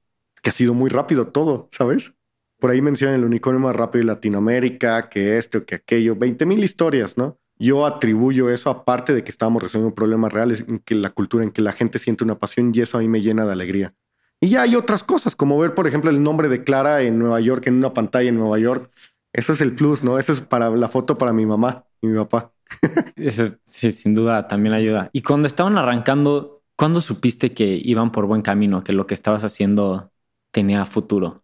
que 0.43 0.51
ha 0.51 0.53
sido 0.53 0.75
muy 0.75 0.91
rápido 0.91 1.29
todo, 1.29 1.69
¿sabes? 1.73 2.13
Por 2.61 2.71
ahí 2.71 2.81
mencionan 2.81 3.17
el 3.17 3.25
unicornio 3.25 3.61
más 3.61 3.75
rápido 3.75 4.03
de 4.03 4.07
Latinoamérica, 4.07 5.09
que 5.09 5.39
esto, 5.39 5.67
que 5.67 5.75
aquello, 5.75 6.15
20 6.15 6.47
mil 6.47 6.63
historias, 6.63 7.17
¿no? 7.17 7.39
Yo 7.59 7.87
atribuyo 7.87 8.51
eso, 8.51 8.71
aparte 8.71 9.13
de 9.13 9.25
que 9.25 9.31
estábamos 9.31 9.63
resolviendo 9.63 9.95
problemas 9.95 10.33
reales, 10.33 10.65
en 10.69 10.79
que 10.79 10.95
la 10.95 11.11
cultura, 11.11 11.43
en 11.43 11.51
que 11.51 11.63
la 11.63 11.73
gente 11.73 11.99
siente 11.99 12.23
una 12.23 12.39
pasión 12.39 12.71
y 12.75 12.81
eso 12.81 12.99
a 12.99 13.01
mí 13.01 13.09
me 13.09 13.21
llena 13.21 13.45
de 13.45 13.53
alegría. 13.53 13.95
Y 14.41 14.49
ya 14.49 14.63
hay 14.63 14.77
otras 14.77 15.03
cosas, 15.03 15.35
como 15.35 15.59
ver, 15.59 15.75
por 15.75 15.87
ejemplo, 15.87 16.11
el 16.11 16.23
nombre 16.23 16.49
de 16.49 16.63
Clara 16.63 17.03
en 17.03 17.19
Nueva 17.19 17.41
York, 17.41 17.67
en 17.67 17.77
una 17.77 17.95
pantalla 17.95 18.29
en 18.29 18.37
Nueva 18.37 18.59
York. 18.59 18.91
Eso 19.33 19.53
es 19.53 19.61
el 19.61 19.75
plus, 19.75 20.05
¿no? 20.05 20.19
Eso 20.19 20.33
es 20.33 20.41
para 20.41 20.71
la 20.71 20.89
foto 20.89 21.19
para 21.19 21.33
mi 21.33 21.47
mamá 21.47 21.87
y 22.01 22.07
mi 22.07 22.17
papá. 22.17 22.53
sí, 23.65 23.91
sin 23.91 24.15
duda 24.15 24.49
también 24.49 24.75
ayuda. 24.75 25.11
Y 25.13 25.23
cuando 25.23 25.47
estaban 25.47 25.79
arrancando, 25.79 26.63
¿cuándo 26.77 27.01
supiste 27.01 27.55
que 27.55 27.81
iban 27.83 28.13
por 28.13 28.27
buen 28.27 28.43
camino, 28.43 28.85
que 28.85 28.93
lo 28.93 29.07
que 29.07 29.15
estabas 29.15 29.45
haciendo 29.45 30.11
tenía 30.51 30.85
futuro? 30.87 31.43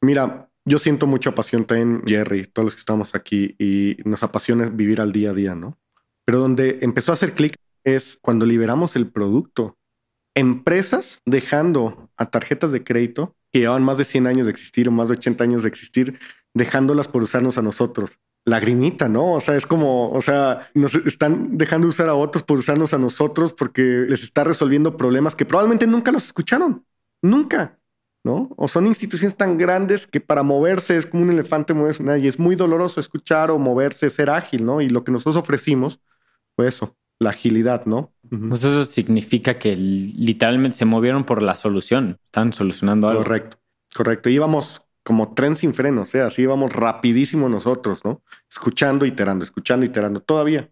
Mira, 0.00 0.50
yo 0.64 0.78
siento 0.78 1.06
mucha 1.06 1.34
pasión 1.34 1.64
también, 1.64 2.02
Jerry, 2.06 2.44
todos 2.46 2.66
los 2.66 2.74
que 2.74 2.80
estamos 2.80 3.14
aquí, 3.14 3.54
y 3.58 3.96
nos 4.04 4.22
apasiona 4.22 4.68
vivir 4.68 5.00
al 5.00 5.12
día 5.12 5.30
a 5.30 5.34
día, 5.34 5.54
¿no? 5.54 5.78
Pero 6.24 6.40
donde 6.40 6.78
empezó 6.82 7.12
a 7.12 7.14
hacer 7.14 7.34
clic 7.34 7.54
es 7.84 8.18
cuando 8.20 8.44
liberamos 8.46 8.96
el 8.96 9.06
producto. 9.06 9.75
Empresas 10.36 11.20
dejando 11.24 12.08
a 12.16 12.30
tarjetas 12.30 12.70
de 12.70 12.84
crédito 12.84 13.34
que 13.52 13.58
llevaban 13.58 13.82
más 13.82 13.98
de 13.98 14.04
100 14.04 14.28
años 14.28 14.46
de 14.46 14.52
existir 14.52 14.88
o 14.88 14.92
más 14.92 15.08
de 15.08 15.14
80 15.14 15.42
años 15.42 15.62
de 15.64 15.68
existir, 15.68 16.20
dejándolas 16.54 17.08
por 17.08 17.24
usarnos 17.24 17.58
a 17.58 17.62
nosotros 17.62 18.20
lagrimita, 18.46 19.08
¿no? 19.08 19.32
O 19.32 19.40
sea, 19.40 19.56
es 19.56 19.66
como, 19.66 20.10
o 20.12 20.22
sea, 20.22 20.70
nos 20.72 20.94
están 20.94 21.58
dejando 21.58 21.88
usar 21.88 22.08
a 22.08 22.14
otros 22.14 22.44
por 22.44 22.58
usarnos 22.58 22.94
a 22.94 22.98
nosotros 22.98 23.52
porque 23.52 24.06
les 24.08 24.22
está 24.22 24.44
resolviendo 24.44 24.96
problemas 24.96 25.34
que 25.34 25.44
probablemente 25.44 25.86
nunca 25.86 26.12
los 26.12 26.26
escucharon, 26.26 26.86
nunca, 27.20 27.80
¿no? 28.24 28.50
O 28.56 28.68
son 28.68 28.86
instituciones 28.86 29.36
tan 29.36 29.58
grandes 29.58 30.06
que 30.06 30.20
para 30.20 30.44
moverse 30.44 30.96
es 30.96 31.06
como 31.06 31.24
un 31.24 31.30
elefante 31.32 31.74
moverse 31.74 32.04
y 32.20 32.28
es 32.28 32.38
muy 32.38 32.54
doloroso 32.54 33.00
escuchar 33.00 33.50
o 33.50 33.58
moverse, 33.58 34.08
ser 34.10 34.30
ágil, 34.30 34.64
¿no? 34.64 34.80
Y 34.80 34.88
lo 34.88 35.02
que 35.02 35.10
nosotros 35.10 35.36
ofrecimos 35.36 36.00
fue 36.54 36.68
eso, 36.68 36.96
la 37.18 37.30
agilidad, 37.30 37.84
¿no? 37.84 38.14
Pues 38.30 38.64
eso 38.64 38.84
significa 38.84 39.58
que 39.58 39.76
literalmente 39.76 40.76
se 40.76 40.84
movieron 40.84 41.24
por 41.24 41.42
la 41.42 41.54
solución, 41.54 42.18
están 42.24 42.52
solucionando 42.52 43.08
algo. 43.08 43.22
Correcto, 43.22 43.58
correcto. 43.94 44.28
Íbamos 44.28 44.82
como 45.06 45.34
tren 45.34 45.54
sin 45.54 45.72
freno, 45.72 46.02
o 46.02 46.04
sea, 46.04 46.26
así 46.26 46.42
íbamos 46.42 46.72
rapidísimo 46.72 47.48
nosotros, 47.48 48.04
¿no? 48.04 48.22
Escuchando, 48.50 49.06
iterando, 49.06 49.44
escuchando, 49.44 49.86
iterando, 49.86 50.18
todavía. 50.20 50.68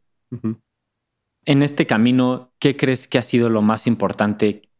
En 1.44 1.62
este 1.62 1.86
camino, 1.86 2.52
¿qué 2.58 2.76
crees 2.76 3.06
que 3.06 3.18
ha 3.18 3.22
sido 3.22 3.48
lo 3.48 3.62
más 3.62 3.86
importante 3.86 4.70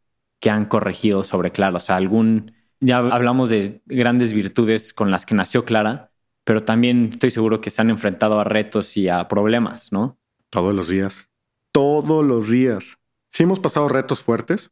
que 0.41 0.51
han 0.51 0.65
corregido 0.65 1.23
sobre 1.23 1.53
Clara? 1.53 1.77
O 1.77 1.81
sea, 1.81 1.95
algún, 1.95 2.53
ya 2.81 2.99
hablamos 2.99 3.49
de 3.49 3.81
grandes 3.87 4.33
virtudes 4.33 4.93
con 4.93 5.13
las 5.13 5.25
que 5.25 5.37
nació 5.37 5.65
Clara, 5.65 6.11
pero 6.43 6.65
también 6.65 7.11
estoy 7.13 7.31
seguro 7.31 7.61
que 7.61 7.71
se 7.71 7.81
han 7.81 7.91
enfrentado 7.91 8.41
a 8.41 8.45
retos 8.45 8.97
y 8.97 9.09
a 9.09 9.29
problemas, 9.29 9.93
¿no? 9.93 10.19
Todos 10.51 10.75
los 10.75 10.89
días, 10.89 11.31
todos 11.75 12.25
los 12.25 12.49
días. 12.49 12.99
Sí 13.33 13.43
hemos 13.43 13.59
pasado 13.59 13.89
retos 13.89 14.23
fuertes, 14.23 14.71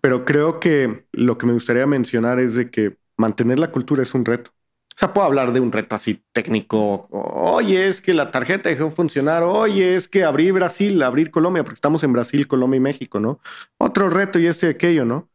pero 0.00 0.24
creo 0.24 0.58
que 0.58 1.06
lo 1.12 1.38
que 1.38 1.46
me 1.46 1.52
gustaría 1.52 1.86
mencionar 1.86 2.40
es 2.40 2.56
de 2.56 2.70
que 2.70 2.98
mantener 3.16 3.60
la 3.60 3.70
cultura 3.70 4.02
es 4.02 4.14
un 4.14 4.24
reto. 4.24 4.50
O 4.52 4.98
sea, 5.00 5.14
puedo 5.14 5.26
hablar 5.26 5.52
de 5.52 5.60
un 5.60 5.70
reto 5.70 5.94
así 5.94 6.22
técnico. 6.32 7.06
Oye, 7.10 7.86
es 7.86 8.00
que 8.00 8.12
la 8.12 8.32
tarjeta 8.32 8.68
dejó 8.68 8.86
de 8.86 8.90
funcionar. 8.90 9.44
Oye, 9.44 9.94
es 9.94 10.08
que 10.08 10.24
abrir 10.24 10.52
Brasil, 10.52 11.00
abrir 11.02 11.30
Colombia, 11.30 11.62
porque 11.62 11.76
estamos 11.76 12.02
en 12.02 12.12
Brasil, 12.12 12.48
Colombia 12.48 12.78
y 12.78 12.80
México, 12.80 13.20
¿no? 13.20 13.38
Otro 13.78 14.10
reto 14.10 14.40
y 14.40 14.46
este 14.46 14.66
y 14.66 14.70
aquello, 14.70 15.04
¿no? 15.04 15.30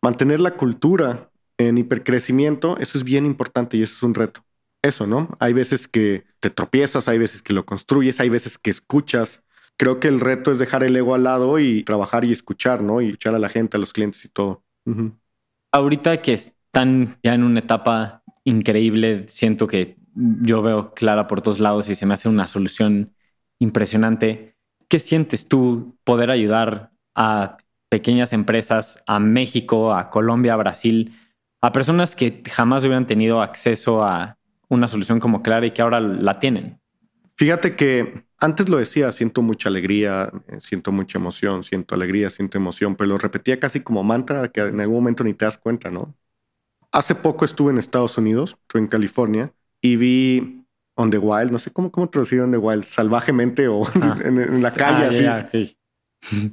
Mantener 0.00 0.40
la 0.40 0.52
cultura 0.52 1.30
en 1.58 1.76
hipercrecimiento, 1.76 2.76
eso 2.78 2.96
es 2.96 3.04
bien 3.04 3.26
importante 3.26 3.76
y 3.76 3.82
eso 3.82 3.94
es 3.96 4.02
un 4.04 4.14
reto. 4.14 4.44
Eso, 4.80 5.06
¿no? 5.06 5.36
Hay 5.40 5.52
veces 5.52 5.88
que 5.88 6.24
te 6.38 6.50
tropiezas, 6.50 7.08
hay 7.08 7.18
veces 7.18 7.42
que 7.42 7.52
lo 7.52 7.66
construyes, 7.66 8.20
hay 8.20 8.28
veces 8.28 8.58
que 8.58 8.70
escuchas. 8.70 9.42
Creo 9.76 10.00
que 10.00 10.08
el 10.08 10.20
reto 10.20 10.52
es 10.52 10.58
dejar 10.58 10.82
el 10.82 10.96
ego 10.96 11.14
al 11.14 11.24
lado 11.24 11.58
y 11.58 11.82
trabajar 11.82 12.24
y 12.24 12.32
escuchar, 12.32 12.82
¿no? 12.82 13.00
Y 13.00 13.10
echar 13.10 13.34
a 13.34 13.38
la 13.38 13.48
gente, 13.48 13.76
a 13.76 13.80
los 13.80 13.92
clientes 13.92 14.24
y 14.24 14.28
todo. 14.28 14.64
Ahorita 15.72 16.22
que 16.22 16.32
están 16.32 17.08
ya 17.22 17.34
en 17.34 17.42
una 17.42 17.60
etapa 17.60 18.22
increíble. 18.44 19.26
Siento 19.28 19.66
que 19.66 19.96
yo 20.14 20.62
veo 20.62 20.94
clara 20.94 21.26
por 21.26 21.42
todos 21.42 21.60
lados 21.60 21.88
y 21.88 21.94
se 21.94 22.06
me 22.06 22.14
hace 22.14 22.28
una 22.28 22.46
solución 22.46 23.14
impresionante. 23.58 24.56
¿Qué 24.88 24.98
sientes 24.98 25.48
tú 25.48 25.98
poder 26.04 26.30
ayudar 26.30 26.92
a 27.14 27.58
pequeñas 27.88 28.32
empresas, 28.32 29.02
a 29.06 29.20
México, 29.20 29.94
a 29.94 30.10
Colombia, 30.10 30.54
a 30.54 30.56
Brasil, 30.56 31.14
a 31.60 31.72
personas 31.72 32.14
que 32.14 32.42
jamás 32.50 32.84
hubieran 32.84 33.06
tenido 33.06 33.42
acceso 33.42 34.02
a 34.02 34.38
una 34.68 34.88
solución 34.88 35.20
como 35.20 35.42
Clara 35.42 35.66
y 35.66 35.70
que 35.70 35.82
ahora 35.82 36.00
la 36.00 36.38
tienen? 36.38 36.80
Fíjate 37.36 37.76
que 37.76 38.25
antes 38.38 38.68
lo 38.68 38.76
decía, 38.76 39.12
siento 39.12 39.42
mucha 39.42 39.68
alegría, 39.68 40.30
eh, 40.48 40.58
siento 40.60 40.92
mucha 40.92 41.18
emoción, 41.18 41.64
siento 41.64 41.94
alegría, 41.94 42.30
siento 42.30 42.58
emoción, 42.58 42.96
pero 42.96 43.08
lo 43.08 43.18
repetía 43.18 43.58
casi 43.58 43.80
como 43.80 44.04
mantra 44.04 44.48
que 44.48 44.60
en 44.60 44.80
algún 44.80 44.96
momento 44.96 45.24
ni 45.24 45.34
te 45.34 45.44
das 45.44 45.58
cuenta, 45.58 45.90
¿no? 45.90 46.14
Hace 46.92 47.14
poco 47.14 47.44
estuve 47.44 47.72
en 47.72 47.78
Estados 47.78 48.16
Unidos, 48.18 48.56
estuve 48.62 48.82
en 48.82 48.88
California 48.88 49.52
y 49.80 49.96
vi 49.96 50.66
On 50.94 51.10
the 51.10 51.18
Wild, 51.18 51.50
no 51.50 51.58
sé 51.58 51.70
cómo, 51.70 51.90
cómo 51.90 52.08
traducir 52.08 52.40
On 52.40 52.50
the 52.50 52.58
Wild, 52.58 52.84
salvajemente 52.84 53.68
o 53.68 53.84
ah. 54.02 54.18
en, 54.22 54.62
la 54.62 54.72
calle, 54.72 55.26
ah, 55.26 55.48
así. 55.48 55.76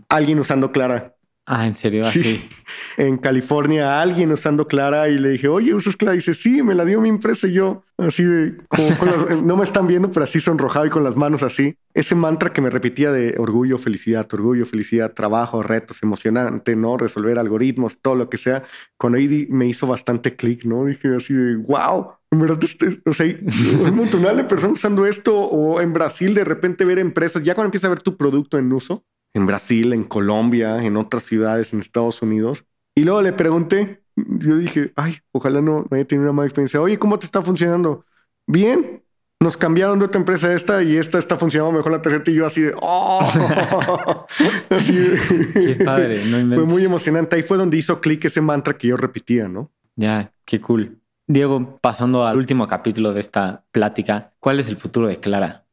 Alguien 0.09 0.39
usando 0.39 0.71
Clara. 0.71 1.15
Ah, 1.45 1.67
¿en 1.67 1.75
serio? 1.75 2.03
Sí. 2.05 2.49
En 2.95 3.17
California, 3.17 3.99
alguien 4.01 4.31
usando 4.31 4.67
Clara 4.67 5.09
y 5.09 5.17
le 5.17 5.29
dije, 5.29 5.47
oye, 5.47 5.73
¿usas 5.73 5.95
Clara? 5.95 6.13
Y 6.13 6.19
dice, 6.19 6.35
sí, 6.35 6.61
me 6.61 6.75
la 6.75 6.85
dio 6.85 7.01
mi 7.01 7.09
empresa 7.09 7.47
y 7.47 7.53
yo, 7.53 7.83
así 7.97 8.23
de, 8.23 8.55
no 9.43 9.57
me 9.57 9.63
están 9.63 9.87
viendo, 9.87 10.11
pero 10.11 10.25
así 10.25 10.39
sonrojado 10.39 10.85
y 10.85 10.91
con 10.91 11.03
las 11.03 11.15
manos 11.15 11.41
así. 11.41 11.75
Ese 11.95 12.13
mantra 12.13 12.53
que 12.53 12.61
me 12.61 12.69
repetía 12.69 13.11
de 13.11 13.35
orgullo, 13.39 13.79
felicidad, 13.79 14.31
orgullo, 14.31 14.67
felicidad, 14.67 15.13
trabajo, 15.13 15.63
retos, 15.63 16.03
emocionante, 16.03 16.75
¿no? 16.75 16.97
Resolver 16.97 17.39
algoritmos, 17.39 17.99
todo 17.99 18.15
lo 18.15 18.29
que 18.29 18.37
sea. 18.37 18.61
Con 18.97 19.15
ahí 19.15 19.47
me 19.49 19.65
hizo 19.65 19.87
bastante 19.87 20.35
clic, 20.35 20.65
¿no? 20.65 20.85
Dije 20.85 21.15
así 21.15 21.33
de, 21.33 21.55
wow, 21.55 22.11
en 22.29 22.39
verdad, 22.39 22.63
este, 22.63 23.01
o 23.05 23.13
sea, 23.13 23.25
un 23.25 23.95
montón 23.95 24.21
de 24.21 24.43
personas 24.43 24.79
usando 24.79 25.05
esto 25.07 25.35
o 25.35 25.81
en 25.81 25.93
Brasil 25.93 26.33
de 26.35 26.43
repente 26.43 26.85
ver 26.85 26.99
empresas, 26.99 27.43
ya 27.43 27.55
cuando 27.55 27.67
empieza 27.67 27.87
a 27.87 27.91
ver 27.91 28.01
tu 28.01 28.17
producto 28.17 28.59
en 28.59 28.71
uso, 28.71 29.03
en 29.33 29.45
Brasil, 29.45 29.93
en 29.93 30.03
Colombia, 30.03 30.83
en 30.83 30.97
otras 30.97 31.23
ciudades 31.23 31.73
en 31.73 31.79
Estados 31.79 32.21
Unidos. 32.21 32.65
Y 32.95 33.03
luego 33.03 33.21
le 33.21 33.33
pregunté, 33.33 34.03
yo 34.15 34.57
dije, 34.57 34.93
ay, 34.95 35.17
ojalá 35.31 35.61
no, 35.61 35.85
haya 35.91 36.05
tenido 36.05 36.23
una 36.23 36.33
mala 36.33 36.47
experiencia. 36.47 36.81
Oye, 36.81 36.99
¿cómo 36.99 37.17
te 37.17 37.25
está 37.25 37.41
funcionando? 37.41 38.05
Bien. 38.45 39.01
Nos 39.39 39.57
cambiaron 39.57 39.99
de 39.99 40.05
otra 40.05 40.19
empresa 40.19 40.47
a 40.47 40.53
esta 40.53 40.83
y 40.83 40.95
esta 40.95 41.19
está 41.19 41.37
funcionando 41.37 41.75
mejor 41.75 41.91
la 41.91 42.01
tarjeta 42.01 42.31
y 42.31 42.35
yo 42.35 42.45
así 42.45 42.61
de, 42.61 42.73
oh, 42.79 43.19
Qué 44.69 45.81
padre, 45.83 46.19
Fue 46.53 46.63
muy 46.63 46.85
emocionante. 46.85 47.35
Ahí 47.35 47.43
fue 47.43 47.57
donde 47.57 47.75
hizo 47.75 47.99
clic 47.99 48.23
ese 48.23 48.39
mantra 48.39 48.77
que 48.77 48.87
yo 48.87 48.95
repetía, 48.95 49.49
¿no? 49.49 49.69
Ya, 49.97 50.31
qué 50.45 50.61
cool. 50.61 50.97
Diego, 51.27 51.77
pasando 51.81 52.25
al 52.25 52.37
último 52.37 52.67
capítulo 52.67 53.13
de 53.13 53.19
esta 53.19 53.65
plática, 53.71 54.33
¿cuál 54.39 54.59
es 54.61 54.69
el 54.69 54.77
futuro 54.77 55.07
de 55.07 55.19
Clara? 55.19 55.65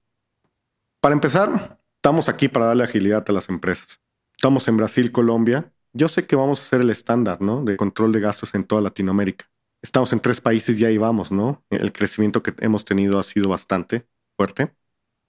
Para 1.00 1.12
empezar, 1.12 1.79
Estamos 2.02 2.30
aquí 2.30 2.48
para 2.48 2.64
darle 2.64 2.84
agilidad 2.84 3.26
a 3.28 3.32
las 3.32 3.50
empresas. 3.50 4.00
Estamos 4.34 4.66
en 4.68 4.78
Brasil, 4.78 5.12
Colombia. 5.12 5.70
Yo 5.92 6.08
sé 6.08 6.26
que 6.26 6.34
vamos 6.34 6.58
a 6.58 6.64
ser 6.64 6.80
el 6.80 6.88
estándar, 6.88 7.42
¿no? 7.42 7.62
De 7.62 7.76
control 7.76 8.10
de 8.10 8.20
gastos 8.20 8.54
en 8.54 8.64
toda 8.64 8.80
Latinoamérica. 8.80 9.50
Estamos 9.82 10.10
en 10.14 10.20
tres 10.20 10.40
países 10.40 10.80
y 10.80 10.86
ahí 10.86 10.96
vamos, 10.96 11.30
¿no? 11.30 11.62
El 11.68 11.92
crecimiento 11.92 12.42
que 12.42 12.54
hemos 12.60 12.86
tenido 12.86 13.18
ha 13.18 13.22
sido 13.22 13.50
bastante 13.50 14.06
fuerte. 14.34 14.72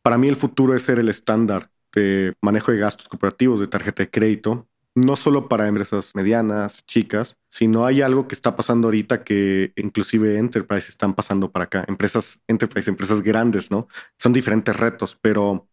Para 0.02 0.18
mí 0.18 0.30
el 0.30 0.38
futuro 0.38 0.74
es 0.74 0.84
ser 0.84 0.98
el 1.00 1.10
estándar 1.10 1.70
de 1.94 2.36
manejo 2.42 2.72
de 2.72 2.78
gastos 2.78 3.10
cooperativos 3.10 3.60
de 3.60 3.68
tarjeta 3.68 4.04
de 4.04 4.10
crédito, 4.10 4.70
no 4.96 5.18
solo 5.18 5.50
para 5.50 5.68
empresas 5.68 6.16
medianas, 6.16 6.86
chicas, 6.86 7.36
sino 7.50 7.86
hay 7.86 8.02
algo 8.02 8.30
que 8.30 8.36
está 8.36 8.56
pasando 8.56 8.88
ahorita 8.88 9.26
que 9.26 9.74
inclusive 9.76 10.38
enterprise 10.38 10.88
están 10.88 11.16
pasando 11.16 11.52
para 11.52 11.66
acá, 11.66 11.84
empresas 11.90 12.40
enterprise, 12.48 12.90
empresas 12.90 13.22
grandes, 13.22 13.72
¿no? 13.72 13.90
Son 14.18 14.32
diferentes 14.32 14.74
retos, 14.78 15.18
pero 15.22 15.68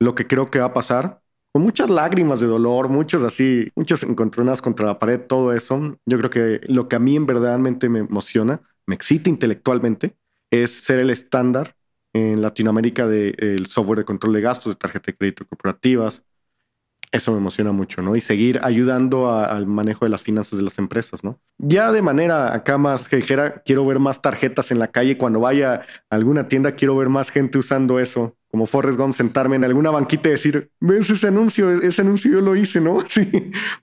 lo 0.00 0.14
que 0.14 0.26
creo 0.26 0.50
que 0.50 0.58
va 0.58 0.66
a 0.66 0.74
pasar. 0.74 1.22
Con 1.52 1.62
muchas 1.62 1.90
lágrimas 1.90 2.40
de 2.40 2.46
dolor, 2.46 2.88
muchos 2.88 3.22
así, 3.22 3.70
muchos 3.74 4.02
encontronados 4.02 4.62
contra 4.62 4.86
la 4.86 4.98
pared, 4.98 5.20
todo 5.20 5.52
eso. 5.52 5.98
Yo 6.06 6.18
creo 6.18 6.30
que 6.30 6.60
lo 6.66 6.88
que 6.88 6.96
a 6.96 6.98
mí 6.98 7.16
en 7.16 7.26
verdaderamente 7.26 7.88
me 7.88 8.00
emociona, 8.00 8.60
me 8.86 8.94
excita 8.94 9.30
intelectualmente, 9.30 10.16
es 10.50 10.70
ser 10.70 10.98
el 11.00 11.10
estándar 11.10 11.74
en 12.12 12.42
Latinoamérica 12.42 13.06
del 13.06 13.66
software 13.66 14.00
de 14.00 14.04
control 14.04 14.32
de 14.34 14.40
gastos, 14.40 14.74
de 14.74 14.78
tarjeta 14.78 15.06
de 15.12 15.16
crédito 15.16 15.46
corporativas. 15.46 16.22
Eso 17.10 17.32
me 17.32 17.38
emociona 17.38 17.72
mucho, 17.72 18.02
¿no? 18.02 18.16
Y 18.16 18.20
seguir 18.20 18.60
ayudando 18.62 19.30
al 19.30 19.66
manejo 19.66 20.04
de 20.04 20.10
las 20.10 20.22
finanzas 20.22 20.58
de 20.58 20.64
las 20.64 20.78
empresas, 20.78 21.24
¿no? 21.24 21.38
Ya 21.56 21.90
de 21.90 22.02
manera 22.02 22.54
acá 22.54 22.76
más 22.76 23.08
dijera, 23.08 23.62
quiero 23.64 23.86
ver 23.86 23.98
más 23.98 24.20
tarjetas 24.20 24.70
en 24.70 24.78
la 24.78 24.88
calle. 24.88 25.16
Cuando 25.16 25.40
vaya 25.40 25.82
a 26.10 26.14
alguna 26.14 26.48
tienda, 26.48 26.72
quiero 26.72 26.96
ver 26.96 27.08
más 27.08 27.30
gente 27.30 27.58
usando 27.58 27.98
eso. 27.98 28.36
Como 28.50 28.66
Forrest 28.66 28.98
Gump, 28.98 29.14
sentarme 29.14 29.56
en 29.56 29.64
alguna 29.64 29.90
banquita 29.90 30.28
y 30.28 30.32
decir, 30.32 30.70
¿ves 30.80 31.08
ese 31.10 31.28
anuncio? 31.28 31.70
Ese 31.82 32.02
anuncio 32.02 32.30
yo 32.30 32.40
lo 32.40 32.56
hice, 32.56 32.80
¿no? 32.80 32.98
Sí. 33.08 33.30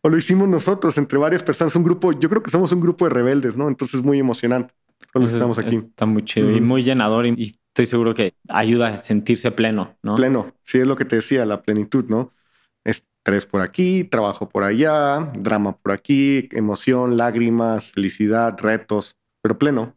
O 0.01 0.09
lo 0.09 0.17
hicimos 0.17 0.47
nosotros 0.47 0.97
entre 0.97 1.17
varias 1.17 1.43
personas. 1.43 1.75
Un 1.75 1.83
grupo, 1.83 2.11
yo 2.11 2.29
creo 2.29 2.43
que 2.43 2.51
somos 2.51 2.71
un 2.71 2.81
grupo 2.81 3.05
de 3.05 3.11
rebeldes, 3.11 3.57
¿no? 3.57 3.67
Entonces 3.67 3.99
es 3.99 4.05
muy 4.05 4.19
emocionante. 4.19 4.73
Cuando 5.11 5.31
estamos 5.31 5.57
aquí. 5.57 5.75
Está 5.75 6.05
muy 6.05 6.23
chido 6.23 6.51
y 6.51 6.61
muy 6.61 6.83
llenador 6.83 7.25
y 7.25 7.55
estoy 7.75 7.85
seguro 7.85 8.13
que 8.13 8.33
ayuda 8.47 8.87
a 8.87 9.03
sentirse 9.03 9.51
pleno, 9.51 9.97
¿no? 10.01 10.15
Pleno. 10.15 10.53
Sí, 10.63 10.77
es 10.77 10.87
lo 10.87 10.95
que 10.95 11.05
te 11.05 11.17
decía, 11.17 11.45
la 11.45 11.61
plenitud, 11.61 12.05
¿no? 12.07 12.31
Estrés 13.25 13.47
por 13.47 13.61
aquí, 13.61 14.03
trabajo 14.03 14.47
por 14.47 14.61
allá, 14.61 15.31
drama 15.33 15.75
por 15.75 15.93
aquí, 15.93 16.47
emoción, 16.51 17.17
lágrimas, 17.17 17.91
felicidad, 17.91 18.55
retos, 18.59 19.15
pero 19.41 19.57
pleno. 19.57 19.95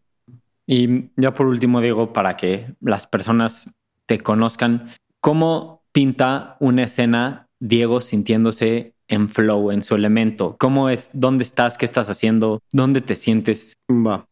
Y 0.66 1.10
ya 1.14 1.34
por 1.34 1.46
último, 1.46 1.82
digo, 1.82 2.14
para 2.14 2.38
que 2.38 2.74
las 2.80 3.06
personas 3.06 3.70
te 4.06 4.20
conozcan, 4.20 4.94
¿cómo 5.20 5.82
pinta 5.92 6.56
una 6.58 6.84
escena 6.84 7.50
Diego 7.60 8.00
sintiéndose 8.00 8.94
en 9.08 9.28
flow, 9.28 9.72
en 9.72 9.82
su 9.82 9.94
elemento? 9.94 10.56
¿Cómo 10.58 10.88
es? 10.88 11.10
¿Dónde 11.12 11.44
estás? 11.44 11.76
¿Qué 11.76 11.84
estás 11.84 12.08
haciendo? 12.08 12.62
¿Dónde 12.72 13.02
te 13.02 13.14
sientes? 13.14 13.74
Va. 13.90 14.24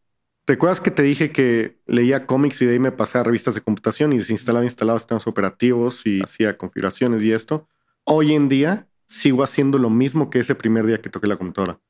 ¿Recuerdas 0.47 0.81
que 0.81 0.91
te 0.91 1.03
dije 1.03 1.33
que 1.33 1.77
leía 1.85 2.25
cómics 2.25 2.63
y 2.63 2.65
de 2.65 2.73
ahí 2.73 2.79
me 2.79 2.93
pasé 2.93 3.19
a 3.19 3.25
revistas 3.25 3.55
de 3.55 3.61
computación 3.61 4.15
y 4.15 4.19
desinstalaba 4.19 4.65
instalaba 4.65 4.99
sistemas 4.99 5.27
operativos 5.27 6.01
y 6.07 6.23
hacía 6.23 6.57
configuraciones 6.57 7.23
y 7.23 7.33
esto? 7.33 7.69
Hoy 8.09 8.35
en 8.35 8.49
día 8.49 8.87
sigo 9.09 9.43
haciendo 9.43 9.79
lo 9.79 9.91
mismo 9.91 10.31
que 10.31 10.39
ese 10.39 10.55
primer 10.55 10.87
día 10.87 11.03
que 11.03 11.11
toqué 11.11 11.27
la 11.27 11.39
computadora. 11.39 11.81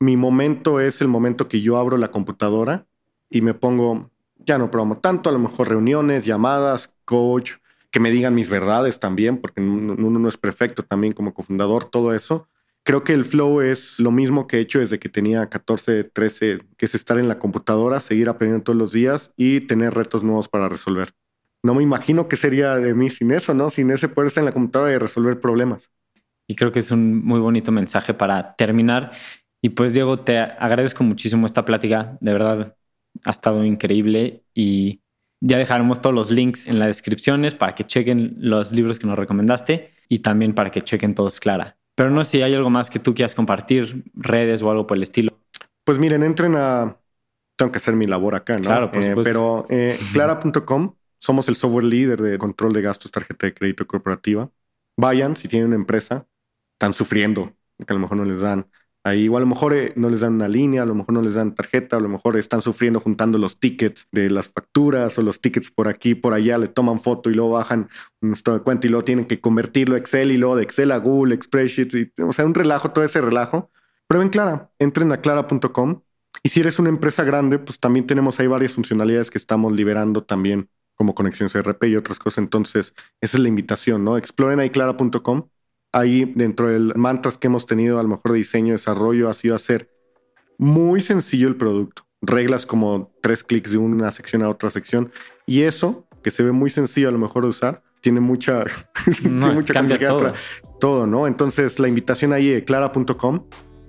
Mi 0.00 0.16
momento 0.16 0.80
es 0.80 1.02
el 1.02 1.08
momento 1.08 1.48
que 1.48 1.60
yo 1.60 1.76
abro 1.76 1.98
la 1.98 2.10
computadora 2.10 2.86
y 3.28 3.42
me 3.42 3.52
pongo, 3.52 4.10
ya 4.38 4.56
no 4.56 4.70
programo 4.70 4.96
tanto, 4.96 5.28
a 5.28 5.34
lo 5.34 5.38
mejor 5.38 5.68
reuniones, 5.68 6.24
llamadas, 6.24 6.94
coach, 7.04 7.56
que 7.90 8.00
me 8.00 8.10
digan 8.10 8.34
mis 8.34 8.48
verdades 8.48 9.00
también, 9.00 9.36
porque 9.36 9.60
uno 9.60 10.18
no 10.18 10.28
es 10.28 10.38
perfecto 10.38 10.82
también 10.82 11.12
como 11.12 11.34
cofundador, 11.34 11.90
todo 11.90 12.14
eso. 12.14 12.48
Creo 12.82 13.04
que 13.04 13.12
el 13.12 13.26
flow 13.26 13.60
es 13.60 14.00
lo 14.00 14.10
mismo 14.10 14.46
que 14.46 14.56
he 14.56 14.60
hecho 14.60 14.78
desde 14.78 14.98
que 14.98 15.10
tenía 15.10 15.50
14, 15.50 16.04
13, 16.04 16.60
que 16.78 16.86
es 16.86 16.94
estar 16.94 17.18
en 17.18 17.28
la 17.28 17.38
computadora, 17.38 18.00
seguir 18.00 18.30
aprendiendo 18.30 18.64
todos 18.64 18.78
los 18.78 18.92
días 18.92 19.34
y 19.36 19.60
tener 19.60 19.92
retos 19.92 20.22
nuevos 20.22 20.48
para 20.48 20.70
resolver 20.70 21.12
no 21.66 21.74
me 21.74 21.82
imagino 21.82 22.28
qué 22.28 22.36
sería 22.36 22.76
de 22.76 22.94
mí 22.94 23.10
sin 23.10 23.32
eso, 23.32 23.52
¿no? 23.52 23.68
Sin 23.70 23.90
ese 23.90 24.08
poder 24.08 24.28
estar 24.28 24.42
en 24.42 24.46
la 24.46 24.52
computadora 24.52 24.92
y 24.92 24.98
resolver 24.98 25.40
problemas. 25.40 25.90
Y 26.48 26.54
creo 26.54 26.70
que 26.70 26.78
es 26.78 26.90
un 26.92 27.24
muy 27.24 27.40
bonito 27.40 27.72
mensaje 27.72 28.14
para 28.14 28.54
terminar. 28.54 29.10
Y 29.60 29.70
pues 29.70 29.92
Diego, 29.92 30.20
te 30.20 30.38
agradezco 30.38 31.02
muchísimo 31.02 31.44
esta 31.44 31.64
plática. 31.64 32.16
De 32.20 32.32
verdad, 32.32 32.76
ha 33.24 33.30
estado 33.30 33.64
increíble 33.64 34.44
y 34.54 35.00
ya 35.40 35.58
dejaremos 35.58 36.00
todos 36.00 36.14
los 36.14 36.30
links 36.30 36.66
en 36.66 36.78
las 36.78 36.88
descripciones 36.88 37.54
para 37.54 37.74
que 37.74 37.84
chequen 37.84 38.36
los 38.38 38.72
libros 38.72 38.98
que 38.98 39.06
nos 39.06 39.18
recomendaste 39.18 39.90
y 40.08 40.20
también 40.20 40.54
para 40.54 40.70
que 40.70 40.82
chequen 40.82 41.14
todos 41.14 41.40
Clara. 41.40 41.76
Pero 41.96 42.10
no 42.10 42.22
sé 42.22 42.30
si 42.30 42.42
hay 42.42 42.54
algo 42.54 42.70
más 42.70 42.90
que 42.90 43.00
tú 43.00 43.14
quieras 43.14 43.34
compartir, 43.34 44.04
redes 44.14 44.62
o 44.62 44.70
algo 44.70 44.86
por 44.86 44.98
el 44.98 45.02
estilo. 45.02 45.40
Pues 45.84 45.98
miren, 45.98 46.22
entren 46.22 46.54
a... 46.54 46.96
Tengo 47.56 47.72
que 47.72 47.78
hacer 47.78 47.96
mi 47.96 48.06
labor 48.06 48.34
acá, 48.34 48.56
¿no? 48.56 48.64
Claro, 48.64 48.92
por 48.92 49.02
eh, 49.02 49.14
pero 49.22 49.64
eh, 49.70 49.98
clara.com 50.12 50.94
somos 51.26 51.48
el 51.48 51.56
software 51.56 51.84
líder 51.84 52.22
de 52.22 52.38
control 52.38 52.72
de 52.72 52.82
gastos 52.82 53.10
tarjeta 53.10 53.48
de 53.48 53.54
crédito 53.54 53.84
corporativa. 53.84 54.48
Vayan, 54.96 55.36
si 55.36 55.48
tienen 55.48 55.66
una 55.66 55.76
empresa, 55.76 56.28
están 56.74 56.92
sufriendo, 56.92 57.52
que 57.84 57.92
a 57.92 57.94
lo 57.94 57.98
mejor 57.98 58.18
no 58.18 58.24
les 58.24 58.42
dan 58.42 58.70
ahí, 59.02 59.28
o 59.28 59.36
a 59.36 59.40
lo 59.40 59.46
mejor 59.46 59.74
eh, 59.74 59.92
no 59.96 60.08
les 60.08 60.20
dan 60.20 60.34
una 60.34 60.46
línea, 60.46 60.82
a 60.82 60.86
lo 60.86 60.94
mejor 60.94 61.14
no 61.14 61.22
les 61.22 61.34
dan 61.34 61.56
tarjeta, 61.56 61.96
a 61.96 62.00
lo 62.00 62.08
mejor 62.08 62.36
están 62.36 62.60
sufriendo 62.60 63.00
juntando 63.00 63.38
los 63.38 63.58
tickets 63.58 64.06
de 64.12 64.30
las 64.30 64.48
facturas 64.48 65.18
o 65.18 65.22
los 65.22 65.40
tickets 65.40 65.72
por 65.72 65.88
aquí, 65.88 66.14
por 66.14 66.32
allá, 66.32 66.58
le 66.58 66.68
toman 66.68 67.00
foto 67.00 67.28
y 67.28 67.34
luego 67.34 67.50
bajan 67.50 67.88
un 68.20 68.32
estado 68.32 68.58
de 68.58 68.62
cuenta 68.62 68.86
y 68.86 68.90
luego 68.90 69.04
tienen 69.04 69.26
que 69.26 69.40
convertirlo 69.40 69.96
a 69.96 69.98
Excel 69.98 70.30
y 70.30 70.36
luego 70.36 70.54
de 70.54 70.62
Excel 70.62 70.92
a 70.92 70.98
Google, 70.98 71.40
Spreadsheet, 71.42 72.20
o 72.20 72.32
sea, 72.32 72.46
un 72.46 72.54
relajo, 72.54 72.92
todo 72.92 73.04
ese 73.04 73.20
relajo. 73.20 73.70
Prueben 74.06 74.28
Clara, 74.28 74.70
entren 74.78 75.10
a 75.10 75.20
clara.com 75.20 76.02
y 76.44 76.50
si 76.50 76.60
eres 76.60 76.78
una 76.78 76.88
empresa 76.88 77.24
grande, 77.24 77.58
pues 77.58 77.80
también 77.80 78.06
tenemos 78.06 78.38
ahí 78.38 78.46
varias 78.46 78.74
funcionalidades 78.74 79.30
que 79.30 79.38
estamos 79.38 79.72
liberando 79.72 80.22
también 80.22 80.70
como 80.96 81.14
conexiones 81.14 81.54
RP 81.54 81.84
y 81.84 81.96
otras 81.96 82.18
cosas. 82.18 82.38
Entonces, 82.38 82.94
esa 83.20 83.36
es 83.36 83.40
la 83.40 83.48
invitación, 83.48 84.04
¿no? 84.04 84.16
Exploren 84.16 84.58
ahí 84.58 84.70
clara.com. 84.70 85.48
Ahí 85.92 86.30
dentro 86.34 86.68
del 86.68 86.92
mantras 86.96 87.38
que 87.38 87.46
hemos 87.46 87.64
tenido, 87.64 87.98
a 87.98 88.02
lo 88.02 88.08
mejor 88.08 88.32
de 88.32 88.38
diseño, 88.38 88.72
desarrollo, 88.72 89.30
ha 89.30 89.34
sido 89.34 89.54
hacer 89.54 89.90
muy 90.58 91.00
sencillo 91.00 91.48
el 91.48 91.56
producto. 91.56 92.02
Reglas 92.20 92.66
como 92.66 93.14
tres 93.22 93.44
clics 93.44 93.70
de 93.70 93.78
una 93.78 94.10
sección 94.10 94.42
a 94.42 94.48
otra 94.48 94.70
sección. 94.70 95.12
Y 95.46 95.62
eso, 95.62 96.06
que 96.22 96.30
se 96.30 96.42
ve 96.42 96.52
muy 96.52 96.70
sencillo 96.70 97.08
a 97.08 97.12
lo 97.12 97.18
mejor 97.18 97.44
de 97.44 97.50
usar, 97.50 97.82
tiene 98.00 98.20
mucha, 98.20 98.64
no, 99.22 99.52
mucha 99.52 99.74
cambia 99.74 99.98
todo. 99.98 100.32
todo, 100.80 101.06
¿no? 101.06 101.26
Entonces, 101.26 101.78
la 101.78 101.88
invitación 101.88 102.32
ahí 102.32 102.48
de 102.48 102.64
clara.com. 102.64 103.44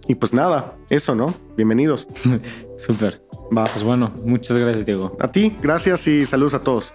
Y 0.08 0.16
pues 0.16 0.34
nada, 0.34 0.76
eso, 0.90 1.16
¿no? 1.16 1.34
Bienvenidos. 1.56 2.08
Súper. 2.78 3.22
Va. 3.56 3.66
Pues 3.66 3.84
bueno, 3.84 4.14
muchas 4.24 4.58
gracias, 4.58 4.86
Diego. 4.86 5.16
A 5.20 5.32
ti, 5.32 5.58
gracias 5.62 6.08
y 6.08 6.26
saludos 6.26 6.54
a 6.54 6.62
todos. 6.62 6.94